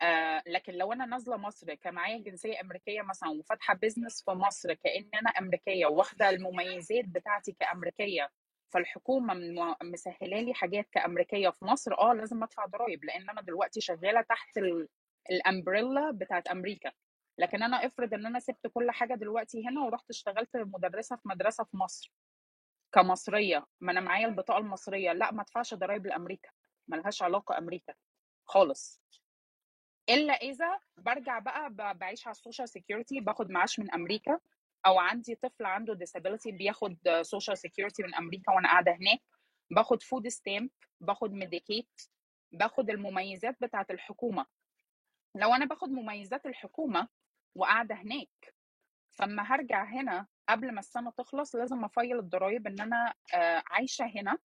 [0.03, 4.75] آه لكن لو أنا نازلة مصر كان معايا جنسية أمريكية مثلا وفاتحة business في مصر
[4.75, 8.31] كان أنا أمريكية واخده المميزات بتاعتي كأمريكية
[8.75, 9.35] فالحكومة
[9.83, 14.59] مسهلة لي حاجات كأمريكية في مصر آه لازم أدفع ضرائب لأن أنا دلوقتي شغالة تحت
[14.59, 14.89] ال-
[15.31, 16.93] ال umbrella بتاعت أمريكا.
[17.39, 21.65] لكن أنا افرض إن أنا سبت كل حاجة دلوقتي هنا ورحت اشتغلت مدرسة في مدرسة
[21.65, 22.13] في مصر
[22.93, 26.51] كمصرية ما أنا معايا البطاقة المصرية لأ ما ادفعش ضرائب لأمريكا
[26.89, 27.95] ملهاش علاقة أمريكا
[28.45, 29.01] خالص.
[30.09, 34.39] إلا إذا برجع بقى بعيش على ال social security باخد معاش من أمريكا
[34.87, 39.21] أو عندي طفل عنده disability بياخد social security من أمريكا وأنا قاعدة هناك
[39.71, 40.71] باخد food stamp
[41.01, 42.01] باخد ميديكيت
[42.53, 44.47] باخد المميزات بتاعة الحكومة.
[45.35, 47.09] لو أنا باخد مميزات الحكومة
[47.59, 48.55] وقاعدة هناك.
[49.13, 54.05] فاما هرجع هنا قبل ما السنة تخلص لازم a file الضرايب إن أنا آه، عايشة
[54.17, 54.39] هنا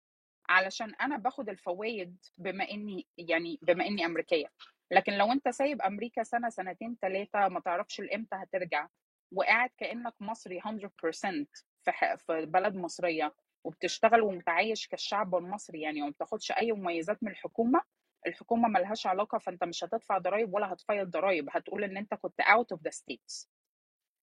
[0.49, 4.47] علشان أنا باخد الفوائد بما إني يعني بما إني أمريكية.
[4.91, 8.87] لكن لو أنت سايب أمريكا سنة سنتين ثلاثة ما تعرفش إمتى هترجع
[9.33, 11.45] وقاعد كأنك مصري 100%
[11.83, 13.33] في في بلد مصرية
[13.63, 17.81] وبتشتغل ومتعايش كالشعب المصري يعني وما بتاخدش أي مميزات من الحكومة
[18.27, 22.41] الحكومة ملهاش علاقة فأنت مش هتدفع ضرائب ولا هت file ضرائب هتقول إن أنت كنت
[22.41, 23.47] out of the states.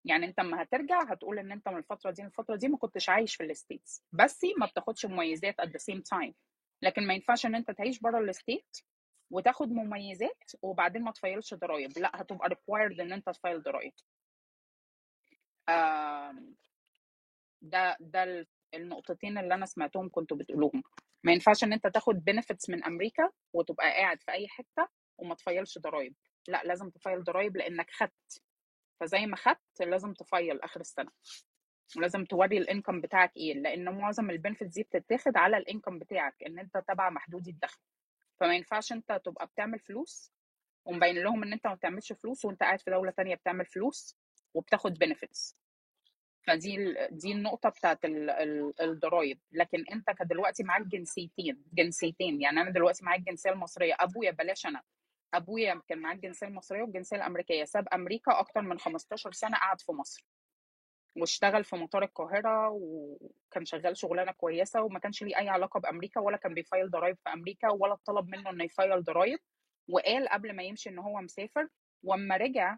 [0.04, 3.36] يعني أنت اما هترجع هتقول إن أنت من الفترة دي للفتره دي ما كنتش عايش
[3.36, 6.32] في ال states بس ما بتاخدش مميزات at the same time.
[6.82, 8.76] لكن ما ينفعش إن أنت تعيش بره ال state
[9.30, 11.98] وتاخد مميزات وبعدين ما ت file ش ضرايب.
[11.98, 13.92] لا هتبقى required إن أنت ت file ضرايب.
[15.68, 16.56] آم،
[17.62, 20.82] ده ده ال- النقطتين اللي أنا سمعتهم كنتوا بتقولوهم
[21.24, 24.88] ما ينفعش إن أنت تاخد benefits من أمريكا وتبقى قاعد في أي حتة
[25.18, 26.14] وما ت file ش ضرايب.
[26.48, 28.42] لأ لازم ت file ضرايب لأنك خدت.
[29.00, 31.10] فزي ما خدت لازم ت file آخر السنة.
[31.96, 35.98] ولازم توري ال income بتاعك إيه؟ لأن معظم ال benefits دي بتتاخد على ال income
[35.98, 37.80] بتاعك إن أنت تبع محدودي الدخل.
[38.40, 40.32] فما ينفعش أنت تبقى بتعمل فلوس
[40.84, 44.16] ومبين لهم إن أنت ما بتعملش فلوس وأنت قاعد في دولة تانية بتعمل فلوس
[44.54, 45.56] وبتاخد benefits
[46.50, 49.40] فدي دي النقطة بتاعت ال- ال- الضرايب.
[49.52, 54.82] لكن انت كدلوقتي معاك جنسيتين جنسيتين يعني أنا دلوقتي معايا الجنسية المصرية أبويا بلاش أنا
[55.34, 59.92] أبويا كان معاه الجنسية المصرية والجنسية الأمريكية ساب أمريكا أكتر من 15 سنة قعد في
[59.92, 60.24] مصر
[61.16, 66.36] واشتغل في مطار القاهرة وكان شغال شغلانة كويسة وما كانش ليه أي علاقة بأمريكا ولا
[66.36, 69.38] كان بي file ضرايب في أمريكا ولا طلب منه إنه ي file ضرايب.
[69.88, 71.68] وقال قبل ما يمشي إن هو مسافر
[72.02, 72.76] وأما رجع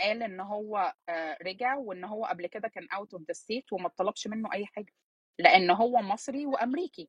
[0.00, 3.88] قال إن هو آه، رجع وإن هو قبل كده كان out of the state وما
[3.88, 4.92] طلبش منه أي حاجة
[5.38, 7.08] لأن هو مصري وأمريكي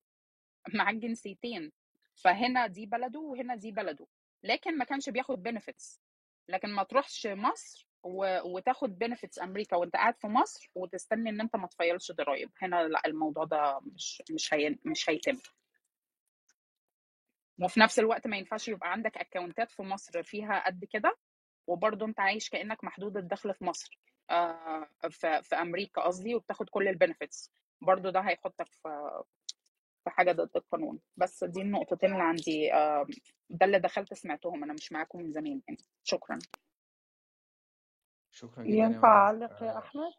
[0.75, 1.71] معاه الجنسيتين.
[2.15, 4.07] فهنا دي بلده وهنا دي بلده.
[4.43, 6.01] لكن ما كانش بياخد benefits
[6.49, 8.39] لكن ما تروحش مصر و...
[8.43, 12.51] وتاخد benefits أمريكا وأنت قاعد في مصر وتستنى إن أنت ما ت file ش ضرايب.
[12.61, 14.77] هنا لا الموضوع ده مش مش هي...
[14.85, 15.37] مش هيتم.
[17.59, 21.17] وفي نفس الوقت ما ينفعش يبقى عندك اكونتات في مصر فيها قد كده.
[21.67, 23.99] وبرضه أنت عايش كأنك محدود الدخل في مصر.
[24.29, 27.51] آه في, في أمريكا قصدي وبتاخد كل البنفيتس
[27.81, 29.23] برضه ده هيحطك في
[30.03, 30.99] في حاجة ضد القانون.
[31.17, 32.73] بس دي النقطتين اللي عندي.
[32.73, 33.07] آه
[33.49, 34.63] ده اللي دخلت سمعتهم.
[34.63, 35.79] أنا مش معاكم من زمان يعني.
[36.03, 36.39] شكرا.
[38.31, 40.13] شكرا جدا ينفع أعلق يا أحمد؟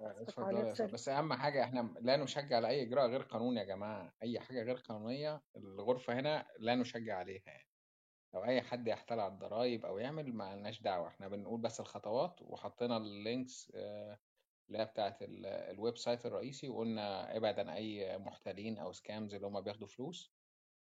[0.00, 0.24] آه،
[0.72, 0.92] أستاذ.
[0.92, 4.12] بس أهم حاجة إحنا لا نشجع على أي إجراء غير قانوني يا جماعة.
[4.22, 7.69] أي حاجة غير قانونية الغرفة هنا لا نشجع عليها يعني.
[8.34, 11.08] لو أي حد يحتال على الضرايب أو يعمل ما لناش دعوة.
[11.08, 14.18] إحنا بنقول بس الخطوات وحطينا ال links آه،
[14.68, 19.46] اللي هي بتاعت ال- ال website الرئيسي وقلنا ابعد عن أي محتالين أو scams اللي
[19.46, 20.32] هم بياخدوا فلوس.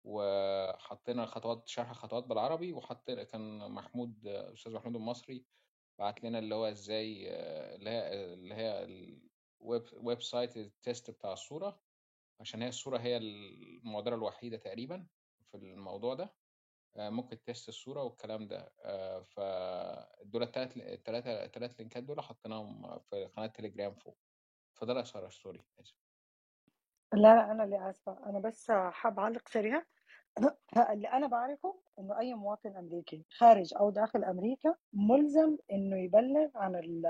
[0.05, 5.45] وحطينا خطوات شرح خطوات بالعربي وحطينا كان محمود أستاذ محمود المصري
[5.99, 11.33] بعت لنا اللي هو إزاي آه، اللي هي اللي هي الويب website ال test بتاع
[11.33, 11.81] الصورة
[12.41, 15.07] عشان هي الصورة هي المعضله الوحيدة تقريبا
[15.51, 16.35] في الموضوع ده.
[16.97, 18.73] آه، ممكن test الصورة والكلام ده.
[18.85, 24.19] آه، فدول التلات التلاتة التلات لينكات دول حطيناهم في قناة تليجرام فوق.
[24.83, 25.95] يا سارة sorry آسف.
[27.15, 28.27] لا لا أنا اللي آسفة.
[28.27, 29.83] أنا بس حاب اعلق سريع
[30.93, 36.77] اللي أنا بعرفه إنه أي مواطن أمريكي خارج أو داخل أمريكا ملزم إنه يبلغ عن
[36.77, 37.07] ال-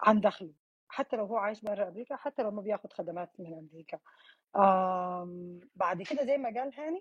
[0.00, 0.54] عن دخله.
[0.88, 3.98] حتى لو هو عايش برا أمريكا حتى لو ما بياخد خدمات من أمريكا.
[5.76, 7.00] بعد كده زي ما قال هاني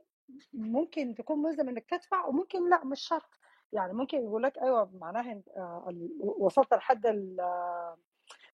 [0.53, 3.29] ممكن تكون ملزم إنك تدفع وممكن لأ مش شرط.
[3.73, 5.93] يعني ممكن يقول لك أيوه معناها آه،
[6.39, 7.05] وصلت لحد
[7.39, 7.97] آه،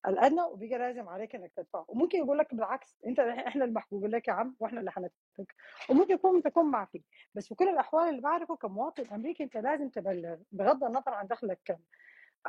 [0.07, 1.85] الأدنى وبقى لازم عليك إنك تدفع.
[1.87, 5.55] وممكن يقول لك بالعكس أنت إحنا المحبوبين لك يا عم وإحنا اللي حندفعك
[5.89, 10.37] وممكن يكون تكون معفي بس في كل الأحوال اللي بعرفه كمواطن أمريكي أنت لازم تبلغ
[10.51, 11.77] بغض النظر عن دخلك كم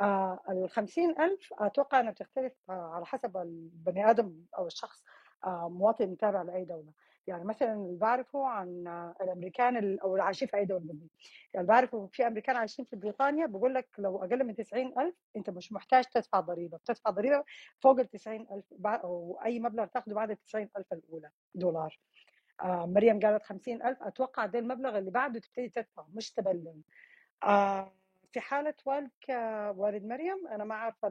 [0.01, 5.03] آه ال 50000 أتوقع إنها بتختلف على حسب البني آدم أو الشخص
[5.47, 6.91] مواطن تابع لأي دولة.
[7.27, 10.95] يعني مثلا اللي بعرفه عن آه الأمريكان ال- أو اللي عايشين في أي دولة
[11.53, 15.71] يعني بعرفه في أمريكان عايشين في بريطانيا بقول لك لو أقل من 90000 أنت مش
[15.73, 16.77] محتاج تدفع ضريبة.
[16.77, 17.43] بتدفع ضريبة
[17.79, 21.99] فوق ال 90000 بع- أو أي مبلغ تاخده بعد ال 90000 الأولى دولار.
[22.61, 26.73] آه مريم قالت 50000 أتوقع ده المبلغ اللي بعده تبتدي تدفع مش تبلغ.
[27.43, 27.91] آه
[28.31, 31.07] في حالة والد ك- والد مريم أنا ما عارفة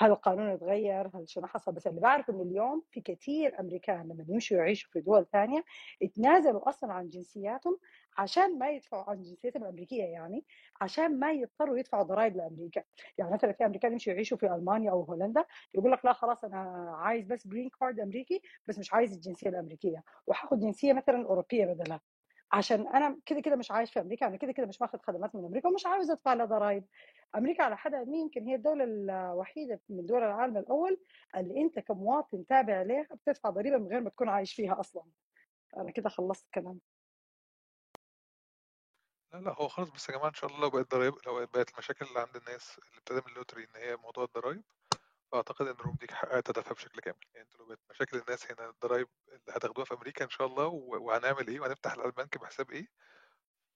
[0.00, 4.24] هل القانون اتغير هل شنو حصل؟ بس اللي بعرف إنه اليوم في كثير أمريكان لما
[4.28, 5.64] يمشوا يعيشوا في دول ثانية
[6.02, 7.78] اتنازلوا أصلا عن جنسياتهم
[8.18, 10.44] عشان ما يدفعوا عن جنسيتهم الأمريكية يعني
[10.80, 12.82] عشان ما يضطروا يدفعوا ضرائب لأمريكا.
[13.18, 15.44] يعني مثلا في أمريكان يمشوا يعيشوا في ألمانيا أو هولندا
[15.74, 16.58] يقول لك لا خلاص أنا
[16.96, 22.00] عايز بس green card أمريكي بس مش عايز الجنسية الأمريكية وحاخد جنسية مثلا أوروبية بدلها
[22.52, 25.44] عشان أنا كده كده مش عايش في أمريكا أنا كده كده مش باخد خدمات من
[25.44, 26.84] أمريكا ومش عاوز أدفع لها ضرائب
[27.36, 31.00] أمريكا على حد علمي يمكن هي الدولة الوحيدة من دول العالم الأول
[31.36, 35.04] اللي أنت كمواطن تابع لها بتدفع ضريبة من غير ما تكون عايش فيها أصلا.
[35.76, 36.80] أنا كده خلصت كلام
[39.32, 41.70] لا لا هو خلاص بس يا جماعة إن شاء الله لو بقت ضرايب لو بقت
[41.72, 44.62] المشاكل اللي عند الناس اللي من اللوتري إن هي موضوع الضرايب
[45.32, 47.16] فاعتقد إن الروم دي حققت هدفها بشكل كامل.
[47.34, 50.66] يعني أنتوا لو بقت مشاكل الناس هنا الضرايب اللي هتاخدوها في أمريكا إن شاء الله
[50.66, 52.86] وهنعمل إيه؟ وهنفتح البنك بحساب إيه؟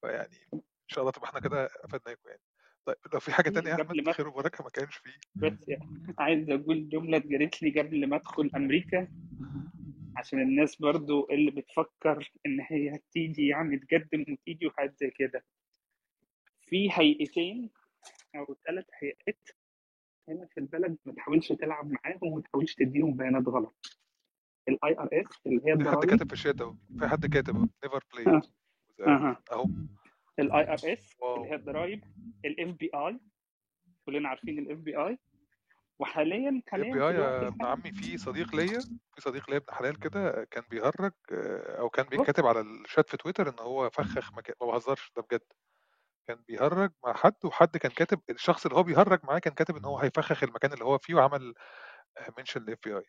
[0.00, 2.40] فيعني إن شاء الله تبقى إحنا كده افدناكم يعني.
[2.86, 5.12] طيب لو في حاجة تانية يا أحمد خير وبركة ما كانش فيه.
[5.34, 9.08] بس يعني عايز أقول جملة اتقالت لي قبل ما أدخل أمريكا
[10.16, 15.44] عشان الناس برضو اللي بتفكر إن هي تيجي يعني تقدم وتيجي وحاجات زي كده.
[16.60, 17.70] في هيئتين
[18.36, 19.48] أو ثلاث هيئات
[20.28, 23.86] هنا في البلد ما تحاولش تلعب معاهم وما تحاولش تديهم بيانات غلط.
[24.68, 26.74] ال IRS اللي هي في حد كاتب في الشات أهو.
[26.98, 28.40] في حد كاتب never play
[29.06, 29.66] آه أهو.
[30.38, 32.04] ال IRS اللي هي الضرايب.
[32.44, 33.20] ال FBI
[34.06, 35.18] كلنا عارفين ال FBI
[35.98, 38.80] وحاليا ال F حاليا BI يا ابن عمي في صديق ليا
[39.14, 43.10] في صديق ليا ابن حلال كده كان بيهرج آه، أو كان بص بيكتب على الشات
[43.10, 45.40] في تويتر إن هو فخخ مكان ما بهزرش ده بجد.
[46.28, 49.84] كان بيهرج مع حد وحد كان كاتب الشخص اللي هو بيهرج معاه كان كاتب إن
[49.84, 51.54] هو هيفخخ المكان اللي هو فيه وعمل
[52.38, 53.04] mention لل FBI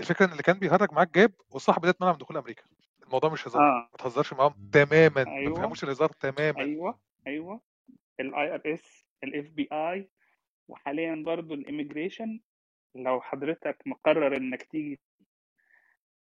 [0.00, 2.62] الفكرة إن اللي كان بيهرج معاك جاب والصاحب ده اتمنع من دخول أمريكا.
[3.02, 3.62] الموضوع مش هزار.
[3.62, 3.88] آه.
[3.92, 5.24] ما تهزرش معاهم تماما.
[5.24, 5.54] ما أيوه.
[5.54, 6.60] تفهموش الهزار تماما.
[6.60, 6.98] أيوه.
[7.26, 7.60] أيوه.
[8.20, 10.10] ال IRS ال FBI
[10.68, 12.40] وحاليا برضو ال immigration
[12.94, 15.00] لو حضرتك مقرر إنك تيجي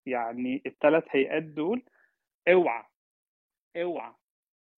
[0.06, 1.86] يعني الثلاث هيئات دول
[2.48, 2.84] اوعى
[3.78, 4.14] اوعى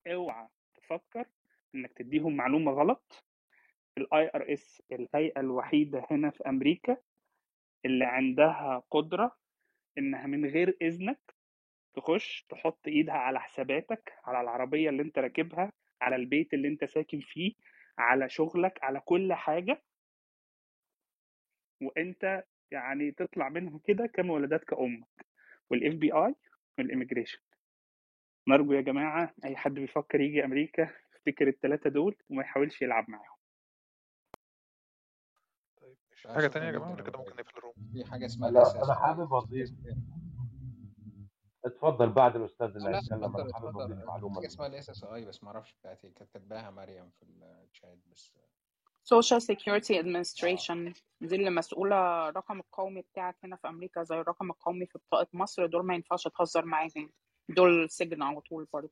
[0.08, 0.48] اوعى
[0.90, 1.26] تفكر
[1.76, 3.26] إنك تديهم معلومة غلط
[3.98, 6.98] ال IRS الهيئة الوحيدة هنا في أمريكا
[7.86, 9.38] اللي عندها قدرة
[9.98, 11.36] إنها من غير إذنك
[11.96, 15.72] تخش تحط إيدها على حساباتك على العربية اللي أنت راكبها
[16.02, 17.54] على البيت اللي أنت ساكن فيه
[17.98, 19.82] على شغلك على كل حاجة.
[21.82, 25.26] وأنت يعني تطلع منها كده كما ولدتك أمك
[25.70, 26.36] وال FBI وال
[26.78, 27.40] immigration
[28.50, 33.38] نرجو يا جماعة أي حد بيفكر يجي أمريكا يفتكر الثلاثه دول وما يحاولش يلعب معاهم.
[35.82, 38.52] طيب مش شكرا تانية يا جماعة؟ جدا ولا كده ممكن نقفل الروم؟ في حاجة اسمها
[38.52, 39.70] لا اي حابب اضيف
[41.66, 43.82] اتفضل بعد الأستاذ اللي لا هيتكلم أنا أتفضل حابب أتفضل.
[43.94, 46.70] اضيف معلومه حاجة اسمها للناس الاس اس اي بس ما أعرفش بتاعت إيه كانت كاتباها
[46.72, 47.26] مريم في
[47.72, 48.34] الشات بس
[49.14, 50.94] Social Security Administration.
[51.22, 55.66] دي اللي مسؤولة الرقم القومي بتاعك هنا في أمريكا زي الرقم القومي في بطاقة مصر.
[55.66, 57.12] دول ما ينفعش تهزر معاهم.
[57.56, 58.90] دول سجن على طول برضه.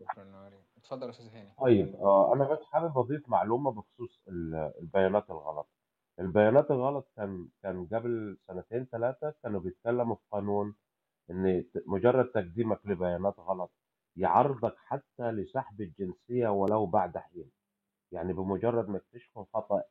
[0.00, 1.54] شكرا اتفضل يا أستاذ هاني.
[1.60, 5.68] طيب آه أنا بس حابب أضيف معلومة بخصوص ال- البيانات الغلط.
[6.20, 10.74] البيانات الغلط كان كان قبل سنتين ثلاثة كانوا بيتكلموا في قانون
[11.30, 13.72] إن مجرد تقديمك لبيانات غلط
[14.16, 17.50] يعرضك حتى لسحب الجنسية ولو بعد حين.
[18.12, 19.82] يعني بمجرد ما يكتشفوا الخطا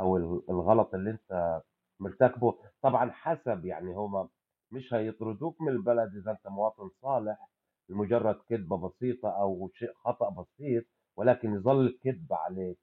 [0.00, 1.62] أو ال- الغلط اللي أنت
[2.00, 4.28] مرتكبه طبعا حسب يعني هما
[4.72, 7.48] مش هيطردوك من البلد إذا أنت مواطن صالح
[7.88, 10.84] لمجرد كذبه بسيطة أو شيء خطأ بسيط
[11.16, 12.78] ولكن يظل الكذب عليك.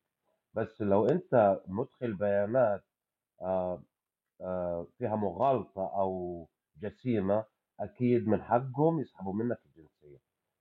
[0.54, 2.84] بس لو أنت مدخل بيانات
[3.42, 3.84] آه،
[4.42, 6.48] آه، فيها مغالطة أو
[6.82, 7.46] جسيمة
[7.80, 10.20] أكيد من حقهم يسحبوا منك الجنسية.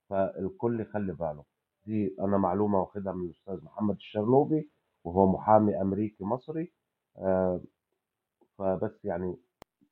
[0.09, 1.43] فالكل يخلي باله.
[1.85, 4.69] دي أنا معلومة واخدها من الأستاذ محمد الشرنوبي
[5.03, 6.73] وهو محامي أمريكي مصري.
[7.17, 7.61] آه،
[8.57, 9.37] فبس يعني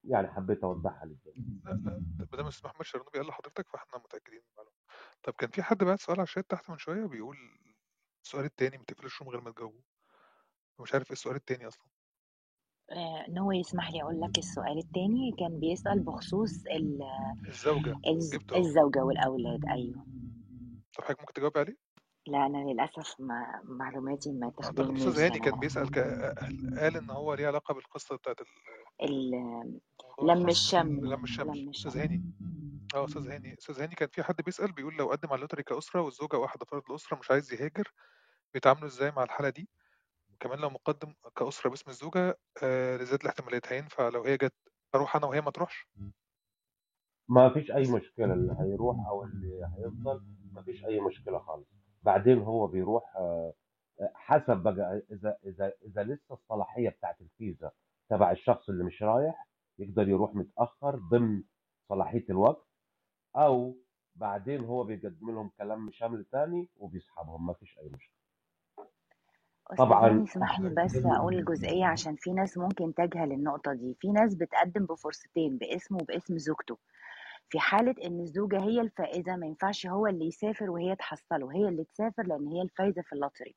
[0.07, 4.39] يعني حبيت أوضحها للجميع لا لا ما دام الاستاذ محمد شرنوبي قال لحضرتك فإحنا متأكدين
[4.39, 4.75] من المعلومة.
[5.23, 7.37] طب كان في حد بعت سؤال على الشات تحت من شوية بيقول
[8.25, 9.81] السؤال التاني ما تقفلش من غير ما تجاوبه
[10.79, 11.87] مش عارف إيه السؤال التاني أصلا.
[12.91, 17.03] آه، نو يسمح لي أقول لك السؤال التاني كان بيسأل بخصوص ال-
[17.47, 20.05] الزوجة الز- الزوجة والأولاد أيوه.
[20.97, 21.75] طب حضرتك ممكن تجاوبي عليه؟
[22.27, 25.99] لا أنا للأسف ما معلوماتي ما اعتقد الأستاذ تخدمنيش هاني أنا كان بيسأل ك...
[26.77, 29.79] قال إن هو ليه علاقة بالقصة بتاعت ال-
[30.19, 32.35] الموضوع لم الشمل لم الشمل لم الشمل هاني.
[32.95, 33.53] آه أستاذ هاني.
[33.59, 36.83] أستاذ هاني كان في حد بيسأل بيقول لو قدم على اللوتري كأسرة والزوجة واحدة فرد
[36.89, 37.93] الأسرة مش عايز يهاجر
[38.53, 39.69] بيتعاملوا إزاي مع الحالة دي؟
[40.33, 44.53] وكمان لو مقدم كأسرة باسم الزوجة آه لزيادة الاحتمالات هينفع لو هي جت
[44.95, 45.87] أروح أنا وهي ما تروحش؟
[47.29, 51.67] ما فيش أي مشكلة اللي هيروح أو اللي هيفضل ما فيش أي مشكلة خالص.
[52.05, 53.53] بعدين هو بيروح آه،
[54.13, 57.71] حسب بقى إذا إذا إذا لسه الصلاحية بتاعت الفيزا
[58.09, 59.47] تبع الشخص اللي مش رايح
[59.79, 61.43] يقدر يروح متأخر ضمن
[61.89, 62.65] صلاحية الوقت
[63.35, 63.75] أو
[64.15, 68.15] بعدين هو بيقدم لهم كلام شامل تاني وبيسحبهم ما فيش أي مشكلة.
[69.77, 73.93] طبعا اسمح لي بس إحنا أقول الجزئية عشان في ناس ممكن تجهل النقطة دي.
[73.99, 76.77] في ناس بتقدم بفرصتين باسمه وباسم زوجته.
[77.49, 81.83] في حالة إن الزوجة هي الفائزة ما ينفعش هو اللي يسافر وهي تحصله هي اللي
[81.83, 83.55] تسافر لأن هي الفايزة في اللوتري.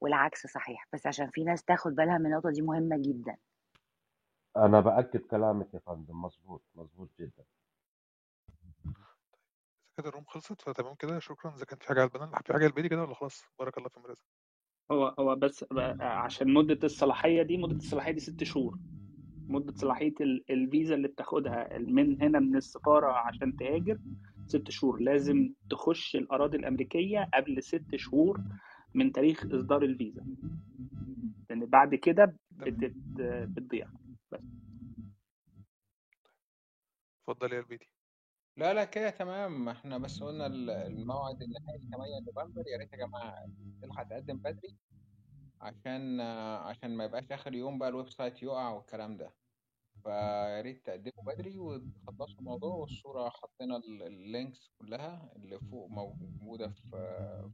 [0.00, 3.36] والعكس صحيح بس عشان في ناس تاخد بالها من النقطة دي مهمة جدا.
[4.56, 7.44] أنا بأكد كلامك يا فندم مظبوط مظبوط جدا.
[8.86, 8.94] إذا
[9.98, 11.54] كده الروم خلصت فتمام كده شكرا.
[11.56, 14.00] إذا كان في حاجة على البنان في حاجة على كده ولا خلاص؟ بارك الله في
[14.00, 14.18] مرزق
[14.90, 15.64] هو هو بس
[16.00, 18.78] عشان مدة الصلاحية دي مدة الصلاحية دي ست شهور.
[19.48, 23.98] مدة صلاحية ال- الفيزا اللي بتاخدها من هنا من السفارة عشان تهاجر
[24.46, 25.00] ست شهور.
[25.00, 28.40] لازم تخش الأراضي الأمريكية قبل ست شهور
[28.94, 30.26] من تاريخ إصدار الفيزا.
[31.50, 32.36] لأن بعد كده.
[33.46, 33.88] بتضيع.
[34.32, 34.40] بس.
[37.28, 37.88] اتفضل يا البيدي
[38.56, 39.68] لا لا كده تمام.
[39.68, 42.62] إحنا بس قلنا ال- الموعد النهائي 8 نوفمبر.
[42.72, 43.34] يا ريت يا جماعة
[43.82, 44.76] تلحق تقدم بدري.
[45.64, 46.20] عشان
[46.68, 49.34] عشان ما يبقاش آخر يوم بقى ال website يقع والكلام ده.
[50.02, 56.90] فيا ريت تقدموا بدري وتخلصوا الموضوع والصورة حطينا ال- links كلها اللي فوق موجودة في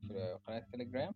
[0.08, 1.12] في قناة تليجرام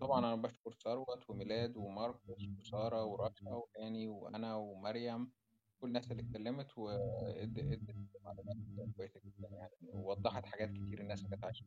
[0.00, 5.32] طبعا أنا بشكر ثروت وميلاد وماركوس وسارة ورشا وهاني وأنا ومريم
[5.80, 8.56] كل الناس اللي اتكلمت وادت ادت معلومات
[8.96, 11.66] كويسة جدا يعني ووضحت حاجات كتير الناس كانت عايزة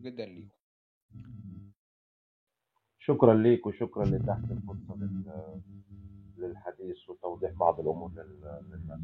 [0.00, 0.50] جدا ليهم
[3.06, 5.60] شكرا ليك وشكرا لتحت الفرصة لل-
[6.36, 9.00] للحديث وتوضيح بعض الأمور لل- للناس.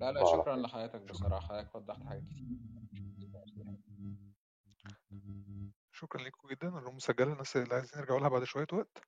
[0.00, 1.46] لا لا شكرا لحضرتك بصراحة.
[1.48, 2.46] حضرتك وضحت حاجات كتير.
[5.92, 6.68] شكرا لكم جدا.
[6.68, 8.98] الروم مسجلة الناس اللي عايزين يرجعوا لها بعد شوية وقت.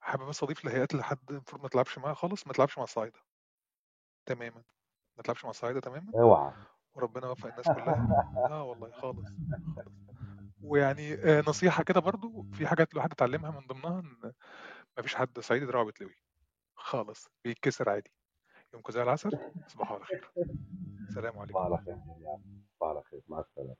[0.00, 3.18] حابب بس أضيف لهيئات اللي حد المفروض ما تلعبش معاها خالص ما تلعبش مع الصعايده
[4.26, 4.62] تماما.
[5.16, 6.52] ما تلعبش مع الصعايده تماما؟ اوعى.
[6.94, 8.32] وربنا يوفق الناس كلها.
[8.50, 9.26] آه والله خالص
[9.76, 9.88] خالص.
[10.66, 14.32] ويعني آه، نصيحة كده برضو في حاجات الواحد اتعلمها من ضمنها إن
[14.98, 16.14] مفيش حد صعيدي دراعه بتلوي
[16.74, 18.12] خالص بيتكسر عادي.
[18.74, 19.30] يومكم زي العسل
[19.66, 20.30] تصبحوا على خير.
[21.14, 21.58] سلام عليكم.
[21.58, 21.96] على خير
[22.82, 23.20] على خير.
[23.28, 23.76] مع السلامة.